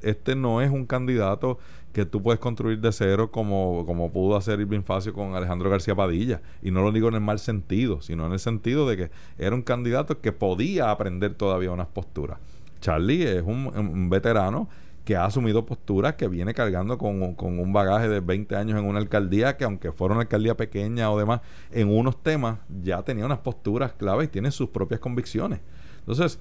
este 0.03 0.35
no 0.35 0.61
es 0.61 0.70
un 0.70 0.87
candidato 0.87 1.59
que 1.92 2.07
tú 2.07 2.22
puedes 2.22 2.40
construir 2.40 2.81
de 2.81 2.90
cero 2.90 3.31
como, 3.31 3.85
como 3.87 4.11
pudo 4.11 4.37
hacer 4.37 4.61
Irving 4.61 4.83
Facio 4.83 5.12
con 5.12 5.35
Alejandro 5.35 5.70
García 5.70 5.94
Padilla. 5.94 6.40
Y 6.62 6.70
no 6.70 6.83
lo 6.83 6.90
digo 6.90 7.09
en 7.09 7.14
el 7.14 7.20
mal 7.20 7.38
sentido, 7.38 8.01
sino 8.01 8.27
en 8.27 8.33
el 8.33 8.38
sentido 8.38 8.88
de 8.88 8.96
que 8.96 9.11
era 9.38 9.55
un 9.55 9.62
candidato 9.62 10.20
que 10.20 10.33
podía 10.33 10.90
aprender 10.90 11.35
todavía 11.35 11.70
unas 11.70 11.88
posturas. 11.88 12.38
Charlie 12.81 13.22
es 13.25 13.42
un, 13.42 14.09
veterano 14.11 14.68
que 15.05 15.16
ha 15.16 15.25
asumido 15.25 15.66
posturas, 15.66 16.14
que 16.14 16.29
viene 16.29 16.55
cargando 16.55 16.96
con, 16.96 17.35
con, 17.35 17.59
un 17.59 17.72
bagaje 17.72 18.09
de 18.09 18.20
20 18.20 18.57
años 18.57 18.79
en 18.79 18.87
una 18.87 18.98
alcaldía, 18.98 19.57
que 19.57 19.64
aunque 19.64 19.92
fuera 19.92 20.14
una 20.14 20.22
alcaldía 20.22 20.57
pequeña 20.57 21.11
o 21.11 21.18
demás, 21.18 21.40
en 21.70 21.88
unos 21.88 22.22
temas 22.22 22.59
ya 22.83 23.03
tenía 23.03 23.27
unas 23.27 23.38
posturas 23.38 23.92
claves 23.92 24.29
y 24.29 24.31
tiene 24.31 24.51
sus 24.51 24.68
propias 24.70 25.01
convicciones. 25.01 25.61
Entonces, 26.01 26.38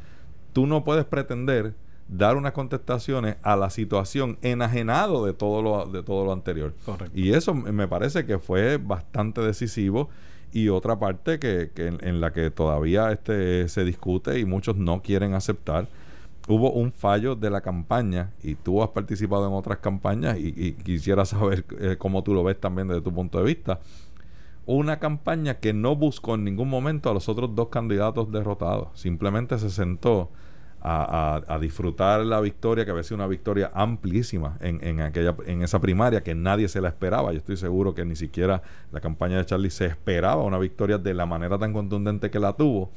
tú 0.54 0.66
no 0.66 0.84
puedes 0.84 1.06
pretender 1.06 1.74
dar 2.08 2.36
unas 2.36 2.52
contestaciones 2.52 3.38
a 3.42 3.56
la 3.56 3.70
situación 3.70 4.38
enajenado 4.42 5.26
de 5.26 5.34
todo 5.34 5.62
lo, 5.62 5.86
de 5.86 6.04
todo 6.04 6.26
lo 6.26 6.34
anterior. 6.34 6.74
Y 7.14 7.34
eso 7.34 7.54
me 7.54 7.88
parece 7.88 8.26
que 8.26 8.40
fue 8.40 8.78
bastante 8.78 9.42
decisivo 9.42 10.10
y 10.54 10.70
otra 10.70 11.00
parte 11.00 11.40
que, 11.40 11.72
que 11.74 11.88
en, 11.88 12.22
la 12.22 12.34
que 12.34 12.52
todavía 12.52 13.12
este 13.12 13.70
se 13.70 13.84
discute 13.86 14.40
y 14.40 14.46
muchos 14.46 14.76
no 14.76 15.02
quieren 15.02 15.34
aceptar 15.34 15.88
hubo 16.48 16.72
un 16.72 16.92
fallo 16.92 17.36
de 17.36 17.50
la 17.50 17.62
campaña 17.62 18.32
y 18.44 18.56
tú 18.56 18.82
has 18.84 18.90
participado 18.90 19.48
en 19.48 19.54
otras 19.54 19.78
campañas 19.78 20.38
y, 20.40 20.74
quisiera 20.74 21.26
saber 21.26 21.66
eh, 21.80 21.96
cómo 21.98 22.24
tú 22.24 22.34
lo 22.34 22.44
ves 22.44 22.60
también 22.60 22.88
desde 22.88 23.02
tu 23.02 23.14
punto 23.14 23.38
de 23.38 23.46
vista 23.46 23.80
una 24.66 25.00
campaña 25.00 25.56
que 25.56 25.74
no 25.74 25.96
buscó 25.96 26.36
en 26.36 26.44
ningún 26.44 26.70
momento 26.70 27.10
a 27.10 27.14
los 27.14 27.30
otros 27.30 27.56
dos 27.56 27.70
candidatos 27.70 28.32
derrotados 28.32 28.90
simplemente 29.00 29.58
se 29.60 29.70
sentó 29.70 30.30
a, 30.84 31.58
disfrutar 31.62 32.26
la 32.26 32.42
victoria, 32.42 32.86
que 32.86 32.92
había 32.92 33.04
sido 33.04 33.18
una 33.18 33.28
victoria 33.28 33.72
amplísima 33.74 34.58
en, 34.62 34.84
en, 34.84 35.02
aquella, 35.02 35.36
en 35.46 35.62
esa 35.62 35.80
primaria, 35.80 36.24
que 36.24 36.34
nadie 36.34 36.68
se 36.68 36.82
la 36.82 36.90
esperaba. 36.90 37.32
Yo 37.32 37.38
estoy 37.38 37.58
seguro 37.58 37.94
que 37.94 38.04
ni 38.04 38.16
siquiera 38.16 38.64
la 38.92 39.00
campaña 39.00 39.38
de 39.38 39.46
Charlie 39.46 39.70
se 39.70 39.86
esperaba 39.86 40.44
una 40.44 40.58
victoria 40.58 40.98
de 40.98 41.14
la 41.14 41.26
manera 41.26 41.60
tan 41.60 41.72
contundente 41.72 42.32
que 42.32 42.40
la 42.40 42.54
tuvo, 42.54 42.92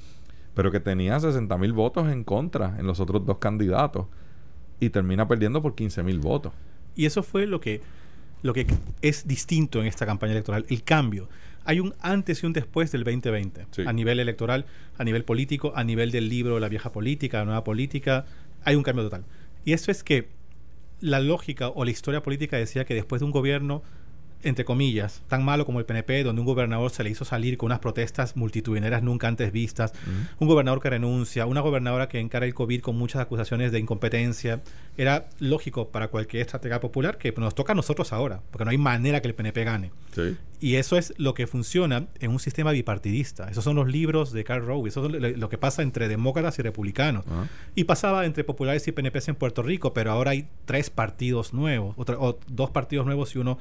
pero 0.55 0.71
que 0.71 0.81
tenía 0.81 1.21
60 1.21 1.57
mil 1.59 1.73
votos 1.73 2.11
en 2.11 2.25
contra 2.25 2.77
en 2.79 2.87
los 2.87 3.01
otros 3.01 3.27
dos 3.27 3.39
candidatos 3.39 4.07
y 4.81 4.91
termina 4.91 5.29
perdiendo 5.29 5.61
por 5.61 5.75
15 5.75 6.03
mil 6.03 6.21
votos. 6.21 6.53
Y 6.95 7.07
eso 7.07 7.23
fue 7.23 7.47
lo 7.47 7.61
que, 7.61 7.83
lo 8.43 8.55
que 8.55 8.67
es 9.03 9.27
distinto 9.27 9.81
en 9.81 9.87
esta 9.87 10.07
campaña 10.07 10.33
electoral, 10.33 10.65
el 10.69 10.83
cambio 10.85 11.29
hay 11.65 11.81
un 11.81 11.95
antes 12.01 12.43
y 12.43 12.47
un 12.47 12.53
después 12.53 12.93
del 12.93 13.05
2020, 13.05 13.67
a 13.87 13.93
nivel 13.93 14.21
electoral, 14.21 14.67
a 14.99 15.05
nivel 15.05 15.25
político, 15.25 15.73
a 15.75 15.85
nivel 15.85 16.11
del 16.11 16.29
libro 16.29 16.59
La 16.61 16.69
vieja 16.69 16.93
política, 16.93 17.39
la 17.39 17.45
nueva 17.47 17.65
política, 17.65 18.27
hay 18.65 18.77
un 18.77 18.83
cambio 18.83 19.05
total. 19.05 19.25
Y 19.65 19.73
eso 19.73 19.91
es 19.91 20.05
que 20.05 20.29
la 21.01 21.21
lógica 21.21 21.69
o 21.69 21.85
la 21.85 21.91
historia 21.91 22.23
política 22.23 22.57
decía 22.57 22.85
que 22.85 22.95
después 22.95 23.21
de 23.21 23.27
un 23.27 23.33
gobierno 23.33 23.83
entre 24.45 24.65
comillas, 24.65 25.23
tan 25.27 25.43
malo 25.43 25.65
como 25.65 25.81
el 25.81 25.87
PNP, 25.87 26.23
donde 26.23 26.41
un 26.41 26.47
gobernador 26.47 26.91
se 26.91 27.03
le 27.03 27.11
hizo 27.11 27.25
salir 27.25 27.57
con 27.57 27.67
unas 27.67 27.79
protestas 27.79 28.37
multitudinarias 28.37 29.03
nunca 29.03 29.27
antes 29.27 29.51
vistas, 29.51 29.93
un 30.39 30.47
gobernador 30.47 30.81
que 30.81 30.91
renuncia, 30.91 31.47
una 31.47 31.61
gobernadora 31.61 32.09
que 32.09 32.21
encara 32.21 32.47
el 32.47 32.55
COVID 32.55 32.83
con 32.83 32.97
muchas 32.97 33.23
acusaciones 33.23 33.73
de 33.73 33.79
incompetencia. 33.79 34.63
Era 34.97 35.29
lógico 35.39 35.89
para 35.89 36.09
cualquier 36.09 36.43
estratega 36.43 36.81
popular 36.81 37.19
que 37.19 37.33
nos 37.33 37.55
toca 37.55 37.73
a 37.73 37.75
nosotros 37.75 38.13
ahora, 38.13 38.41
porque 38.51 38.65
no 38.65 38.71
hay 38.71 38.79
manera 38.79 39.21
que 39.21 39.29
el 39.29 39.35
PNP 39.35 39.65
gane. 39.65 39.91
Y 40.65 40.77
eso 40.77 40.97
es 40.97 41.13
lo 41.19 41.35
que 41.35 41.47
funciona 41.47 42.07
en 42.21 42.31
un 42.31 42.41
sistema 42.41 42.71
bipartidista. 42.71 43.51
Esos 43.51 43.65
son 43.65 43.77
los 43.77 43.87
libros 43.87 44.33
de 44.33 44.45
Karl 44.45 44.65
Rove, 44.65 44.89
eso 44.89 45.05
es 45.05 45.37
lo 45.37 45.51
que 45.51 45.59
pasa 45.59 45.83
entre 45.83 46.09
demócratas 46.09 46.59
y 46.59 46.63
republicanos. 46.63 47.27
Y 47.75 47.85
pasaba 47.85 48.25
entre 48.25 48.45
populares 48.45 48.89
y 48.89 48.93
PNPs 48.93 49.29
en 49.29 49.35
Puerto 49.35 49.63
Rico, 49.63 49.93
pero 49.93 50.11
ahora 50.11 50.31
hay 50.31 50.49
tres 50.65 50.89
partidos 50.89 51.53
nuevos, 51.53 51.95
o 51.99 52.39
dos 52.47 52.71
partidos 52.71 53.05
nuevos 53.05 53.37
y 53.37 53.41
uno 53.41 53.59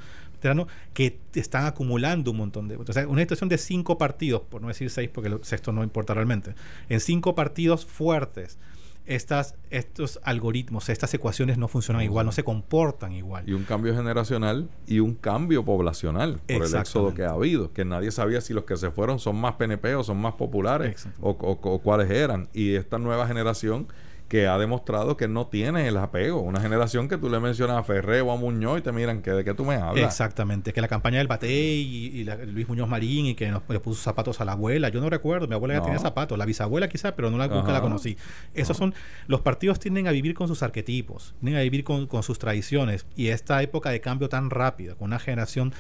que 0.94 1.20
están 1.34 1.66
acumulando 1.66 2.32
un 2.32 2.38
montón 2.38 2.70
de 2.70 2.78
votos. 2.78 2.96
O 2.96 3.00
sea, 3.02 3.06
una 3.10 3.20
situación 3.20 3.50
de 3.50 3.58
cinco 3.58 3.98
partidos, 3.98 4.44
por 4.44 4.62
no 4.62 4.70
decir 4.70 4.90
seis, 4.90 5.10
porque 5.14 5.28
el 5.28 5.44
sexto 5.44 5.74
no 5.74 5.84
importa 5.84 6.14
realmente, 6.14 6.56
en 6.88 7.02
cinco 7.02 7.36
partidos 7.36 7.86
fuertes 7.86 8.58
estas, 9.06 9.56
estos 9.70 10.20
algoritmos, 10.24 10.90
estas 10.90 11.14
ecuaciones 11.14 11.58
no 11.58 11.68
funcionan 11.68 12.04
igual, 12.04 12.26
no 12.26 12.32
se 12.32 12.44
comportan 12.44 13.12
igual. 13.12 13.48
Y 13.48 13.54
un 13.54 13.64
cambio 13.64 13.96
generacional 13.96 14.70
y 14.88 15.00
un 15.00 15.16
cambio 15.16 15.64
poblacional 15.66 16.40
por 16.48 16.66
el 16.66 16.76
éxodo 16.76 17.14
que 17.14 17.24
ha 17.24 17.32
habido, 17.32 17.74
que 17.74 17.86
nadie 17.86 18.12
sabía 18.12 18.42
si 18.42 18.54
los 18.54 18.64
que 18.64 18.78
se 18.78 18.92
fueron 18.92 19.20
son 19.20 19.36
más 19.36 19.56
PNP 19.56 19.96
o 19.96 20.04
son 20.04 20.18
más 20.18 20.34
populares 20.34 21.08
o, 21.22 21.32
o 21.32 21.80
cuáles 21.80 22.10
eran. 22.10 22.48
Y 22.54 22.76
esta 22.76 22.98
nueva 22.98 23.28
generación 23.28 23.88
que 24.34 24.48
ha 24.48 24.58
demostrado 24.58 25.16
que 25.16 25.28
no 25.28 25.46
tiene 25.46 25.88
el 25.88 25.96
apego. 25.96 26.42
Una 26.42 26.60
generación 26.60 27.08
que 27.08 27.20
tú 27.20 27.30
le 27.30 27.40
mencionas 27.40 27.78
a 27.78 27.84
Ferré 27.84 28.22
o 28.22 28.32
a 28.32 28.36
Muñoz 28.36 28.80
y 28.80 28.82
te 28.82 28.92
miran 28.92 29.22
que 29.22 29.30
de 29.30 29.44
qué 29.44 29.54
tú 29.54 29.64
me 29.64 29.76
hablas. 29.76 30.04
Exactamente, 30.04 30.74
que 30.74 30.82
la 30.82 30.88
campaña 30.88 31.20
del 31.20 31.28
Bate 31.28 31.54
y, 31.54 32.24
Luis 32.48 32.68
Muñoz 32.68 32.90
Marín 32.90 33.28
y 33.28 33.36
que 33.36 33.52
nos, 33.52 33.62
le 33.70 33.80
puso 33.80 34.02
zapatos 34.02 34.42
a 34.42 34.46
la 34.46 34.54
abuela. 34.54 34.90
Yo 34.90 35.02
no 35.02 35.12
recuerdo, 35.12 35.48
mi 35.48 35.54
abuela 35.54 35.76
ya 35.76 35.84
tenía 35.84 36.00
zapatos, 36.00 36.36
la 36.36 36.48
bisabuela 36.48 36.90
quizás, 36.90 37.12
pero 37.12 37.30
no 37.30 37.38
la, 37.38 37.48
nunca 37.48 37.72
la 37.72 37.82
conocí. 37.82 38.18
Esos 38.56 38.76
son, 38.76 38.96
los 39.28 39.42
partidos 39.42 39.78
tienden 39.78 40.08
a 40.08 40.12
vivir 40.12 40.34
con 40.34 40.48
sus 40.48 40.64
arquetipos, 40.64 41.36
tienden 41.40 41.60
a 41.60 41.62
vivir 41.62 41.84
con, 41.84 42.08
con 42.08 42.24
sus 42.24 42.40
tradiciones 42.40 43.06
y 43.16 43.28
esta 43.28 43.62
época 43.62 43.92
de 43.92 44.02
cambio 44.02 44.30
tan 44.30 44.50
rápida, 44.50 44.96
con 44.96 45.10
una 45.10 45.20
generación 45.20 45.74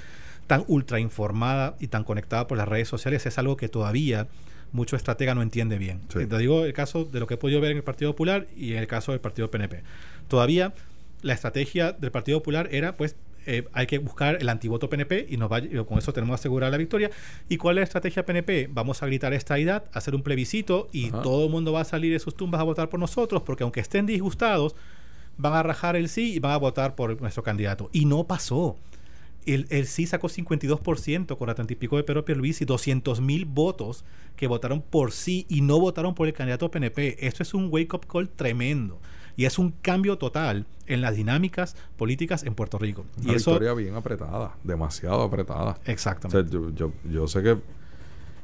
tan 0.45 0.63
ultra 0.67 0.99
informada 0.99 1.75
y 1.79 1.87
tan 1.87 2.03
conectada 2.03 2.45
por 2.45 2.59
las 2.59 2.67
redes 2.67 2.87
sociales, 2.87 3.25
es 3.25 3.39
algo 3.39 3.57
que 3.57 3.67
todavía 3.67 4.27
mucho 4.73 4.95
estratega 4.95 5.35
no 5.35 5.41
entiende 5.41 5.77
bien. 5.77 6.01
Te 6.07 6.25
digo 6.37 6.65
el 6.65 6.73
caso 6.73 7.05
de 7.05 7.19
lo 7.19 7.27
que 7.27 7.35
he 7.35 7.37
podido 7.37 7.61
ver 7.61 7.71
en 7.71 7.77
el 7.77 7.83
Partido 7.83 8.11
Popular 8.11 8.47
y 8.57 8.73
en 8.73 8.79
el 8.79 8.87
caso 8.87 9.11
del 9.11 9.21
Partido 9.21 9.49
PNP. 9.49 9.83
Todavía 10.27 10.73
la 11.21 11.33
estrategia 11.33 11.93
del 11.93 12.11
Partido 12.11 12.39
Popular 12.39 12.67
era, 12.71 12.97
pues, 12.97 13.15
eh, 13.45 13.65
hay 13.73 13.87
que 13.87 13.99
buscar 13.99 14.37
el 14.41 14.49
antivoto 14.49 14.89
PNP 14.89 15.27
y 15.29 15.37
nos 15.37 15.51
va, 15.51 15.61
con 15.85 15.97
eso 15.97 16.11
tenemos 16.11 16.39
asegurada 16.39 16.71
la 16.71 16.77
victoria. 16.77 17.11
¿Y 17.49 17.57
cuál 17.57 17.77
es 17.77 17.81
la 17.81 17.83
estrategia 17.83 18.25
PNP? 18.25 18.67
Vamos 18.71 19.03
a 19.03 19.05
gritar 19.05 19.33
esta 19.33 19.57
edad, 19.59 19.85
hacer 19.93 20.15
un 20.15 20.23
plebiscito 20.23 20.89
y 20.91 21.11
todo 21.11 21.45
el 21.45 21.51
mundo 21.51 21.71
va 21.71 21.81
a 21.81 21.85
salir 21.85 22.11
de 22.11 22.19
sus 22.19 22.35
tumbas 22.35 22.59
a 22.59 22.63
votar 22.63 22.89
por 22.89 22.99
nosotros 22.99 23.43
porque 23.43 23.63
aunque 23.63 23.79
estén 23.79 24.05
disgustados, 24.05 24.75
van 25.37 25.53
a 25.53 25.63
rajar 25.63 25.95
el 25.95 26.09
sí 26.09 26.33
y 26.33 26.39
van 26.39 26.53
a 26.53 26.57
votar 26.57 26.95
por 26.95 27.19
nuestro 27.21 27.43
candidato. 27.43 27.89
Y 27.93 28.05
no 28.05 28.25
pasó 28.25 28.77
el, 29.45 29.67
el 29.69 29.87
sí 29.87 30.05
sacó 30.05 30.27
52% 30.27 31.37
con 31.37 31.47
la 31.47 31.55
y 31.67 31.75
pico 31.75 31.97
de 31.97 32.03
Pedro 32.03 32.25
Pierluisi, 32.25 32.65
200 32.65 33.21
mil 33.21 33.45
votos 33.45 34.05
que 34.35 34.47
votaron 34.47 34.81
por 34.81 35.11
sí 35.11 35.45
y 35.49 35.61
no 35.61 35.79
votaron 35.79 36.15
por 36.15 36.27
el 36.27 36.33
candidato 36.33 36.69
PNP. 36.69 37.25
Esto 37.25 37.43
es 37.43 37.53
un 37.53 37.69
wake-up 37.71 38.05
call 38.07 38.29
tremendo 38.29 38.99
y 39.35 39.45
es 39.45 39.57
un 39.59 39.71
cambio 39.71 40.17
total 40.17 40.65
en 40.87 41.01
las 41.01 41.15
dinámicas 41.15 41.75
políticas 41.97 42.43
en 42.43 42.55
Puerto 42.55 42.77
Rico. 42.77 43.05
Una 43.21 43.33
y 43.33 43.35
victoria 43.35 43.73
bien 43.73 43.95
apretada, 43.95 44.55
demasiado 44.63 45.21
apretada. 45.21 45.79
Exactamente. 45.85 46.51
yo, 46.75 46.91
yo, 47.09 47.27
sé 47.27 47.41
que 47.41 47.57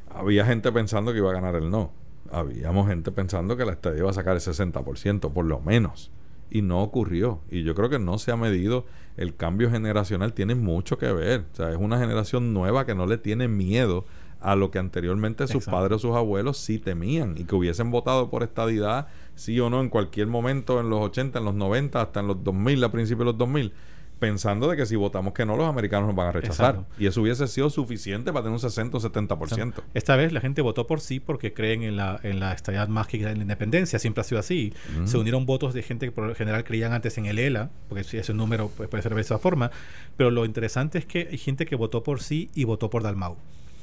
había 0.10 0.46
gente 0.46 0.72
pensando 0.72 1.12
que 1.12 1.20
iba 1.20 1.30
a 1.30 1.34
ganar 1.34 1.56
el 1.56 1.70
no. 1.70 1.92
Habíamos 2.32 2.88
gente 2.88 3.12
pensando 3.12 3.58
que 3.58 3.66
la 3.66 3.72
estadía 3.72 4.00
iba 4.00 4.10
a 4.10 4.14
sacar 4.14 4.36
el 4.36 4.42
60%, 4.42 5.32
por 5.32 5.46
lo 5.46 5.60
menos 5.62 6.12
y 6.52 6.62
no 6.62 6.82
ocurrió. 6.82 7.42
Y 7.50 7.64
yo 7.64 7.76
creo 7.76 7.90
que 7.90 8.00
no 8.00 8.18
se 8.18 8.32
ha 8.32 8.36
medido 8.36 8.86
el 9.20 9.36
cambio 9.36 9.70
generacional, 9.70 10.34
tiene 10.34 10.56
mucho 10.56 10.98
que 10.98 11.12
ver. 11.12 11.44
O 11.52 11.56
sea, 11.56 11.72
es 11.72 11.78
una 11.78 12.00
generación 12.00 12.54
nueva 12.54 12.86
que 12.86 12.96
no 12.96 13.06
le 13.06 13.18
tiene 13.18 13.50
miedo 13.50 14.06
a 14.40 14.56
lo 14.56 14.72
que 14.72 14.80
anteriormente 14.80 15.46
sus 15.48 15.66
padres 15.66 15.98
o 15.98 16.00
sus 16.00 16.16
abuelos 16.16 16.58
sí 16.58 16.80
temían 16.80 17.36
y 17.38 17.44
que 17.44 17.54
hubiesen 17.54 17.92
votado 17.92 18.30
por 18.30 18.44
estadidad, 18.44 19.08
sí 19.36 19.60
o 19.60 19.70
no, 19.70 19.82
en 19.82 19.90
cualquier 19.90 20.28
momento, 20.28 20.80
en 20.80 20.90
los 20.90 21.02
80, 21.02 21.40
en 21.40 21.46
los 21.46 21.54
90, 21.54 22.02
hasta 22.02 22.22
en 22.22 22.28
los 22.28 22.42
2000, 22.46 22.82
a 22.82 22.92
principios 22.94 23.20
de 23.20 23.26
los 23.26 23.38
2000 23.38 23.74
pensando 24.20 24.70
de 24.70 24.78
que 24.78 24.86
si 24.86 24.96
votamos 24.96 25.34
que 25.34 25.46
no, 25.46 25.56
los 25.56 25.68
americanos 25.68 26.08
nos 26.08 26.16
van 26.16 26.28
a 26.28 26.32
rechazar. 26.32 26.86
Y 27.00 27.08
eso 27.08 27.22
hubiese 27.22 27.48
sido 27.48 27.70
suficiente 27.70 28.32
para 28.32 28.44
tener 28.44 28.54
un 28.54 28.60
60 28.60 28.98
o 28.98 29.00
70%. 29.00 29.74
Esta 29.94 30.16
vez 30.16 30.34
la 30.34 30.42
gente 30.42 30.62
votó 30.62 30.86
por 30.86 31.02
sí 31.02 31.20
porque 31.20 31.54
creen 31.54 31.84
en 31.84 31.96
la, 31.96 32.20
en 32.24 32.40
la 32.40 32.54
estabilidad 32.54 32.90
mágica 32.90 33.32
en 33.32 33.38
la 33.38 33.44
independencia. 33.44 33.98
Siempre 33.98 34.22
ha 34.22 34.24
sido 34.24 34.40
así. 34.40 34.74
Se 35.06 35.18
unieron 35.18 35.46
votos 35.46 35.74
de 35.74 35.82
gente 35.82 36.06
que 36.06 36.12
por 36.12 36.28
lo 36.28 36.36
general 36.36 36.64
creían 36.64 36.94
antes 36.94 37.18
en 37.18 37.26
el 37.26 37.40
ELA, 37.40 37.70
porque 37.88 38.02
ese 38.02 38.34
número 38.34 38.70
puede 38.70 39.02
ser 39.02 39.16
de 39.16 39.22
esa 39.22 39.40
forma. 39.40 39.72
Pero 40.18 40.32
lo 40.32 40.46
interesante 40.46 41.00
es 41.00 41.06
que 41.06 41.30
hay 41.32 41.38
gente 41.38 41.66
que 41.66 41.76
votó 41.76 42.04
por 42.04 42.22
sí 42.22 42.50
y 42.54 42.66
votó 42.66 42.90
por 42.90 43.04
Dalmau. 43.04 43.38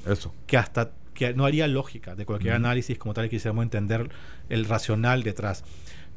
Eso. 0.06 0.32
Que 0.46 0.56
hasta 0.56 0.92
que 1.16 1.32
no 1.34 1.46
haría 1.46 1.66
lógica 1.66 2.14
de 2.14 2.26
cualquier 2.26 2.54
análisis 2.54 2.98
como 2.98 3.14
tal 3.14 3.24
y 3.24 3.28
quisiéramos 3.30 3.62
entender 3.62 4.10
el 4.48 4.66
racional 4.66 5.22
detrás. 5.22 5.64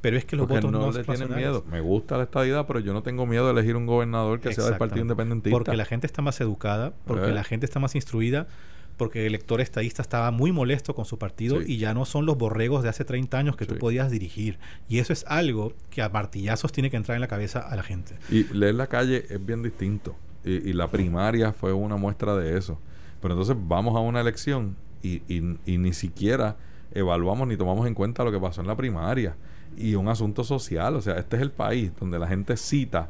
Pero 0.02 0.18
es 0.18 0.26
que 0.26 0.36
los 0.36 0.48
votos 0.48 0.72
no, 0.72 0.92
le 0.92 1.04
tienen 1.04 1.36
miedo. 1.36 1.66
Me 1.70 1.82
gusta 1.82 2.18
la 2.18 2.24
estadidad, 2.24 2.66
pero 2.68 2.80
yo 2.80 2.94
no 2.94 3.04
tengo 3.04 3.26
miedo 3.26 3.46
de 3.46 3.52
elegir 3.52 3.76
un 3.76 3.86
gobernador 3.86 4.40
que 4.40 4.54
sea 4.54 4.66
del 4.66 4.78
Partido 4.78 5.02
Independentista. 5.02 5.56
Porque 5.56 5.76
la 5.76 5.86
gente 5.86 6.08
está 6.08 6.22
más 6.22 6.40
educada, 6.40 6.94
porque 7.06 7.30
eh. 7.30 7.34
la 7.34 7.44
gente 7.44 7.66
está 7.66 7.80
más 7.80 7.96
instruida, 7.96 8.48
porque 8.96 9.22
el 9.22 9.28
elector 9.28 9.62
estadista 9.62 10.02
estaba 10.02 10.32
muy 10.32 10.52
molesto 10.52 10.96
con 10.96 11.06
su 11.06 11.18
partido 11.18 11.62
y 11.62 11.78
ya 11.78 11.94
no 11.94 12.06
son 12.06 12.26
los 12.26 12.38
borregos 12.38 12.84
de 12.84 12.90
hace 12.90 13.06
30 13.06 13.38
años 13.38 13.56
que 13.56 13.66
tú 13.66 13.78
podías 13.78 14.10
dirigir. 14.12 14.58
Y 14.88 15.00
eso 15.00 15.14
es 15.14 15.26
algo 15.28 15.74
que 15.90 16.02
a 16.02 16.10
martillazos 16.10 16.72
tiene 16.72 16.90
que 16.90 16.98
entrar 16.98 17.16
en 17.16 17.22
la 17.22 17.28
cabeza 17.28 17.60
a 17.60 17.76
la 17.76 17.84
gente. 17.84 18.16
Y 18.30 18.44
leer 18.54 18.76
la 18.76 18.88
calle 18.88 19.26
es 19.30 19.46
bien 19.46 19.64
distinto. 19.64 20.16
Y, 20.46 20.72
la 20.72 20.88
primaria 20.88 21.52
fue 21.52 21.74
una 21.74 21.98
muestra 21.98 22.36
de 22.36 22.58
eso. 22.58 22.80
Pero 23.22 23.34
entonces 23.34 23.56
vamos 23.60 23.96
a 23.96 24.00
una 24.00 24.22
elección 24.22 24.78
y, 25.04 25.22
y 25.28 25.78
ni 25.78 25.94
siquiera 25.94 26.56
evaluamos 26.94 27.48
ni 27.48 27.58
tomamos 27.58 27.86
en 27.88 27.94
cuenta 27.94 28.24
lo 28.24 28.32
que 28.32 28.40
pasó 28.40 28.62
en 28.62 28.68
la 28.68 28.76
primaria 28.76 29.36
y 29.80 29.96
un 29.96 30.08
asunto 30.10 30.44
social. 30.44 30.96
O 30.96 31.02
sea, 31.02 31.16
este 31.16 31.38
es 31.38 31.42
el 31.42 31.52
país 31.52 31.92
donde 32.00 32.20
la 32.20 32.28
gente 32.28 32.58
cita 32.58 33.10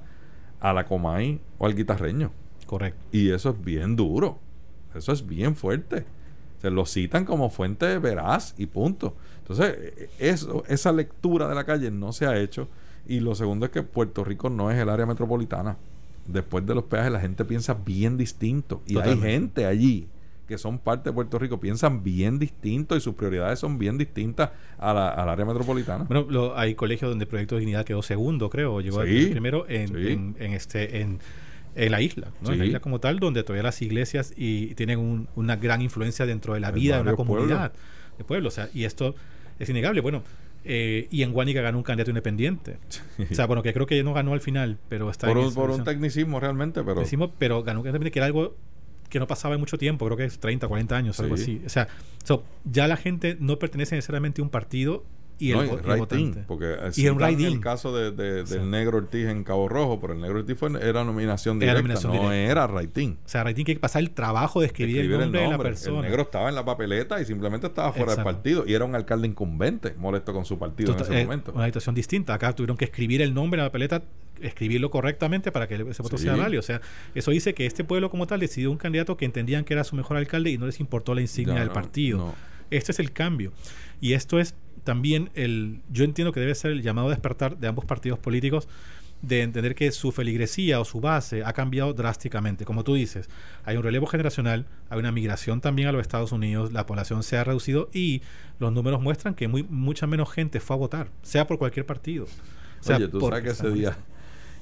a 0.59 0.71
la 0.73 0.85
Comay 0.85 1.41
o 1.57 1.65
al 1.65 1.75
guitarreño. 1.75 2.31
Correcto. 2.65 2.99
Y 3.11 3.31
eso 3.31 3.49
es 3.49 3.63
bien 3.63 3.95
duro. 3.95 4.37
Eso 4.93 5.11
es 5.11 5.25
bien 5.25 5.55
fuerte. 5.55 6.05
Se 6.61 6.69
lo 6.69 6.85
citan 6.85 7.25
como 7.25 7.49
fuente 7.49 7.97
veraz 7.97 8.53
y 8.57 8.67
punto. 8.67 9.15
Entonces, 9.39 10.09
eso, 10.19 10.63
esa 10.67 10.91
lectura 10.91 11.47
de 11.47 11.55
la 11.55 11.63
calle 11.63 11.89
no 11.89 12.13
se 12.13 12.25
ha 12.25 12.37
hecho. 12.37 12.67
Y 13.07 13.21
lo 13.21 13.33
segundo 13.33 13.65
es 13.65 13.71
que 13.71 13.81
Puerto 13.81 14.23
Rico 14.23 14.49
no 14.49 14.69
es 14.69 14.77
el 14.77 14.89
área 14.89 15.05
metropolitana. 15.05 15.77
Después 16.27 16.65
de 16.65 16.75
los 16.75 16.83
peajes 16.83 17.11
la 17.11 17.19
gente 17.19 17.43
piensa 17.45 17.73
bien 17.73 18.17
distinto. 18.17 18.81
Y 18.85 18.97
hay 18.97 19.17
gente 19.17 19.65
allí 19.65 20.07
que 20.49 20.57
son 20.57 20.79
parte 20.79 21.09
de 21.09 21.13
Puerto 21.13 21.39
Rico 21.39 21.59
piensan 21.59 22.03
bien 22.03 22.39
distinto 22.39 22.97
y 22.97 23.01
sus 23.01 23.13
prioridades 23.13 23.59
son 23.59 23.77
bien 23.77 23.97
distintas 23.97 24.49
a 24.79 24.93
la, 24.93 25.09
al 25.09 25.29
área 25.29 25.45
metropolitana. 25.45 26.05
Bueno, 26.05 26.53
hay 26.55 26.75
colegios 26.75 27.09
donde 27.09 27.23
el 27.23 27.29
Proyecto 27.29 27.55
de 27.55 27.59
Dignidad 27.59 27.85
quedó 27.85 28.01
segundo, 28.01 28.49
creo, 28.49 28.81
llegó 28.81 29.01
primero 29.01 29.65
en, 29.69 30.35
en, 30.39 30.53
este 30.53 31.01
en, 31.01 31.19
en 31.75 31.91
la 31.91 32.01
isla, 32.01 32.31
¿no? 32.41 32.51
en 32.51 32.59
la 32.59 32.65
isla 32.65 32.79
como 32.79 32.99
tal, 32.99 33.19
donde 33.19 33.43
todavía 33.43 33.63
las 33.63 33.81
iglesias 33.81 34.33
y 34.35 34.73
tienen 34.73 35.27
una 35.35 35.55
gran 35.55 35.81
influencia 35.81 36.25
dentro 36.25 36.55
de 36.55 36.59
la 36.59 36.71
vida 36.71 36.95
de 36.95 37.03
una 37.03 37.15
comunidad 37.15 37.71
de 38.17 38.23
pueblo. 38.23 38.49
O 38.49 38.51
sea, 38.51 38.69
y 38.73 38.83
esto 38.85 39.15
es 39.59 39.69
innegable. 39.69 40.01
Bueno, 40.01 40.23
eh, 40.65 41.07
y 41.11 41.21
en 41.21 41.31
Guanica 41.31 41.61
ganó 41.61 41.77
un 41.77 41.83
candidato 41.83 42.09
independiente. 42.09 42.77
O 43.31 43.35
sea, 43.35 43.45
bueno, 43.45 43.61
que 43.61 43.71
creo 43.71 43.85
que 43.85 44.03
no 44.03 44.13
ganó 44.13 44.33
al 44.33 44.41
final, 44.41 44.79
pero 44.89 45.11
está 45.11 45.27
por, 45.27 45.37
un, 45.37 45.53
por 45.53 45.69
un 45.69 45.83
tecnicismo 45.83 46.39
realmente, 46.39 46.83
pero... 46.83 47.03
pero 47.37 47.63
ganó 47.63 47.81
un 47.81 47.85
independiente 47.85 48.11
que 48.11 48.19
era 48.19 48.25
algo 48.25 48.55
que 49.09 49.19
no 49.19 49.27
pasaba 49.27 49.55
en 49.55 49.59
mucho 49.59 49.77
tiempo, 49.77 50.05
creo 50.05 50.17
que 50.17 50.25
es 50.25 50.39
30, 50.39 50.67
40 50.67 50.95
años, 50.95 51.19
algo 51.19 51.35
así. 51.35 51.61
O 51.65 51.69
sea, 51.69 51.87
ya 52.63 52.87
la 52.87 52.97
gente 52.97 53.37
no 53.39 53.59
pertenece 53.59 53.95
necesariamente 53.95 54.41
a 54.41 54.43
un 54.43 54.49
partido 54.49 55.03
y 55.39 55.51
el, 55.51 55.67
votante. 55.67 56.43
Porque 56.47 56.75
y 56.95 57.05
el 57.05 57.59
caso 57.59 57.95
de, 57.95 58.11
del 58.43 58.69
negro 58.69 58.97
Ortiz 58.97 59.27
en 59.27 59.43
Cabo 59.43 59.69
Rojo, 59.69 59.99
pero 59.99 60.13
el 60.13 60.21
negro 60.21 60.39
Ortiz 60.39 60.57
fue, 60.57 60.69
era 60.81 61.03
nominación 61.03 61.59
directa, 61.59 62.07
no 62.07 62.31
era 62.31 62.67
rating. 62.67 63.15
O 63.25 63.29
sea, 63.29 63.43
rating 63.43 63.63
que 63.63 63.75
pasar 63.77 64.01
el 64.01 64.11
trabajo 64.11 64.59
de 64.59 64.67
escribir, 64.67 64.99
el, 64.99 65.09
nombre 65.19 65.41
de 65.41 65.47
la 65.47 65.57
persona. 65.57 65.99
El 65.99 66.05
negro 66.05 66.23
estaba 66.23 66.49
en 66.49 66.55
la 66.55 66.65
papeleta 66.65 67.21
y 67.21 67.25
simplemente 67.25 67.67
estaba 67.67 67.91
fuera 67.93 68.15
del 68.15 68.23
partido 68.23 68.65
y 68.67 68.73
era 68.73 68.85
un 68.85 68.95
alcalde 68.95 69.27
incumbente, 69.27 69.93
molesto 69.97 70.33
con 70.33 70.45
su 70.45 70.59
partido 70.59 70.93
en 70.93 71.01
ese 71.01 71.23
momento. 71.23 71.51
Una 71.53 71.65
situación 71.65 71.95
distinta. 71.95 72.33
Acá 72.33 72.53
tuvieron 72.53 72.77
que 72.77 72.85
escribir 72.85 73.21
el 73.21 73.33
nombre 73.33 73.59
en 73.59 73.63
la 73.63 73.69
papeleta 73.69 74.03
escribirlo 74.41 74.89
correctamente 74.89 75.51
para 75.51 75.67
que 75.67 75.75
ese 75.75 76.01
voto 76.01 76.17
sea 76.17 76.35
válido. 76.35 76.59
O 76.59 76.63
sea, 76.63 76.81
eso 77.15 77.31
dice 77.31 77.53
que 77.53 77.65
este 77.65 77.83
pueblo 77.83 78.09
como 78.09 78.27
tal 78.27 78.39
decidió 78.39 78.71
un 78.71 78.77
candidato 78.77 79.17
que 79.17 79.25
entendían 79.25 79.63
que 79.63 79.73
era 79.73 79.83
su 79.83 79.95
mejor 79.95 80.17
alcalde 80.17 80.51
y 80.51 80.57
no 80.57 80.65
les 80.65 80.79
importó 80.79 81.13
la 81.13 81.21
insignia 81.21 81.55
del 81.55 81.71
partido. 81.71 82.33
Este 82.71 82.91
es 82.91 82.99
el 82.99 83.11
cambio. 83.11 83.51
Y 84.01 84.13
esto 84.13 84.39
es 84.39 84.55
también 84.89 85.29
el, 85.35 85.81
yo 85.91 86.03
entiendo 86.03 86.31
que 86.31 86.39
debe 86.39 86.55
ser 86.55 86.71
el 86.71 86.81
llamado 86.81 87.09
a 87.09 87.11
despertar 87.11 87.59
de 87.59 87.67
ambos 87.67 87.85
partidos 87.85 88.17
políticos 88.17 88.67
de 89.21 89.43
entender 89.43 89.75
que 89.75 89.91
su 89.91 90.11
feligresía 90.11 90.79
o 90.79 90.83
su 90.83 90.99
base 90.99 91.43
ha 91.45 91.53
cambiado 91.53 91.93
drásticamente. 91.93 92.65
Como 92.65 92.83
tú 92.83 92.95
dices, 92.95 93.29
hay 93.65 93.77
un 93.77 93.83
relevo 93.83 94.07
generacional, 94.07 94.65
hay 94.89 94.97
una 94.97 95.11
migración 95.11 95.61
también 95.61 95.89
a 95.89 95.91
los 95.91 96.01
Estados 96.01 96.31
Unidos, 96.31 96.73
la 96.73 96.87
población 96.87 97.21
se 97.21 97.37
ha 97.37 97.43
reducido 97.43 97.91
y 97.93 98.23
los 98.57 98.73
números 98.73 98.99
muestran 98.99 99.35
que 99.35 99.47
muy, 99.47 99.61
mucha 99.61 100.07
menos 100.07 100.31
gente 100.31 100.59
fue 100.59 100.75
a 100.75 100.79
votar, 100.79 101.11
sea 101.21 101.45
por 101.45 101.59
cualquier 101.59 101.85
partido. 101.85 102.25
Oye, 102.87 103.09
tú 103.09 103.21
sabes 103.21 103.43
que 103.43 103.49
ese 103.51 103.69
día 103.69 103.95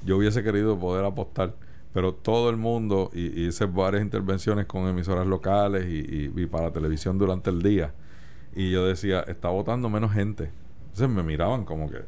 yo 0.04 0.18
hubiese 0.18 0.44
querido 0.44 0.78
poder 0.78 1.06
apostar, 1.06 1.56
pero 1.94 2.14
todo 2.14 2.50
el 2.50 2.58
mundo, 2.58 3.12
y, 3.14 3.48
hice 3.48 3.64
varias 3.64 4.04
intervenciones 4.04 4.66
con 4.66 4.90
emisoras 4.90 5.26
locales 5.26 5.86
y, 5.88 6.34
y 6.36 6.46
para 6.48 6.74
televisión 6.74 7.18
durante 7.18 7.50
el 7.50 7.62
día, 7.62 7.94
y 8.58 8.72
yo 8.72 8.86
decía, 8.86 9.22
está 9.22 9.50
votando 9.50 9.88
menos 9.88 10.12
gente. 10.12 10.52
Entonces 10.88 11.10
me 11.10 11.22
miraban 11.22 11.64
como 11.64 11.90
que, 11.92 12.00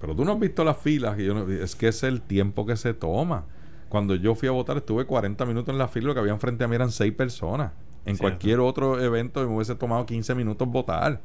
pero 0.00 0.16
tú 0.16 0.24
no 0.24 0.32
has 0.32 0.40
visto 0.40 0.64
las 0.64 0.78
filas. 0.78 1.18
Y 1.18 1.26
yo 1.26 1.34
no, 1.34 1.48
es 1.50 1.76
que 1.76 1.88
es 1.88 2.02
el 2.02 2.22
tiempo 2.22 2.64
que 2.64 2.76
se 2.76 2.94
toma. 2.94 3.44
Cuando 3.90 4.14
yo 4.14 4.34
fui 4.34 4.48
a 4.48 4.52
votar 4.52 4.78
estuve 4.78 5.04
40 5.04 5.44
minutos 5.44 5.72
en 5.72 5.78
la 5.78 5.88
fila, 5.88 6.08
lo 6.08 6.14
que 6.14 6.20
habían 6.20 6.40
frente 6.40 6.64
a 6.64 6.68
mí 6.68 6.74
eran 6.74 6.90
6 6.90 7.12
personas. 7.12 7.72
En 8.06 8.16
cualquier 8.16 8.60
otro 8.60 8.98
evento 8.98 9.46
me 9.46 9.54
hubiese 9.54 9.74
tomado 9.74 10.06
15 10.06 10.34
minutos 10.34 10.66
votar. 10.68 11.20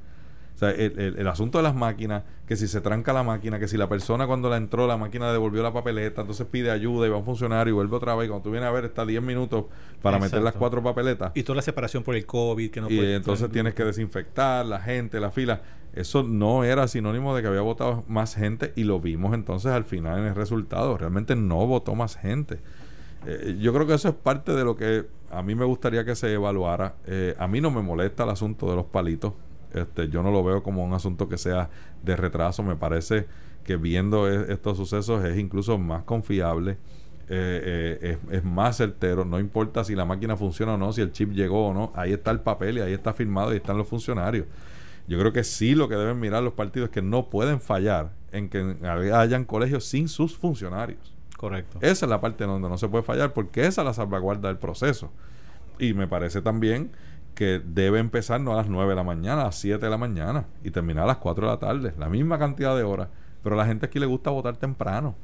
O 0.56 0.58
sea, 0.58 0.72
el, 0.72 1.28
asunto 1.28 1.58
de 1.58 1.64
las 1.64 1.76
máquinas, 1.76 2.24
que 2.48 2.56
si 2.56 2.70
se 2.70 2.80
tranca 2.80 3.12
la 3.12 3.24
máquina, 3.24 3.60
que 3.60 3.68
si 3.68 3.76
la 3.76 3.90
persona 3.90 4.26
cuando 4.26 4.50
la 4.50 4.56
entró, 4.56 4.88
la 4.88 4.96
máquina 4.96 5.30
devolvió 5.34 5.62
la 5.62 5.74
papeleta, 5.74 6.22
entonces 6.22 6.48
pide 6.50 6.72
ayuda 6.72 7.08
y 7.08 7.10
va 7.10 7.18
a 7.18 7.20
un 7.20 7.26
funcionario 7.26 7.72
y 7.72 7.76
vuelve 7.76 7.98
otra 7.98 8.16
vez. 8.16 8.28
Y 8.28 8.30
cuando 8.30 8.44
tú 8.44 8.52
vienes 8.52 8.70
a 8.70 8.72
ver, 8.72 8.86
está 8.86 9.06
10 9.06 9.22
minutos 9.22 9.66
para 10.02 10.18
meter 10.18 10.42
las 10.42 10.54
cuatro 10.54 10.82
papeletas. 10.82 11.34
Y 11.36 11.44
toda 11.44 11.58
la 11.58 11.62
separación 11.62 12.04
por 12.04 12.16
el 12.16 12.26
COVID, 12.26 12.72
que 12.72 12.80
no 12.80 12.90
Y 12.90 13.00
entonces 13.00 13.52
tienes 13.52 13.74
que 13.74 13.84
desinfectar 13.84 14.66
la 14.66 14.80
gente, 14.80 15.20
la 15.20 15.30
fila. 15.30 15.62
Eso 15.94 16.24
no 16.24 16.64
era 16.64 16.88
sinónimo 16.88 17.36
de 17.36 17.42
que 17.42 17.50
había 17.50 17.62
votado 17.62 18.06
más 18.08 18.36
gente 18.36 18.72
y 18.78 18.86
lo 18.86 19.02
vimos 19.02 19.34
entonces 19.34 19.72
al 19.72 19.84
final 19.84 20.20
en 20.20 20.26
el 20.26 20.36
resultado. 20.36 20.98
Realmente 20.98 21.36
no 21.36 21.68
votó 21.68 21.96
más 21.96 22.16
gente. 22.16 22.60
Eh, 23.26 23.58
yo 23.60 23.74
creo 23.74 23.88
que 23.88 23.94
eso 23.94 24.10
es 24.10 24.16
parte 24.16 24.54
de 24.54 24.64
lo 24.64 24.76
que 24.76 25.06
a 25.32 25.42
mí 25.42 25.56
me 25.56 25.66
gustaría 25.66 26.06
que 26.06 26.16
se 26.16 26.32
evaluara. 26.32 26.96
Eh, 27.08 27.36
a 27.38 27.48
mí 27.48 27.60
no 27.60 27.72
me 27.72 27.82
molesta 27.82 28.24
el 28.24 28.30
asunto 28.30 28.70
de 28.70 28.76
los 28.76 28.86
palitos. 28.86 29.34
Este, 29.76 30.10
yo 30.10 30.24
no 30.24 30.32
lo 30.32 30.44
veo 30.44 30.64
como 30.64 30.84
un 30.84 30.94
asunto 30.94 31.28
que 31.28 31.38
sea 31.38 31.70
de 32.04 32.16
retraso. 32.16 32.64
Me 32.64 32.76
parece 32.76 33.28
que 33.64 33.76
viendo 33.76 34.30
e, 34.30 34.54
estos 34.54 34.78
sucesos 34.78 35.24
es 35.26 35.38
incluso 35.38 35.78
más 35.78 36.04
confiable, 36.04 36.78
eh, 37.28 38.00
eh, 38.02 38.18
es, 38.32 38.44
más 38.44 38.78
certero. 38.78 39.26
No 39.26 39.40
importa 39.40 39.84
si 39.84 39.96
la 39.96 40.06
máquina 40.06 40.38
funciona 40.38 40.76
o 40.76 40.78
no, 40.78 40.94
si 40.94 41.02
el 41.02 41.12
chip 41.12 41.32
llegó 41.32 41.68
o 41.68 41.74
no. 41.74 41.92
Ahí 41.96 42.14
está 42.14 42.32
el 42.32 42.40
papel 42.40 42.78
y 42.78 42.82
ahí 42.82 42.94
está 42.94 43.14
firmado 43.14 43.54
y 43.54 43.58
están 43.58 43.78
los 43.78 43.88
funcionarios. 43.88 44.46
Yo 45.08 45.20
creo 45.20 45.34
que 45.34 45.44
sí 45.44 45.76
lo 45.76 45.90
que 45.90 45.96
deben 45.96 46.20
mirar 46.20 46.42
los 46.42 46.54
partidos 46.54 46.90
es 46.90 46.94
que 46.94 47.02
no 47.02 47.30
pueden 47.30 47.60
fallar 47.60 48.12
en 48.32 48.50
que 48.50 48.76
hayan 49.14 49.46
colegios 49.46 49.86
sin 49.86 50.08
sus 50.08 50.38
funcionarios. 50.38 51.14
Correcto. 51.38 51.80
Esa 51.82 52.06
es 52.06 52.10
la 52.10 52.22
parte 52.22 52.46
donde 52.46 52.70
no 52.70 52.78
se 52.78 52.88
puede 52.88 53.04
fallar 53.04 53.34
porque 53.34 53.68
esa 53.68 53.82
es 53.82 53.86
la 53.86 53.94
salvaguarda 53.94 54.48
del 54.48 54.58
proceso. 54.58 55.12
Y 55.78 55.94
me 55.94 56.08
parece 56.08 56.42
también 56.42 56.92
que 57.36 57.62
debe 57.64 58.00
empezar 58.00 58.42
no 58.42 58.54
a 58.54 58.56
las 58.56 58.68
9 58.68 58.90
de 58.90 58.96
la 58.96 59.04
mañana, 59.04 59.42
a 59.42 59.46
las 59.46 59.56
7 59.58 59.86
de 59.86 59.90
la 59.90 59.98
mañana 59.98 60.46
y 60.64 60.72
terminar 60.72 61.04
a 61.04 61.08
las 61.08 61.18
4 61.18 61.46
de 61.46 61.52
la 61.52 61.60
tarde, 61.60 61.94
la 62.00 62.10
misma 62.10 62.40
cantidad 62.40 62.76
de 62.76 62.84
horas. 62.84 63.10
Pero 63.44 63.56
a 63.56 63.58
la 63.58 63.66
gente 63.66 63.86
aquí 63.86 64.00
le 64.00 64.06
gusta 64.06 64.32
votar 64.32 64.58
temprano. 64.58 65.16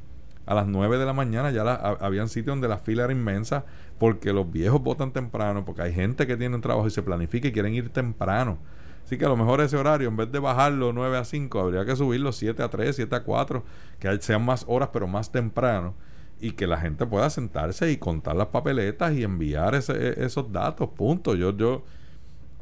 A 0.46 0.54
las 0.54 0.68
9 0.68 0.98
de 0.98 1.06
la 1.06 1.14
mañana 1.14 1.52
ya 1.52 1.64
la, 1.64 1.76
habían 1.76 2.28
sitios 2.28 2.54
donde 2.54 2.68
la 2.68 2.78
fila 2.78 3.06
era 3.06 3.14
inmensa 3.14 3.64
porque 3.98 4.34
los 4.34 4.52
viejos 4.52 4.82
votan 4.82 5.12
temprano, 5.12 5.64
porque 5.64 5.84
hay 5.84 5.94
gente 5.94 6.28
que 6.28 6.36
tiene 6.36 6.56
un 6.56 6.62
trabajo 6.62 6.88
y 6.88 6.92
se 6.92 7.02
planifica 7.02 7.48
y 7.48 7.52
quieren 7.52 7.74
ir 7.74 7.90
temprano. 7.90 8.58
Así 9.06 9.18
que 9.18 9.26
a 9.26 9.30
lo 9.30 9.38
mejor 9.38 9.62
ese 9.62 9.78
horario, 9.78 10.10
en 10.10 10.18
vez 10.18 10.32
de 10.32 10.40
bajarlo 10.40 10.94
9 10.94 11.18
a 11.18 11.24
5, 11.24 11.60
habría 11.60 11.86
que 11.86 11.96
subirlo 11.96 12.32
7 12.32 12.62
a 12.62 12.70
3, 12.70 12.96
7 12.96 13.16
a 13.16 13.24
4, 13.24 13.64
que 14.00 14.22
sean 14.22 14.44
más 14.44 14.66
horas 14.68 14.90
pero 14.92 15.08
más 15.08 15.32
temprano 15.32 15.94
y 16.40 16.52
que 16.54 16.66
la 16.66 16.78
gente 16.78 17.06
pueda 17.06 17.30
sentarse 17.30 17.92
y 17.92 17.98
contar 17.98 18.36
las 18.36 18.48
papeletas 18.48 19.14
y 19.14 19.24
enviar 19.24 19.76
ese, 19.76 20.24
esos 20.24 20.52
datos. 20.52 20.90
Punto. 20.90 21.36
Yo, 21.36 21.56
yo, 21.56 21.84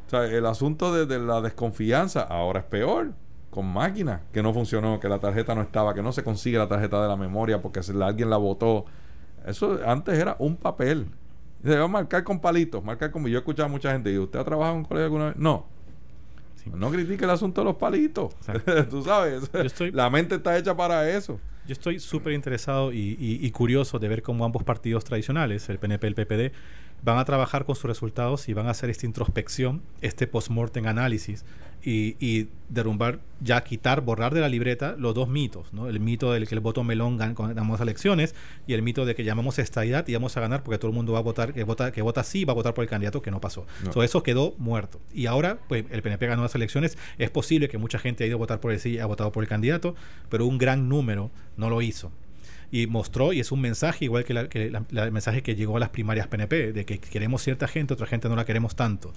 o 0.10 0.12
sea, 0.12 0.26
el 0.26 0.44
asunto 0.48 1.06
de, 1.06 1.20
la 1.20 1.40
desconfianza 1.40 2.22
ahora 2.22 2.62
es 2.62 2.66
peor 2.66 3.14
con 3.52 3.72
máquinas 3.72 4.22
que 4.34 4.42
no 4.42 4.56
funcionó, 4.56 5.00
que 5.00 5.08
la 5.08 5.20
tarjeta 5.20 5.54
no 5.54 5.62
estaba, 5.62 5.94
que 5.94 6.02
no 6.02 6.12
se 6.12 6.24
consigue 6.24 6.58
la 6.58 6.68
tarjeta 6.68 7.00
de 7.00 7.08
la 7.08 7.16
memoria 7.16 7.62
porque 7.62 7.80
alguien 8.02 8.28
la 8.32 8.38
votó. 8.38 8.86
Eso 9.46 9.80
antes 9.86 10.18
era 10.18 10.36
un 10.40 10.56
papel. 10.56 11.06
Se 11.64 11.78
va 11.78 11.86
a 11.86 11.88
marcar 11.88 12.24
con 12.24 12.40
palitos, 12.40 12.84
marcar 12.84 13.12
como 13.12 13.28
yo 13.28 13.38
he 13.38 13.40
escuchado 13.42 13.68
a 13.68 13.70
mucha 13.70 13.92
gente 13.92 14.12
y 14.12 14.18
usted 14.18 14.40
ha 14.40 14.44
trabajado 14.44 14.78
en 14.78 14.80
un 14.80 14.86
colegio 14.86 15.06
alguna 15.06 15.26
vez. 15.28 15.36
No. 15.36 15.68
No 16.74 16.90
critique 16.90 17.24
el 17.24 17.30
asunto 17.30 17.62
de 17.62 17.66
los 17.66 17.76
palitos. 17.76 18.34
Tú 18.90 19.04
sabes, 19.04 19.52
la 19.94 20.10
mente 20.10 20.36
está 20.36 20.58
hecha 20.58 20.76
para 20.76 21.08
eso. 21.08 21.40
Yo 21.68 21.74
estoy 21.74 22.00
súper 22.00 22.34
interesado 22.34 22.92
y, 22.92 23.16
y, 23.20 23.52
curioso 23.52 24.00
de 24.00 24.08
ver 24.08 24.24
cómo 24.24 24.44
ambos 24.44 24.64
partidos 24.64 25.04
tradicionales, 25.04 25.70
el 25.70 25.78
PNP 25.78 26.08
y 26.08 26.10
el 26.10 26.16
PPD, 26.16 26.56
van 27.04 27.18
a 27.18 27.26
trabajar 27.26 27.66
con 27.66 27.76
sus 27.76 27.86
resultados 27.86 28.50
y 28.50 28.54
van 28.54 28.68
a 28.68 28.72
hacer 28.72 28.90
esta 28.90 29.06
introspección, 29.06 29.82
este 30.02 30.28
post-mortem 30.28 30.86
análisis 30.88 31.46
y, 31.82 32.48
derrumbar, 32.68 33.20
ya 33.40 33.64
quitar, 33.64 34.02
borrar 34.02 34.34
de 34.34 34.42
la 34.42 34.50
libreta 34.50 34.96
los 34.98 35.16
dos 35.16 35.30
mitos, 35.30 35.74
¿no? 35.74 35.88
El 35.88 36.00
mito 36.00 36.34
del 36.34 36.48
que 36.48 36.56
el 36.56 36.62
voto 36.62 36.84
melón 36.84 37.18
ganamos 37.18 37.80
elecciones 37.80 38.36
y 38.68 38.74
el 38.74 38.82
mito 38.82 39.06
de 39.06 39.16
que 39.16 39.24
llamamos 39.24 39.60
estadidad 39.60 40.08
y 40.08 40.14
vamos 40.14 40.36
a 40.38 40.42
ganar 40.42 40.62
porque 40.64 40.78
todo 40.78 40.90
el 40.92 40.96
mundo 40.96 41.14
va 41.14 41.20
a 41.20 41.22
votar, 41.24 41.54
que 41.54 41.64
vota, 41.64 41.92
que 41.92 42.02
vota 42.02 42.24
sí, 42.24 42.46
va 42.46 42.52
a 42.52 42.56
votar 42.56 42.74
por 42.74 42.84
el 42.84 42.90
candidato 42.90 43.22
que 43.22 43.32
no 43.32 43.42
pasó. 43.42 43.66
eso 44.04 44.24
quedó 44.24 44.54
muerto. 44.58 45.00
Y 45.14 45.26
ahora, 45.26 45.60
pues, 45.68 45.86
el 45.90 46.02
PNP 46.02 46.28
ganó 46.28 46.44
las 46.44 46.56
elecciones. 46.56 46.98
Es 47.18 47.30
posible 47.30 47.70
que 47.70 47.78
mucha 47.78 47.98
gente 47.98 48.24
ha 48.24 48.28
ido 48.28 48.36
a 48.36 48.40
votar 48.40 48.60
por 48.60 48.72
el 48.72 48.80
sí, 48.80 49.00
ha 49.00 49.06
votado 49.06 49.32
por 49.32 49.44
el 49.44 49.50
candidato, 49.50 49.96
pero 50.30 50.46
un 50.46 50.58
gran 50.58 50.90
número 50.90 51.32
no 51.58 51.70
lo 51.70 51.82
hizo 51.82 52.12
y 52.72 52.88
mostró, 52.88 53.34
y 53.34 53.40
es 53.40 53.52
un 53.52 53.62
mensaje 53.62 54.06
igual 54.06 54.24
que, 54.26 54.34
el 54.34 55.12
mensaje 55.12 55.42
que 55.42 55.56
llegó 55.56 55.78
a 55.78 55.80
las 55.80 55.90
primarias 55.90 56.28
PNP, 56.28 56.72
de 56.72 56.86
que 56.86 57.00
queremos 57.00 57.42
cierta 57.42 57.68
gente, 57.68 57.94
otra 57.94 58.06
gente 58.06 58.30
no 58.30 58.36
la 58.36 58.46
queremos 58.46 58.76
tanto. 58.76 59.12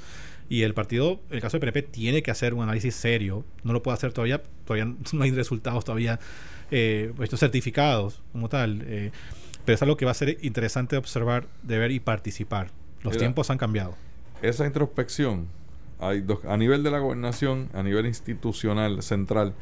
Y 0.49 0.63
el 0.63 0.75
partido, 0.75 1.21
en 1.29 1.37
el 1.37 1.43
caso 1.43 1.59
de 1.59 1.61
PNP, 1.61 1.83
tiene 1.83 2.23
que 2.23 2.31
hacer 2.31 2.55
un 2.55 2.63
análisis 2.63 2.95
serio, 2.95 3.45
no 3.63 3.73
lo 3.73 3.83
puede 3.83 3.97
hacer 3.97 4.13
todavía, 4.13 4.43
todavía 4.65 4.95
no 5.13 5.23
hay 5.23 5.31
resultados 5.33 5.85
todavía 5.85 6.19
eh, 6.71 7.13
estos 7.21 7.41
certificados 7.41 8.23
como 8.33 8.49
tal, 8.49 8.83
eh, 8.87 9.11
pero 9.65 9.75
es 9.75 9.83
algo 9.83 9.97
que 9.97 10.05
va 10.05 10.13
a 10.13 10.15
ser 10.15 10.39
interesante 10.43 10.97
de 10.97 10.99
observar, 10.99 11.47
de 11.63 11.79
ver 11.79 11.91
y 11.91 12.01
participar. 12.01 12.71
Los 13.03 13.19
tiempos 13.19 13.51
han 13.51 13.59
cambiado. 13.59 13.97
Esa 14.43 14.65
introspección, 14.65 15.49
hay 15.99 16.21
dos, 16.21 16.45
a 16.45 16.57
nivel 16.57 16.83
de 16.83 16.91
la 16.91 17.01
gobernación, 17.01 17.69
a 17.75 17.83
nivel 17.83 18.07
institucional 18.07 19.03
central, 19.03 19.55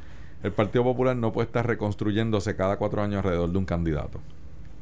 el 0.43 0.53
Partido 0.53 0.85
Popular 0.85 1.17
no 1.17 1.33
puede 1.33 1.47
estar 1.47 1.67
reconstruyéndose 1.67 2.57
cada 2.57 2.77
cuatro 2.77 3.03
años 3.03 3.19
alrededor 3.19 3.51
de 3.51 3.59
un 3.59 3.67
candidato. 3.67 4.21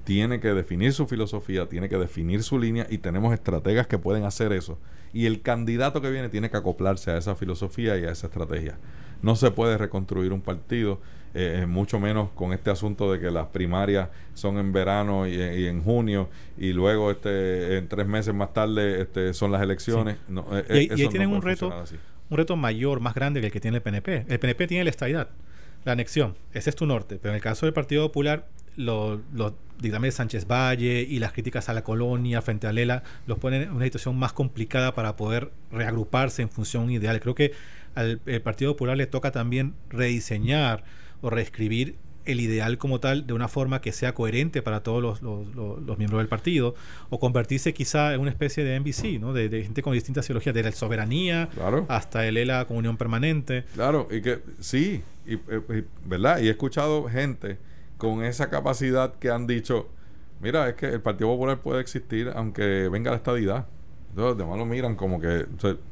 Tiene 0.04 0.40
que 0.40 0.54
definir 0.54 0.92
su 0.92 1.06
filosofía, 1.06 1.68
tiene 1.68 1.88
que 1.88 1.98
definir 1.98 2.42
su 2.42 2.58
línea 2.58 2.86
y 2.88 2.98
tenemos 2.98 3.34
estrategas 3.34 3.86
que 3.86 3.98
pueden 3.98 4.24
hacer 4.24 4.52
eso. 4.52 4.78
Y 5.12 5.26
el 5.26 5.42
candidato 5.42 6.00
que 6.00 6.10
viene 6.10 6.28
tiene 6.28 6.48
que 6.48 6.56
acoplarse 6.56 7.10
a 7.10 7.18
esa 7.18 7.34
filosofía 7.34 7.98
y 7.98 8.04
a 8.04 8.12
esa 8.12 8.28
estrategia. 8.28 8.78
No 9.20 9.34
se 9.34 9.50
puede 9.50 9.76
reconstruir 9.76 10.32
un 10.32 10.40
partido, 10.40 11.00
eh, 11.34 11.66
mucho 11.68 11.98
menos 11.98 12.30
con 12.30 12.52
este 12.52 12.70
asunto 12.70 13.12
de 13.12 13.18
que 13.18 13.30
las 13.30 13.48
primarias 13.48 14.08
son 14.34 14.58
en 14.58 14.72
verano 14.72 15.26
y, 15.26 15.66
en 15.66 15.82
junio 15.82 16.28
y 16.56 16.72
luego 16.72 17.10
este 17.10 17.78
en 17.78 17.88
tres 17.88 18.06
meses 18.06 18.32
más 18.32 18.54
tarde 18.54 19.02
este, 19.02 19.34
son 19.34 19.50
las 19.50 19.60
elecciones. 19.60 20.16
Eh, 20.68 20.88
y, 20.96 21.02
ahí, 21.02 21.08
tienen 21.08 21.30
un 21.30 21.42
reto, 21.42 21.72
un 22.30 22.36
reto 22.36 22.56
mayor, 22.56 23.00
más 23.00 23.14
grande 23.14 23.40
que 23.40 23.46
el 23.46 23.52
que 23.52 23.60
tiene 23.60 23.78
el 23.78 23.82
PNP. 23.82 24.24
El 24.28 24.38
PNP 24.38 24.68
tiene 24.68 24.84
la 24.84 24.90
estadidad 24.90 25.28
la 25.84 25.92
anexión. 25.92 26.36
Ese 26.52 26.70
es 26.70 26.76
tu 26.76 26.86
norte. 26.86 27.18
Pero 27.20 27.30
en 27.30 27.36
el 27.36 27.42
caso 27.42 27.66
del 27.66 27.72
Partido 27.72 28.06
Popular, 28.06 28.48
los, 28.76 29.20
los 29.32 29.52
de 29.80 30.10
Sánchez 30.10 30.46
Valle 30.46 31.02
y 31.02 31.18
las 31.18 31.32
críticas 31.32 31.68
a 31.68 31.72
la 31.72 31.82
colonia 31.82 32.42
frente 32.42 32.66
a 32.66 32.72
Lela 32.72 33.02
los 33.26 33.38
ponen 33.38 33.62
en 33.62 33.72
una 33.72 33.84
situación 33.84 34.16
más 34.16 34.32
complicada 34.32 34.94
para 34.94 35.16
poder 35.16 35.50
reagruparse 35.70 36.42
en 36.42 36.50
función 36.50 36.90
ideal. 36.90 37.20
Creo 37.20 37.34
que 37.34 37.52
al 37.94 38.20
Partido 38.42 38.72
Popular 38.72 38.96
le 38.96 39.06
toca 39.06 39.32
también 39.32 39.74
rediseñar 39.90 40.84
o 41.20 41.30
reescribir 41.30 41.96
el 42.28 42.40
ideal 42.40 42.78
como 42.78 43.00
tal 43.00 43.26
de 43.26 43.32
una 43.32 43.48
forma 43.48 43.80
que 43.80 43.92
sea 43.92 44.14
coherente 44.14 44.62
para 44.62 44.82
todos 44.82 45.02
los, 45.02 45.22
los, 45.22 45.98
miembros 45.98 46.20
del 46.20 46.28
partido, 46.28 46.74
o 47.10 47.18
convertirse 47.18 47.74
quizá 47.74 48.14
en 48.14 48.20
una 48.20 48.30
especie 48.30 48.64
de 48.64 48.78
NBC, 48.78 49.20
¿no? 49.20 49.32
De, 49.32 49.48
gente 49.62 49.82
con 49.82 49.94
distintas 49.94 50.26
ideologías, 50.26 50.54
de 50.54 50.62
la 50.62 50.72
soberanía 50.72 51.48
hasta 51.88 52.26
el 52.26 52.36
ELA 52.36 52.66
comunión 52.66 52.96
permanente. 52.96 53.64
Claro, 53.74 54.08
y 54.10 54.20
que 54.20 54.40
sí, 54.60 55.02
eh, 55.26 55.38
y, 55.48 56.08
¿verdad? 56.08 56.40
Y 56.40 56.48
he 56.48 56.50
escuchado 56.50 57.08
gente 57.08 57.58
con 57.96 58.24
esa 58.24 58.48
capacidad 58.48 59.14
que 59.16 59.30
han 59.30 59.46
dicho, 59.46 59.88
mira, 60.40 60.68
es 60.68 60.74
que 60.74 60.86
el 60.86 61.00
Partido 61.00 61.30
Popular 61.30 61.60
puede 61.60 61.80
existir 61.80 62.30
aunque 62.34 62.88
venga 62.88 63.10
la 63.10 63.16
estadidad. 63.16 63.66
Entonces, 64.10 64.30
los 64.30 64.38
demás 64.38 64.58
lo 64.58 64.64
miran 64.64 64.96
como 64.96 65.20
que 65.20 65.46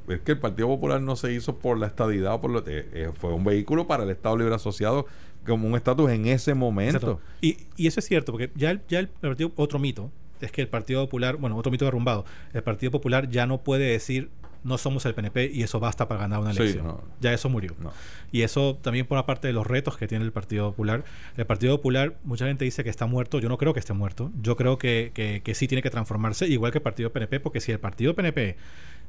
es 0.08 0.20
que 0.20 0.32
el 0.32 0.38
Partido 0.38 0.68
Popular 0.68 1.00
no 1.00 1.16
se 1.16 1.32
hizo 1.32 1.56
por 1.56 1.78
la 1.78 1.86
estadidad, 1.86 2.40
por 2.40 2.50
lo, 2.50 2.60
eh, 2.60 2.88
eh, 2.92 3.10
fue 3.14 3.32
un 3.32 3.44
vehículo 3.44 3.86
para 3.86 4.04
el 4.04 4.10
Estado 4.10 4.36
Libre 4.38 4.54
Asociado 4.54 5.06
como 5.46 5.68
un 5.68 5.76
estatus 5.76 6.10
en 6.10 6.26
ese 6.26 6.54
momento. 6.54 7.20
Y, 7.40 7.58
y, 7.76 7.86
eso 7.86 8.00
es 8.00 8.06
cierto, 8.06 8.32
porque 8.32 8.50
ya 8.54 8.70
el, 8.70 8.80
ya 8.88 8.98
el 8.98 9.08
partido, 9.08 9.52
otro 9.56 9.78
mito, 9.78 10.10
es 10.40 10.52
que 10.52 10.60
el 10.60 10.68
Partido 10.68 11.04
Popular, 11.04 11.36
bueno, 11.36 11.56
otro 11.56 11.72
mito 11.72 11.84
derrumbado, 11.84 12.24
el 12.52 12.62
Partido 12.62 12.90
Popular 12.92 13.28
ya 13.30 13.46
no 13.46 13.62
puede 13.62 13.86
decir 13.86 14.30
no 14.64 14.78
somos 14.78 15.06
el 15.06 15.14
PNP 15.14 15.52
y 15.54 15.62
eso 15.62 15.78
basta 15.78 16.08
para 16.08 16.22
ganar 16.22 16.40
una 16.40 16.50
elección. 16.50 16.96
Ya 17.20 17.32
eso 17.32 17.48
murió. 17.48 17.72
Y 18.32 18.42
eso 18.42 18.76
también 18.82 19.06
por 19.06 19.16
la 19.16 19.24
parte 19.24 19.46
de 19.46 19.52
los 19.52 19.64
retos 19.64 19.96
que 19.96 20.08
tiene 20.08 20.24
el 20.24 20.32
Partido 20.32 20.70
Popular. 20.70 21.04
El 21.36 21.46
Partido 21.46 21.76
Popular, 21.76 22.16
mucha 22.24 22.46
gente 22.46 22.64
dice 22.64 22.82
que 22.82 22.90
está 22.90 23.06
muerto. 23.06 23.38
Yo 23.38 23.48
no 23.48 23.58
creo 23.58 23.74
que 23.74 23.78
esté 23.78 23.92
muerto. 23.92 24.32
Yo 24.42 24.56
creo 24.56 24.76
que, 24.76 25.12
que, 25.14 25.40
que 25.44 25.54
sí 25.54 25.68
tiene 25.68 25.82
que 25.82 25.90
transformarse, 25.90 26.48
igual 26.48 26.72
que 26.72 26.78
el 26.78 26.82
Partido 26.82 27.12
PNP, 27.12 27.38
porque 27.38 27.60
si 27.60 27.70
el 27.70 27.78
Partido 27.78 28.16
PNP 28.16 28.56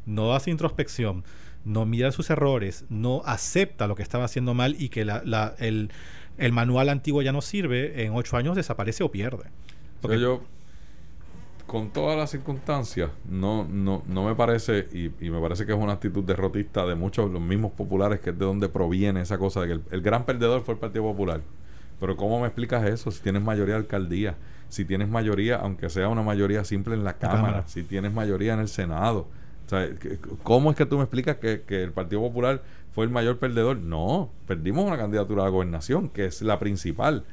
no 0.05 0.35
hace 0.35 0.51
introspección, 0.51 1.23
no 1.65 1.85
mira 1.85 2.11
sus 2.11 2.29
errores, 2.29 2.85
no 2.89 3.23
acepta 3.25 3.88
lo 3.88 3.95
que 3.95 4.03
estaba 4.03 4.25
haciendo 4.25 4.53
mal 4.53 4.75
y 4.79 4.89
que 4.89 5.05
la, 5.05 5.55
el, 5.57 5.89
el, 6.38 6.51
manual 6.51 6.89
antiguo 6.89 7.21
ya 7.21 7.31
no 7.31 7.41
sirve, 7.41 8.03
en 8.03 8.13
ocho 8.13 8.38
años 8.38 8.55
desaparece 8.55 9.03
o 9.03 9.11
pierde. 9.11 9.45
Porque 10.01 10.19
yo, 10.19 10.41
con 11.65 11.89
todas 11.89 12.17
las 12.17 12.31
circunstancias, 12.31 13.11
no, 13.29 13.65
no, 13.65 14.03
no 14.07 14.25
me 14.25 14.35
parece, 14.35 14.88
y, 14.91 15.29
me 15.29 15.39
parece 15.41 15.65
que 15.65 15.73
es 15.73 15.77
una 15.77 15.93
actitud 15.93 16.23
derrotista 16.23 16.85
de 16.85 16.95
muchos, 16.95 17.29
los 17.31 17.41
mismos 17.41 17.71
populares, 17.71 18.19
que 18.19 18.29
es 18.31 18.39
de 18.39 18.45
donde 18.45 18.69
proviene 18.69 19.21
esa 19.21 19.38
cosa, 19.38 19.61
de 19.61 19.67
que 19.67 19.95
el, 19.95 20.01
gran 20.01 20.25
perdedor 20.25 20.63
fue 20.63 20.75
el 20.75 20.79
Partido 20.79 21.03
Popular. 21.03 21.41
Pero 21.99 22.15
¿cómo 22.15 22.39
me 22.39 22.47
explicas 22.47 22.85
eso? 22.85 23.09
Si 23.09 23.21
tienes 23.21 23.41
mayoría 23.41 23.73
de 23.73 23.79
alcaldía, 23.79 24.35
si 24.69 24.85
tienes 24.85 25.09
mayoría, 25.09 25.55
aunque 25.55 25.89
sea 25.89 26.09
una 26.09 26.21
mayoría 26.21 26.63
simple 26.63 26.93
en 26.93 27.03
la, 27.03 27.13
cámara, 27.13 27.63
si 27.67 27.83
tienes 27.83 28.13
mayoría 28.13 28.53
en 28.53 28.59
el 28.59 28.67
Senado, 28.67 29.27
¿Cómo 30.43 30.71
es 30.71 30.77
que 30.77 30.85
tú 30.85 30.97
me 30.97 31.03
explicas 31.03 31.38
que, 31.38 31.61
que 31.61 31.83
el 31.83 31.91
Partido 31.91 32.21
Popular 32.21 32.61
fue 32.97 33.05
el 33.05 33.11
mayor 33.11 33.37
perdedor? 33.37 33.77
No, 33.77 34.31
perdimos 34.47 34.83
una 34.83 34.97
candidatura 34.97 35.43
a 35.43 35.45
la 35.45 35.51
gobernación, 35.51 36.09
que 36.09 36.25
es 36.25 36.41
la 36.41 36.57
principal. 36.57 37.25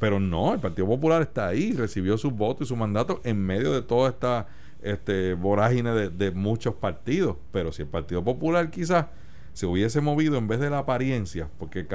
Pero 0.00 0.18
no, 0.18 0.54
el 0.54 0.58
Partido 0.58 0.88
Popular 0.88 1.22
está 1.22 1.46
ahí, 1.46 1.70
recibió 1.70 2.18
sus 2.18 2.32
votos 2.32 2.66
y 2.66 2.68
su 2.70 2.74
mandato 2.74 3.20
en 3.22 3.40
medio 3.40 3.72
de 3.72 3.82
toda 3.82 4.10
esta 4.10 4.48
este, 4.82 5.34
vorágine 5.34 5.92
de, 6.10 6.30
muchos 6.32 6.74
partidos. 6.74 7.36
Pero 7.52 7.70
si 7.70 7.82
el 7.82 7.88
Partido 7.88 8.24
Popular 8.24 8.72
quizás 8.72 9.06
se 9.52 9.66
hubiese 9.66 10.00
movido 10.00 10.36
en 10.36 10.48
vez 10.48 10.58
de 10.58 10.68
la 10.68 10.78
apariencia, 10.78 11.48
porque 11.60 11.86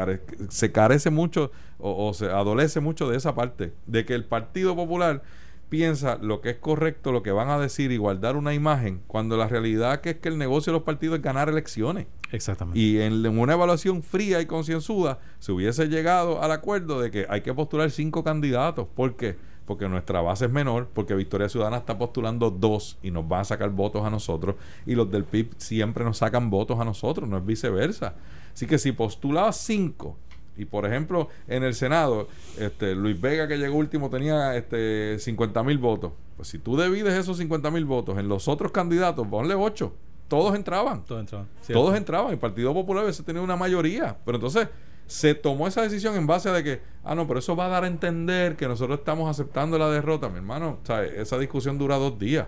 se 0.48 0.72
carece 0.72 1.10
mucho 1.10 1.52
o, 1.78 2.08
o, 2.08 2.14
se 2.14 2.28
adolece 2.28 2.80
mucho 2.80 3.10
de 3.10 3.18
esa 3.18 3.36
parte, 3.36 3.74
de 3.86 4.06
que 4.06 4.16
el 4.16 4.24
Partido 4.24 4.78
Popular 4.78 5.24
piensa 5.68 6.18
lo 6.22 6.40
que 6.40 6.52
es 6.52 6.58
correcto, 6.58 7.12
lo 7.12 7.22
que 7.22 7.34
van 7.34 7.50
a 7.50 7.60
decir 7.60 7.92
y 7.92 7.98
guardar 7.98 8.38
una 8.38 8.54
imagen, 8.54 9.02
cuando 9.08 9.36
la 9.36 9.50
realidad 9.50 10.00
que 10.00 10.12
es 10.12 10.16
que 10.20 10.30
el 10.30 10.38
negocio 10.38 10.72
de 10.72 10.80
los 10.80 10.86
partidos 10.86 11.18
es 11.18 11.22
ganar 11.22 11.50
elecciones. 11.50 12.08
Exactamente. 12.32 12.80
Y 12.80 13.00
en, 13.00 13.26
una 13.26 13.54
evaluación 13.54 14.04
fría 14.04 14.42
y 14.42 14.46
concienzuda 14.46 15.20
se 15.40 15.52
hubiese 15.52 15.88
llegado 15.88 16.42
al 16.42 16.52
acuerdo 16.52 17.02
de 17.02 17.12
que 17.12 17.26
hay 17.30 17.42
que 17.42 17.54
postular 17.54 17.90
cinco 17.92 18.24
candidatos. 18.24 18.88
¿Por 18.96 19.16
qué? 19.16 19.36
Porque 19.66 19.88
nuestra 19.88 20.22
base 20.22 20.46
es 20.46 20.52
menor, 20.52 20.88
porque 20.94 21.16
Victoria 21.16 21.50
Ciudadana 21.50 21.78
está 21.78 21.98
postulando 21.98 22.50
dos 22.50 22.98
y 23.04 23.12
nos 23.12 23.28
van 23.28 23.42
a 23.42 23.46
sacar 23.46 23.70
votos 23.70 24.04
a 24.06 24.10
nosotros, 24.10 24.56
y 24.86 24.96
los 24.96 25.12
del 25.12 25.26
PIB 25.26 25.54
siempre 25.58 26.04
nos 26.04 26.18
sacan 26.18 26.50
votos 26.50 26.80
a 26.80 26.86
nosotros, 26.86 27.30
no 27.30 27.38
es 27.38 27.46
viceversa. 27.46 28.16
Así 28.54 28.66
que 28.66 28.80
si 28.80 28.92
postulaba 28.92 29.52
cinco, 29.52 30.18
y 30.58 30.66
por 30.66 30.86
ejemplo, 30.86 31.30
en 31.48 31.64
el 31.64 31.74
Senado, 31.74 32.28
este, 32.58 32.94
Luis 32.94 33.20
Vega, 33.22 33.48
que 33.48 33.58
llegó 33.58 33.78
último, 33.78 34.10
tenía 34.10 34.56
este, 34.58 35.18
50 35.18 35.64
mil 35.64 35.78
votos. 35.78 36.12
Pues 36.36 36.50
si 36.50 36.58
tú 36.58 36.80
divides 36.80 37.14
esos 37.14 37.38
50 37.38 37.72
mil 37.72 37.86
votos 37.86 38.18
en 38.18 38.28
los 38.28 38.48
otros 38.48 38.72
candidatos, 38.72 39.26
ponle 39.28 39.56
8. 39.56 39.94
Todos 40.30 40.56
entraban. 40.56 41.04
Todos 41.04 41.22
entraban. 41.22 41.48
Todos 41.68 41.98
entraban. 41.98 42.32
El 42.32 42.38
Partido 42.38 42.74
Popular 42.74 43.04
veces 43.04 43.26
tenía 43.26 43.42
una 43.42 43.58
mayoría. 43.58 44.16
Pero 44.24 44.38
entonces 44.38 44.70
se 45.08 45.34
tomó 45.34 45.68
esa 45.68 45.82
decisión 45.82 46.16
en 46.16 46.28
base 46.28 46.50
a 46.50 46.54
de 46.54 46.64
que, 46.64 46.82
ah, 47.04 47.16
no, 47.16 47.28
pero 47.28 47.40
eso 47.40 47.56
va 47.56 47.66
a 47.66 47.70
dar 47.70 47.84
a 47.84 47.88
entender 47.88 48.56
que 48.56 48.68
nosotros 48.68 49.00
estamos 49.00 49.30
aceptando 49.30 49.78
la 49.78 49.90
derrota, 49.90 50.30
mi 50.30 50.38
hermano. 50.38 50.80
O 50.88 50.94
esa 50.94 51.38
discusión 51.40 51.78
dura 51.78 51.98
dos 51.98 52.18
días. 52.18 52.48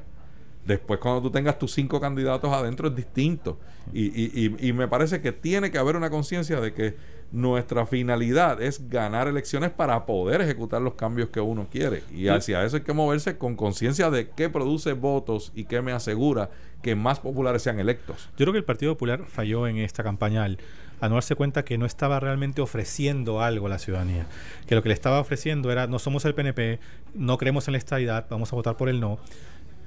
Después, 0.63 0.99
cuando 0.99 1.23
tú 1.23 1.32
tengas 1.32 1.57
tus 1.57 1.73
cinco 1.73 1.99
candidatos 1.99 2.53
adentro, 2.53 2.88
es 2.88 2.95
distinto. 2.95 3.57
Y, 3.93 4.05
y, 4.05 4.32
y, 4.34 4.69
y 4.69 4.73
me 4.73 4.88
parece 4.88 5.21
que 5.21 5.32
tiene 5.32 5.71
que 5.71 5.77
haber 5.77 5.95
una 5.95 6.09
conciencia 6.09 6.61
de 6.61 6.73
que 6.73 6.95
nuestra 7.32 7.86
finalidad 7.86 8.61
es 8.61 8.89
ganar 8.89 9.27
elecciones 9.27 9.71
para 9.71 10.05
poder 10.05 10.41
ejecutar 10.41 10.82
los 10.82 10.95
cambios 10.95 11.29
que 11.29 11.39
uno 11.39 11.67
quiere. 11.71 12.03
Y 12.13 12.27
hacia 12.27 12.63
eso 12.63 12.77
hay 12.77 12.84
que 12.84 12.93
moverse 12.93 13.38
con 13.38 13.55
conciencia 13.55 14.09
de 14.09 14.29
qué 14.29 14.49
produce 14.49 14.93
votos 14.93 15.51
y 15.55 15.65
qué 15.65 15.82
me 15.82 15.93
asegura 15.93 16.49
que 16.82 16.95
más 16.95 17.19
populares 17.19 17.61
sean 17.61 17.79
electos. 17.79 18.29
Yo 18.38 18.45
creo 18.45 18.53
que 18.53 18.59
el 18.59 18.65
Partido 18.65 18.93
Popular 18.93 19.23
falló 19.27 19.67
en 19.67 19.77
esta 19.77 20.03
campaña 20.03 20.43
al, 20.43 20.57
no 21.01 21.15
darse 21.15 21.36
cuenta 21.36 21.63
que 21.63 21.77
no 21.77 21.86
estaba 21.86 22.19
realmente 22.19 22.61
ofreciendo 22.61 23.41
algo 23.41 23.67
a 23.67 23.69
la 23.69 23.79
ciudadanía. 23.79 24.25
Que 24.67 24.75
lo 24.75 24.84
que 24.84 24.89
le 24.89 24.93
estaba 24.93 25.19
ofreciendo 25.19 25.71
era, 25.71 25.88
no 25.88 25.99
somos 25.99 26.25
el 26.25 26.36
PNP, 26.36 26.79
no 27.13 27.38
creemos 27.38 27.67
en 27.67 27.73
la 27.73 27.77
estabilidad, 27.77 28.27
vamos 28.29 28.51
a 28.51 28.55
votar 28.55 28.77
por 28.77 28.89
el 28.89 28.99
no. 28.99 29.19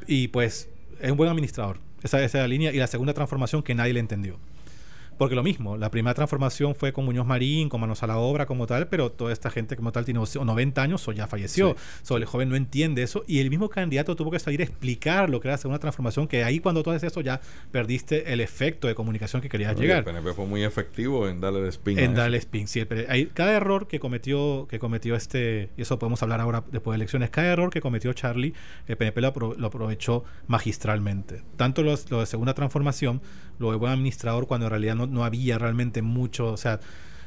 Y 0.07 0.29
pues 0.29 0.69
es 1.01 1.11
un 1.11 1.17
buen 1.17 1.31
administrador. 1.31 1.79
Esa, 2.05 2.23
esa 2.23 2.47
línea. 2.47 2.71
Y 2.73 2.77
la 2.77 2.87
segunda 2.87 3.15
transformación 3.15 3.63
que 3.65 3.75
nadie 3.75 3.95
le 3.95 4.01
entendió. 4.01 4.39
Porque 5.19 5.35
lo 5.35 5.43
mismo, 5.43 5.77
la 5.77 5.91
primera 5.91 6.15
transformación 6.15 6.75
fue 6.75 6.93
con 6.93 7.05
Muñoz 7.05 7.27
Marín, 7.27 7.69
con 7.69 7.81
Manos 7.81 8.03
a 8.03 8.07
la 8.07 8.19
Obra 8.19 8.47
como 8.47 8.67
tal, 8.67 8.89
pero 8.89 9.13
toda 9.13 9.33
esta 9.33 9.51
gente 9.51 9.77
como 9.77 9.93
tal 9.93 10.05
tiene 10.05 10.21
90 10.21 10.83
años 10.83 11.07
o 11.07 11.13
ya 11.13 11.27
falleció. 11.27 11.77
Sí. 12.03 12.15
el 12.15 12.25
joven 12.25 12.49
no 12.49 12.57
entiende 12.57 13.03
eso 13.03 13.25
y 13.27 13.41
el 13.41 13.51
mismo 13.51 13.69
candidato 13.69 14.17
tuvo 14.17 14.31
que 14.31 14.39
salir 14.39 14.61
a 14.61 14.65
explicar 14.65 15.31
lo 15.31 15.41
que 15.41 15.49
era 15.49 15.55
hacer 15.55 15.69
una 15.69 15.79
transformación, 15.79 16.27
que 16.29 16.45
ahí 16.45 16.61
cuando 16.61 16.83
tú 16.83 16.91
haces 16.91 17.05
eso 17.13 17.21
ya 17.21 17.41
perdiste 17.71 18.33
el 18.33 18.41
efecto 18.41 18.89
de 18.89 18.95
comunicación 18.95 19.43
que 19.43 19.49
querías 19.49 19.79
llegar. 19.79 19.99
El 19.99 20.05
PNP 20.05 20.33
fue 20.33 20.47
muy 20.47 20.65
efectivo 20.65 21.29
en 21.29 21.41
darle 21.41 21.61
el 21.61 21.67
spin. 21.69 21.99
En 21.99 22.15
darle 22.15 22.39
spin, 22.39 22.67
sí. 22.67 22.87
Hay, 23.09 23.27
cada 23.27 23.53
error 23.53 23.87
que 23.87 24.01
cometió, 24.01 24.67
que 24.69 24.79
cometió 24.79 25.15
este, 25.15 25.71
y 25.77 25.83
eso 25.83 25.99
podemos 25.99 26.23
hablar 26.23 26.41
ahora 26.41 26.65
después 26.71 26.95
de 26.95 26.97
elecciones, 26.97 27.31
cada 27.31 27.49
error 27.49 27.71
que 27.71 27.81
cometió 27.81 28.13
Charlie, 28.13 28.55
el 28.87 28.97
PNP 28.97 29.21
lo, 29.21 29.55
lo 29.57 29.67
aprovechó 29.67 30.25
magistralmente. 30.47 31.43
Tanto 31.57 31.83
lo 31.83 31.97
de 31.97 32.27
segunda 32.27 32.55
transformación, 32.55 33.21
lo 33.59 33.71
de 33.71 33.77
buen 33.77 33.93
administrador, 33.93 34.47
cuando 34.47 34.67
en 34.67 34.71
realidad 34.71 34.95
no 34.95 35.04
no, 35.07 35.25
había 35.25 35.59
realmente 35.59 36.03
mucho, 36.03 36.53
o 36.53 36.57
sea, 36.57 36.81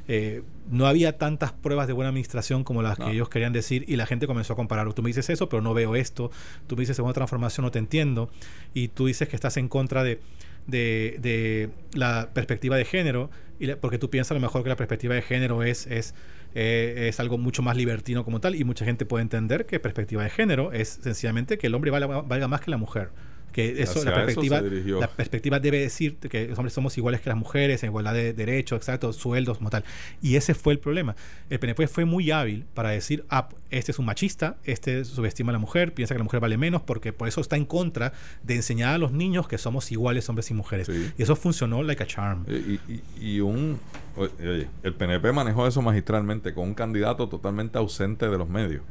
eh, 0.08 0.42
no 0.70 0.88
había 0.88 1.18
tantas 1.18 1.52
pruebas 1.52 1.88
de 1.88 1.94
buena 1.94 2.10
administración 2.10 2.64
como 2.64 2.82
las 2.82 2.98
que 2.98 3.12
ellos 3.12 3.28
querían 3.28 3.52
decir 3.52 3.84
y 3.88 3.98
la 3.98 4.06
gente 4.06 4.26
comenzó 4.26 4.54
a 4.54 4.56
comparar. 4.56 4.92
Tú 4.94 5.04
me 5.04 5.10
dices 5.10 5.30
eso, 5.30 5.50
pero 5.50 5.62
no 5.62 5.74
veo 5.74 5.96
esto. 5.96 6.32
Tú 6.68 6.76
me 6.76 6.82
dices 6.82 6.96
segunda 6.96 7.14
transformación, 7.14 7.66
no 7.66 7.72
te 7.72 7.80
entiendo. 7.80 8.30
Y 8.74 8.88
tú 8.88 9.08
dices 9.08 9.28
que 9.28 9.36
estás 9.36 9.58
en 9.58 9.68
contra 9.68 10.04
de, 10.04 10.22
de, 10.66 11.70
la 11.94 12.30
perspectiva 12.34 12.78
de 12.78 12.86
género, 12.86 13.30
y 13.60 13.68
porque 13.76 13.98
tú 13.98 14.10
piensas 14.10 14.32
a 14.32 14.34
lo 14.36 14.40
mejor 14.40 14.64
que 14.64 14.70
la 14.70 14.76
perspectiva 14.78 15.16
de 15.16 15.22
género 15.22 15.64
es, 15.64 15.88
es, 15.88 16.14
eh, 16.56 17.08
es 17.10 17.20
algo 17.20 17.38
mucho 17.38 17.62
más 17.62 17.76
libertino 17.76 18.24
como 18.24 18.40
tal. 18.40 18.56
Y 18.56 18.64
mucha 18.64 18.86
gente 18.86 19.06
puede 19.06 19.24
entender 19.24 19.66
que 19.66 19.80
perspectiva 19.80 20.24
de 20.24 20.30
género 20.30 20.72
es 20.72 21.00
sencillamente 21.02 21.58
que 21.58 21.68
el 21.68 21.76
hombre 21.76 21.92
valga 21.92 22.48
más 22.48 22.62
que 22.62 22.72
la 22.72 22.78
mujer 22.78 23.10
que 23.58 23.82
eso, 23.82 24.06
la 24.06 24.14
perspectiva, 24.14 24.62
la 24.62 25.08
perspectiva 25.08 25.60
debe 25.60 25.80
decir 25.80 26.18
que 26.18 26.48
los 26.48 26.60
hombres 26.60 26.74
somos 26.74 26.96
iguales 26.96 27.22
que 27.22 27.30
las 27.30 27.40
mujeres, 27.40 27.82
en 27.82 27.90
igualdad 27.90 28.14
de 28.14 28.32
derechos, 28.32 28.78
exacto, 28.78 29.12
sueldos 29.14 29.58
como 29.58 29.72
tal. 29.72 29.84
Y 30.22 30.36
ese 30.36 30.54
fue 30.54 30.74
el 30.74 30.80
problema. 30.80 31.16
El 31.50 31.58
PNP 31.58 31.88
fue 31.88 32.06
muy 32.06 32.30
hábil 32.30 32.66
para 32.76 32.92
decir, 32.92 33.26
ah, 33.32 33.50
este 33.72 33.92
es 33.92 33.98
un 33.98 34.06
machista, 34.06 34.58
este 34.64 35.04
subestima 35.06 35.50
a 35.50 35.54
la 35.54 35.58
mujer, 35.58 35.92
piensa 35.92 36.14
que 36.14 36.20
la 36.20 36.24
mujer 36.24 36.40
vale 36.40 36.56
menos, 36.56 36.84
porque 36.84 37.14
por 37.14 37.28
eso 37.28 37.42
está 37.42 37.58
en 37.58 37.66
contra 37.66 38.14
de 38.44 38.54
enseñar 38.54 38.94
a 38.94 39.00
los 39.00 39.12
niños 39.12 39.48
que 39.48 39.58
somos 39.58 39.92
iguales 39.92 40.30
hombres 40.30 40.52
y 40.52 40.54
mujeres. 40.54 40.88
Y 41.18 41.24
eso 41.24 41.36
funcionó 41.36 41.82
like 41.82 42.04
a 42.04 42.06
charm. 42.06 42.46
Y, 42.48 42.80
y, 43.20 43.40
un... 43.40 43.80
Oye, 44.16 44.68
el 44.84 44.94
PNP 44.94 45.32
manejó 45.32 45.66
eso 45.66 45.82
magistralmente 45.82 46.54
con 46.54 46.66
un 46.66 46.74
candidato 46.76 47.28
totalmente 47.28 47.80
ausente 47.80 48.30
de 48.30 48.38
los 48.38 48.48
medios. 48.48 48.84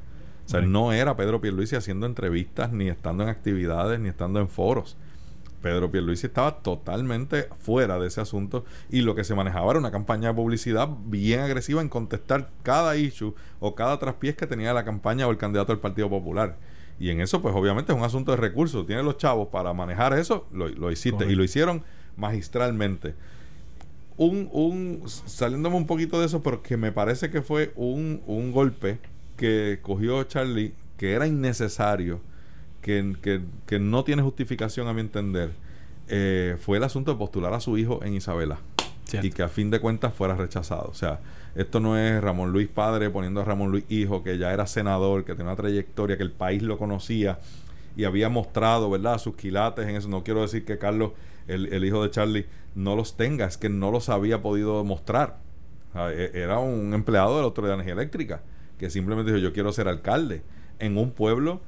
O 0.47 0.49
sea, 0.49 0.61
no 0.61 0.93
era 0.93 1.17
Pedro 1.17 1.41
Pierluisi 1.41 1.75
haciendo 1.75 2.07
entrevistas, 2.07 2.71
ni 2.71 2.89
estando 2.89 3.25
en 3.25 3.29
actividades, 3.29 3.99
ni 3.99 4.09
estando 4.09 4.39
en 4.39 4.49
foros. 4.49 4.97
Pedro 5.61 5.91
Pierluisi 5.91 6.29
estaba 6.29 6.59
totalmente 6.59 7.49
fuera 7.59 7.99
de 7.99 8.07
ese 8.07 8.21
asunto 8.21 8.65
y 8.89 9.01
lo 9.01 9.17
que 9.17 9.25
se 9.25 9.35
manejaba 9.35 9.73
era 9.73 9.81
una 9.81 9.91
campaña 9.91 10.29
de 10.29 10.35
publicidad 10.35 10.89
bien 11.07 11.41
agresiva 11.41 11.81
en 11.81 11.89
contestar 11.89 12.51
cada 12.63 12.97
issue 12.97 13.35
o 13.59 13.75
cada 13.75 13.99
traspiés 13.99 14.37
que 14.37 14.47
tenía 14.47 14.73
la 14.73 14.85
campaña 14.85 15.27
o 15.27 15.33
el 15.33 15.37
candidato 15.37 15.73
del 15.73 15.81
Partido 15.81 16.09
Popular. 16.09 16.57
Y 17.01 17.11
en 17.11 17.21
eso, 17.21 17.43
pues 17.43 17.53
obviamente 17.53 17.91
es 17.91 17.99
un 17.99 18.05
asunto 18.05 18.31
de 18.31 18.37
recursos. 18.37 18.87
Tiene 18.87 19.03
los 19.03 19.19
chavos 19.19 19.49
para 19.49 19.73
manejar 19.73 20.17
eso, 20.17 20.47
lo, 20.53 20.91
hiciste. 20.93 21.27
Y 21.27 21.35
lo 21.35 21.43
hicieron 21.43 21.83
magistralmente. 22.17 23.17
Un, 24.17 24.49
un, 24.53 25.03
saliéndome 25.07 25.77
un 25.77 25.87
poquito 25.87 26.21
de 26.21 26.27
eso, 26.27 26.43
porque 26.43 26.77
me 26.77 26.93
parece 26.93 27.31
que 27.31 27.43
fue 27.43 27.73
un, 27.75 28.23
un 28.27 28.53
golpe 28.53 29.01
que 29.37 29.79
cogió 29.83 30.23
Charlie, 30.25 30.75
que 30.97 31.13
era 31.13 31.27
innecesario, 31.27 32.21
que, 32.81 33.41
que, 33.67 33.79
no 33.79 34.05
tiene 34.05 34.23
justificación 34.23 34.87
a 34.89 34.93
mi 34.93 35.01
entender, 35.01 35.51
eh, 36.09 36.57
fue 36.61 36.79
el 36.79 36.85
asunto 36.85 37.13
de 37.13 37.19
postular 37.19 37.53
a 37.53 37.61
su 37.61 37.77
hijo 37.79 38.01
en 38.05 38.15
Isabela. 38.15 38.59
Y 39.23 39.31
que 39.31 39.43
a 39.43 39.49
fin 39.49 39.71
de 39.71 39.79
cuentas 39.81 40.13
fuera 40.13 40.35
rechazado. 40.35 40.89
O 40.91 40.95
sea, 40.95 41.21
esto 41.55 41.79
no 41.79 41.97
es 41.97 42.21
Ramón 42.21 42.53
Luis 42.53 42.69
padre 42.69 43.09
poniendo 43.09 43.41
a 43.41 43.45
Ramón 43.45 43.71
Luis 43.71 43.85
hijo, 43.89 44.25
que 44.25 44.37
ya 44.37 44.53
era 44.53 44.67
senador, 44.67 45.25
que 45.25 45.33
tenía 45.33 45.53
una 45.53 45.57
trayectoria, 45.57 46.17
que 46.17 46.25
el 46.25 46.33
país 46.33 46.63
lo 46.63 46.77
conocía 46.77 47.39
y 47.97 48.05
había 48.05 48.29
mostrado, 48.29 48.91
¿verdad?, 48.91 49.19
sus 49.19 49.37
quilates 49.37 49.87
en 49.87 49.95
eso. 49.95 50.09
No 50.09 50.25
quiero 50.25 50.43
decir 50.43 50.65
que 50.65 50.79
Carlos, 50.79 51.13
el, 51.47 51.73
el 51.73 51.85
hijo 51.85 52.03
de 52.03 52.11
Charlie, 52.11 52.47
no 52.75 52.97
los 52.97 53.17
tenga, 53.17 53.47
es 53.47 53.57
que 53.57 53.69
no 53.69 53.93
los 53.93 54.09
había 54.09 54.43
podido 54.43 54.83
mostrar. 54.85 55.39
E, 55.95 56.33
era 56.35 56.59
un 56.59 56.93
empleado 56.93 57.37
de 57.37 57.41
la 57.43 57.47
Autoridad 57.47 57.71
de 57.71 57.83
Energía 57.83 57.95
Eléctrica 57.95 58.43
que 58.79 58.91
simplemente 58.91 59.33
dijo 59.33 59.43
yo 59.43 59.53
quiero 59.53 59.73
ser 59.73 59.89
alcalde 59.89 60.43
en 60.79 60.97
un 60.97 61.13
pueblo 61.13 61.61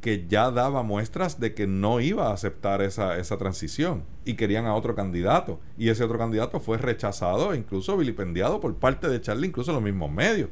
que 0.00 0.26
ya 0.28 0.50
daba 0.50 0.82
muestras 0.82 1.40
de 1.40 1.54
que 1.54 1.66
no 1.66 2.00
iba 2.00 2.28
a 2.28 2.32
aceptar 2.32 2.82
esa, 2.82 3.18
esa 3.18 3.38
transición 3.38 4.04
y 4.24 4.34
querían 4.34 4.66
a 4.66 4.74
otro 4.74 4.94
candidato. 4.94 5.58
Y 5.76 5.88
ese 5.88 6.04
otro 6.04 6.18
candidato 6.18 6.60
fue 6.60 6.78
rechazado 6.78 7.52
e 7.52 7.56
incluso 7.56 7.96
vilipendiado 7.96 8.60
por 8.60 8.74
parte 8.76 9.08
de 9.08 9.20
Charlie, 9.20 9.48
incluso 9.48 9.70
en 9.72 9.76
los 9.76 9.84
mismos 9.84 10.10
medios. 10.10 10.50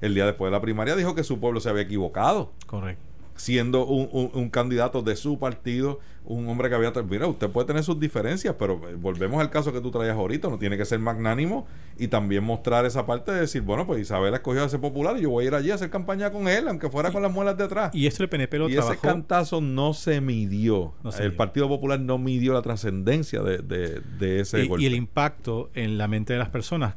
El 0.00 0.14
día 0.14 0.26
después 0.26 0.48
de 0.48 0.56
la 0.56 0.60
primaria 0.60 0.96
dijo 0.96 1.14
que 1.14 1.22
su 1.22 1.38
pueblo 1.38 1.60
se 1.60 1.68
había 1.68 1.82
equivocado. 1.82 2.52
Correcto 2.66 3.15
siendo 3.36 3.86
un, 3.86 4.30
un, 4.32 4.50
candidato 4.50 5.02
de 5.02 5.14
su 5.14 5.38
partido, 5.38 6.00
un 6.24 6.48
hombre 6.48 6.68
que 6.68 6.74
había... 6.74 6.92
Mira, 7.08 7.26
usted 7.26 7.48
puede 7.50 7.66
tener 7.66 7.84
sus 7.84 8.00
diferencias, 8.00 8.54
pero 8.58 8.80
eh, 8.88 8.94
volvemos 8.94 9.40
al 9.40 9.50
caso 9.50 9.72
que 9.72 9.80
tú 9.80 9.90
traías 9.90 10.16
ahorita, 10.16 10.48
no 10.48 10.58
tiene 10.58 10.76
que 10.76 10.84
ser 10.84 10.98
magnánimo 10.98 11.66
y 11.98 12.08
también 12.08 12.42
mostrar 12.42 12.86
esa 12.86 13.06
parte 13.06 13.32
de 13.32 13.40
decir, 13.40 13.62
bueno, 13.62 13.86
pues 13.86 14.00
Isabel 14.00 14.32
escogió 14.34 14.64
a 14.64 14.68
ser 14.68 14.80
popular 14.80 15.16
y 15.18 15.22
yo 15.22 15.30
voy 15.30 15.44
a 15.44 15.48
ir 15.48 15.54
allí 15.54 15.70
a 15.70 15.74
hacer 15.74 15.90
campaña 15.90 16.30
con 16.30 16.48
él, 16.48 16.66
aunque 16.68 16.88
fuera 16.88 17.12
con 17.12 17.22
las 17.22 17.32
muelas 17.32 17.56
de 17.58 17.64
atrás. 17.64 17.94
Y 17.94 18.06
esto 18.06 18.22
el 18.22 18.28
PNP 18.28 18.58
lo 18.58 18.68
y 18.68 18.76
ese 18.76 18.96
cantazo 18.96 19.60
no 19.60 19.92
se 19.94 20.20
midió. 20.20 20.94
el 21.20 21.34
Partido 21.34 21.68
Popular 21.68 22.00
no 22.00 22.18
midió 22.18 22.54
la 22.54 22.62
trascendencia 22.62 23.42
de, 23.42 23.58
de, 23.58 24.40
ese 24.40 24.64
y, 24.64 24.70
Y 24.78 24.86
el 24.86 24.94
impacto 24.94 25.70
en 25.74 25.98
la 25.98 26.08
mente 26.08 26.32
de 26.32 26.38
las 26.38 26.48
personas. 26.48 26.94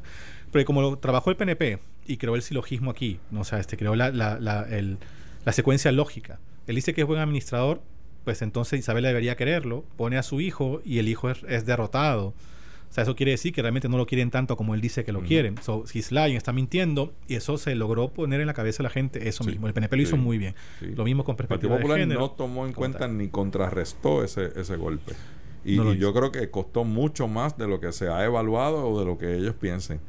Pero 0.52 0.66
como 0.66 0.82
lo 0.82 0.98
trabajó 0.98 1.30
el 1.30 1.36
PNP 1.36 1.80
y 2.08 2.18
creó 2.18 2.36
el 2.36 2.42
silogismo 2.42 2.90
aquí, 2.90 3.20
¿no? 3.30 3.42
o 3.42 3.44
sea, 3.44 3.60
este 3.60 3.78
creó 3.78 3.96
la, 3.96 4.10
la, 4.10 4.40
la 4.40 4.64
el 4.64 4.98
la 5.46 5.52
secuencia 5.52 5.92
lógica. 5.92 6.40
Él 6.68 6.76
dice 6.76 6.94
que 6.94 7.02
es 7.02 7.08
buen 7.08 7.20
administrador, 7.20 7.82
pues 8.24 8.42
entonces 8.42 8.80
Isabel 8.80 9.04
debería 9.04 9.36
quererlo, 9.36 9.86
pone 9.98 10.18
a 10.18 10.24
su 10.24 10.42
hijo 10.42 10.82
y 10.84 11.00
el 11.00 11.08
hijo 11.08 11.30
es, 11.30 11.66
derrotado. 11.66 12.28
O 12.28 12.92
sea, 12.92 13.04
eso 13.04 13.16
quiere 13.16 13.32
decir 13.32 13.54
que 13.54 13.62
realmente 13.62 13.88
no 13.88 13.98
lo 13.98 14.08
quieren 14.08 14.32
tanto 14.32 14.58
como 14.58 14.74
él 14.74 14.82
dice 14.82 15.04
que 15.04 15.12
lo 15.12 15.22
quieren. 15.22 15.56
So, 15.62 15.86
he's 15.94 16.12
lying, 16.12 16.36
está 16.36 16.52
mintiendo, 16.54 17.14
y 17.28 17.36
eso 17.36 17.60
se 17.60 17.76
logró 17.76 18.10
poner 18.10 18.42
en 18.42 18.48
la 18.48 18.56
cabeza 18.56 18.78
de 18.78 18.84
la 18.84 18.90
gente 18.90 19.28
eso 19.28 19.44
mismo. 19.44 19.68
El 19.68 19.74
PNP 19.74 19.96
lo 19.96 20.02
hizo 20.02 20.18
muy 20.18 20.40
bien. 20.40 20.56
Lo 20.96 21.04
mismo 21.04 21.24
con 21.24 21.36
perspectiva 21.36 21.76
el 21.76 21.82
Partido 21.84 21.98
Popular 21.98 22.20
no 22.20 22.32
tomó 22.32 22.66
en 22.66 22.74
cuenta 22.74 23.08
ni 23.08 23.30
contrarrestó 23.30 24.24
ese, 24.24 24.52
ese 24.56 24.76
golpe. 24.76 25.14
Y, 25.64 25.76
yo 25.98 26.14
creo 26.14 26.32
que 26.32 26.50
costó 26.50 26.84
mucho 26.84 27.28
más 27.28 27.58
de 27.58 27.68
lo 27.68 27.80
que 27.80 27.92
se 27.92 28.08
ha 28.08 28.24
evaluado 28.26 28.88
o 28.88 29.00
de 29.00 29.06
lo 29.06 29.18
que 29.18 29.36
ellos 29.36 29.56
piensen. 29.56 30.00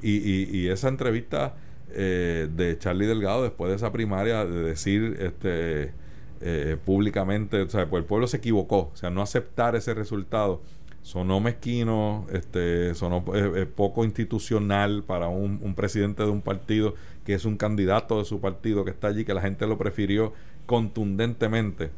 Y, 0.00 0.16
y, 0.56 0.68
esa 0.68 0.88
entrevista 0.88 1.54
eh, 1.94 2.48
de 2.54 2.78
Charlie 2.78 3.06
Delgado 3.06 3.42
después 3.42 3.70
de 3.70 3.76
esa 3.76 3.92
primaria, 3.92 4.44
de 4.44 4.62
decir 4.62 5.16
este 5.20 5.92
eh, 6.40 6.76
públicamente, 6.84 7.62
o 7.62 7.68
sea, 7.68 7.88
pues 7.88 8.02
el 8.02 8.06
pueblo 8.06 8.26
se 8.26 8.38
equivocó, 8.38 8.90
o 8.92 8.96
sea, 8.96 9.10
no 9.10 9.22
aceptar 9.22 9.76
ese 9.76 9.94
resultado 9.94 10.60
sonó 11.02 11.40
mezquino, 11.40 12.26
este, 12.32 12.94
sonó 12.94 13.24
eh, 13.34 13.66
poco 13.66 14.04
institucional 14.04 15.02
para 15.04 15.28
un, 15.28 15.58
un, 15.62 15.74
presidente 15.74 16.22
de 16.22 16.30
un 16.30 16.42
partido 16.42 16.94
que 17.24 17.34
es 17.34 17.44
un 17.44 17.56
candidato 17.56 18.18
de 18.18 18.24
su 18.24 18.40
partido 18.40 18.84
que 18.84 18.92
está 18.92 19.08
allí, 19.08 19.24
que 19.24 19.34
la 19.34 19.42
gente 19.42 19.66
lo 19.66 19.78
prefirió 19.78 20.32
contundentemente. 20.66 21.90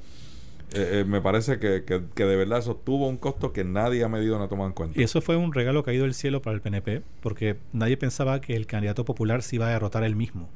Eh, 0.73 1.01
eh, 1.01 1.05
me 1.05 1.21
parece 1.21 1.59
que, 1.59 1.85
que, 1.85 2.25
de 2.25 2.37
verdad 2.37 2.59
eso 2.59 2.75
tuvo 2.75 3.09
un 3.09 3.17
costo 3.17 3.53
que 3.53 3.63
nadie 3.65 4.03
ha 4.03 4.09
medido 4.09 4.39
ni 4.39 4.45
ha 4.45 4.49
tomado 4.49 4.69
en 4.69 4.75
cuenta. 4.75 4.99
Y 4.99 5.05
eso 5.05 5.21
fue 5.21 5.37
un 5.37 5.53
regalo 5.53 5.85
caído 5.85 6.05
del 6.05 6.15
cielo 6.15 6.43
para 6.43 6.55
el 6.55 6.63
PNP, 6.63 7.03
porque 7.21 7.57
nadie 7.73 7.97
pensaba 7.97 8.41
que 8.41 8.57
el 8.57 8.67
candidato 8.67 9.05
popular 9.05 9.43
se 9.43 9.57
iba 9.57 9.69
a 9.69 9.71
derrotar 9.71 10.03
él 10.03 10.17
mismo. 10.17 10.49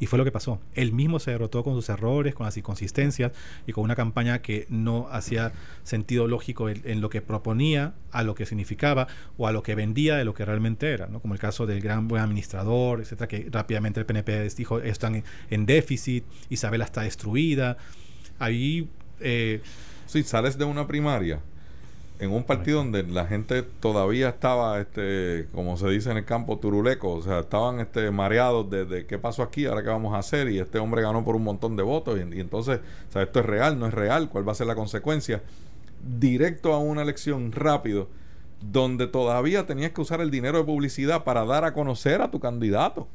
Y 0.00 0.06
fue 0.06 0.18
lo 0.18 0.24
que 0.24 0.32
pasó. 0.32 0.60
Él 0.74 0.92
mismo 0.92 1.18
se 1.18 1.32
derrotó 1.32 1.62
con 1.62 1.74
sus 1.74 1.88
errores, 1.88 2.34
con 2.34 2.46
las 2.46 2.56
inconsistencias 2.56 3.32
y 3.66 3.72
con 3.72 3.84
una 3.84 3.96
campaña 3.96 4.40
que 4.40 4.66
no 4.70 5.08
hacía 5.10 5.52
sentido 5.82 6.26
lógico 6.26 6.68
en, 6.70 7.00
lo 7.00 7.10
que 7.10 7.20
proponía, 7.20 7.94
a 8.12 8.22
lo 8.22 8.34
que 8.34 8.46
significaba 8.46 9.08
o 9.36 9.46
a 9.46 9.52
lo 9.52 9.62
que 9.62 9.74
vendía 9.74 10.16
de 10.16 10.24
lo 10.24 10.32
que 10.32 10.44
realmente 10.44 10.90
era, 10.90 11.06
¿no? 11.06 11.20
como 11.20 11.34
el 11.34 11.40
caso 11.40 11.66
del 11.66 11.80
gran 11.80 12.08
buen 12.08 12.22
administrador, 12.22 13.00
etcétera, 13.00 13.28
que 13.28 13.48
rápidamente 13.50 14.00
el 14.00 14.06
PNP 14.06 14.48
dijo 14.56 14.80
están 14.80 15.16
en, 15.16 15.24
en 15.50 15.66
déficit, 15.66 16.24
Isabela 16.48 16.84
está 16.84 17.02
destruida. 17.02 17.76
Ahí 18.38 18.88
eh, 19.20 19.60
sí, 20.06 20.22
sales 20.22 20.58
de 20.58 20.64
una 20.64 20.86
primaria 20.86 21.40
en 22.18 22.32
un 22.32 22.44
partido 22.44 22.78
donde 22.78 23.02
la 23.02 23.26
gente 23.26 23.62
todavía 23.62 24.30
estaba, 24.30 24.80
este, 24.80 25.48
como 25.52 25.76
se 25.76 25.88
dice 25.88 26.10
en 26.10 26.16
el 26.16 26.24
campo, 26.24 26.58
turuleco, 26.58 27.12
o 27.12 27.22
sea, 27.22 27.40
estaban 27.40 27.80
este, 27.80 28.10
mareados 28.10 28.70
de, 28.70 29.06
qué 29.06 29.18
pasó 29.18 29.42
aquí, 29.42 29.66
ahora 29.66 29.82
qué 29.82 29.88
vamos 29.88 30.14
a 30.14 30.18
hacer, 30.18 30.48
y 30.48 30.58
este 30.58 30.78
hombre 30.78 31.02
ganó 31.02 31.24
por 31.24 31.36
un 31.36 31.44
montón 31.44 31.76
de 31.76 31.82
votos, 31.82 32.18
y, 32.18 32.40
entonces, 32.40 32.80
o 33.08 33.12
sea, 33.12 33.22
esto 33.22 33.40
es 33.40 33.46
real, 33.46 33.78
no 33.78 33.86
es 33.86 33.94
real, 33.94 34.30
cuál 34.30 34.48
va 34.48 34.52
a 34.52 34.54
ser 34.54 34.66
la 34.66 34.74
consecuencia. 34.74 35.42
Directo 36.18 36.72
a 36.72 36.78
una 36.78 37.02
elección 37.02 37.52
rápido, 37.52 38.08
donde 38.60 39.06
todavía 39.06 39.66
tenías 39.66 39.92
que 39.92 40.00
usar 40.00 40.20
el 40.20 40.30
dinero 40.30 40.58
de 40.58 40.64
publicidad 40.64 41.24
para 41.24 41.44
dar 41.44 41.64
a 41.64 41.74
conocer 41.74 42.22
a 42.22 42.30
tu 42.30 42.40
candidato. 42.40 43.08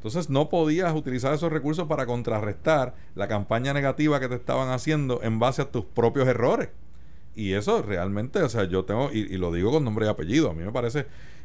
Entonces 0.00 0.30
no 0.30 0.48
podías 0.48 0.94
utilizar 0.94 1.34
esos 1.34 1.52
recursos 1.52 1.86
para 1.86 2.06
contrarrestar 2.06 2.94
la 3.14 3.28
campaña 3.28 3.74
negativa 3.74 4.18
que 4.18 4.28
te 4.28 4.34
estaban 4.34 4.70
haciendo 4.70 5.22
en 5.22 5.38
base 5.38 5.60
a 5.60 5.70
tus 5.70 5.84
propios 5.84 6.26
errores. 6.26 6.70
Y 7.34 7.52
eso 7.52 7.82
realmente, 7.82 8.42
o 8.42 8.48
sea, 8.48 8.64
yo 8.64 8.86
tengo, 8.86 9.10
y, 9.12 9.36
lo 9.36 9.52
digo 9.52 9.70
con 9.70 9.84
nombre 9.84 10.06
y 10.06 10.08
apellido, 10.08 10.50
a 10.50 10.54
mí 10.54 10.64
me 10.64 10.72
parece 10.72 11.04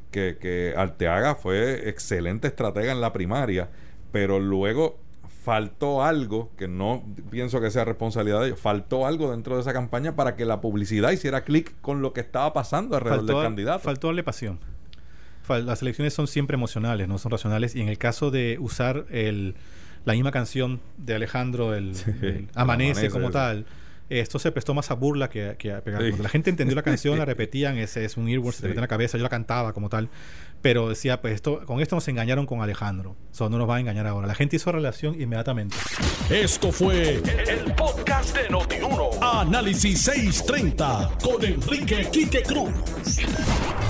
que, 0.10 0.38
que 0.40 0.74
Arteaga 0.78 1.36
fue 1.36 1.90
excelente 1.90 2.48
estratega 2.48 2.94
en 2.94 3.02
la 3.02 3.12
primaria, 3.12 3.72
pero 4.14 4.40
luego 4.40 5.00
faltó 5.28 6.02
algo, 6.02 6.50
que 6.58 6.70
no 6.70 7.04
pienso 7.30 7.60
que 7.60 7.70
sea 7.72 7.84
responsabilidad 7.84 8.40
de 8.40 8.48
ellos, 8.48 8.60
faltó 8.62 9.06
algo 9.06 9.32
dentro 9.32 9.56
de 9.56 9.62
esa 9.64 9.74
campaña 9.74 10.16
para 10.16 10.38
que 10.38 10.46
la 10.46 10.62
publicidad 10.62 11.12
hiciera 11.12 11.44
clic 11.44 11.76
con 11.82 12.02
lo 12.02 12.14
que 12.14 12.22
estaba 12.22 12.54
pasando 12.54 12.96
alrededor 12.96 13.26
del 13.26 13.42
candidato. 13.42 13.80
Faltó 13.80 14.08
darle 14.08 14.24
pasión 14.24 14.60
las 15.50 15.82
elecciones 15.82 16.14
son 16.14 16.28
siempre 16.28 16.56
emocionales, 16.56 17.08
no 17.08 17.18
son 17.18 17.32
racionales. 17.32 17.76
Y 17.76 17.82
en 17.82 17.90
el 17.90 17.98
caso 17.98 18.32
de 18.32 18.58
usar 18.60 19.06
el, 19.10 19.56
la 20.06 20.14
misma 20.14 20.32
canción 20.32 20.80
de 20.98 21.16
Alejandro, 21.16 21.74
el, 21.76 21.94
amanece, 22.56 23.10
como 23.10 23.32
tal, 23.32 23.66
esto 24.10 24.40
se 24.40 24.52
prestó 24.52 24.74
más 24.74 24.92
a 24.92 24.94
burla 24.94 25.30
que, 25.30 25.50
a 25.50 25.82
pegar. 25.82 26.02
la 26.02 26.30
gente 26.30 26.50
entendió 26.50 26.76
la 26.76 26.84
canción, 26.84 27.18
la 27.18 27.26
repetían, 27.26 27.78
ese 27.78 28.06
es 28.06 28.18
un 28.18 28.30
earworm, 28.30 28.54
se 28.54 28.62
te 28.62 28.68
mete 28.68 28.80
en 28.80 28.82
la 28.82 28.88
cabeza, 28.88 29.18
yo 29.18 29.24
la 29.24 29.30
cantaba 29.30 29.74
como 29.74 29.90
tal. 29.90 30.10
Pero 30.62 30.90
decía, 30.90 31.22
pues 31.22 31.36
esto, 31.36 31.64
con 31.66 31.80
esto 31.80 31.96
nos 31.96 32.08
engañaron 32.08 32.48
con 32.48 32.62
Alejandro. 32.62 33.16
Eso 33.32 33.50
no 33.50 33.60
nos 33.60 33.70
va 33.70 33.76
a 33.76 33.80
engañar 33.80 34.08
ahora. 34.08 34.26
La 34.26 34.34
gente 34.34 34.56
hizo 34.56 34.72
relación 34.72 35.20
inmediatamente. 35.22 35.76
Esto 36.30 36.72
fue 36.72 37.22
el, 37.48 37.74
podcast 37.76 38.36
de 38.36 38.50
Notiuno. 38.50 39.12
Análisis 39.22 40.02
630 40.02 41.18
con 41.22 41.46
Enrique 41.46 42.10
Quique 42.12 42.42
Cruz. 42.42 42.72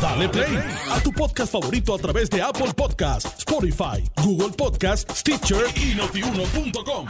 Dale 0.01 0.27
play 0.27 0.59
a 0.91 0.99
tu 0.99 1.13
podcast 1.13 1.51
favorito 1.53 1.95
a 1.95 1.97
través 1.97 2.29
de 2.29 2.41
Apple 2.41 2.73
Podcasts, 2.75 3.33
Spotify, 3.39 4.03
Google 4.21 4.53
Podcasts, 4.57 5.19
Stitcher 5.19 5.65
y 5.77 5.95
notiuno.com. 5.95 7.07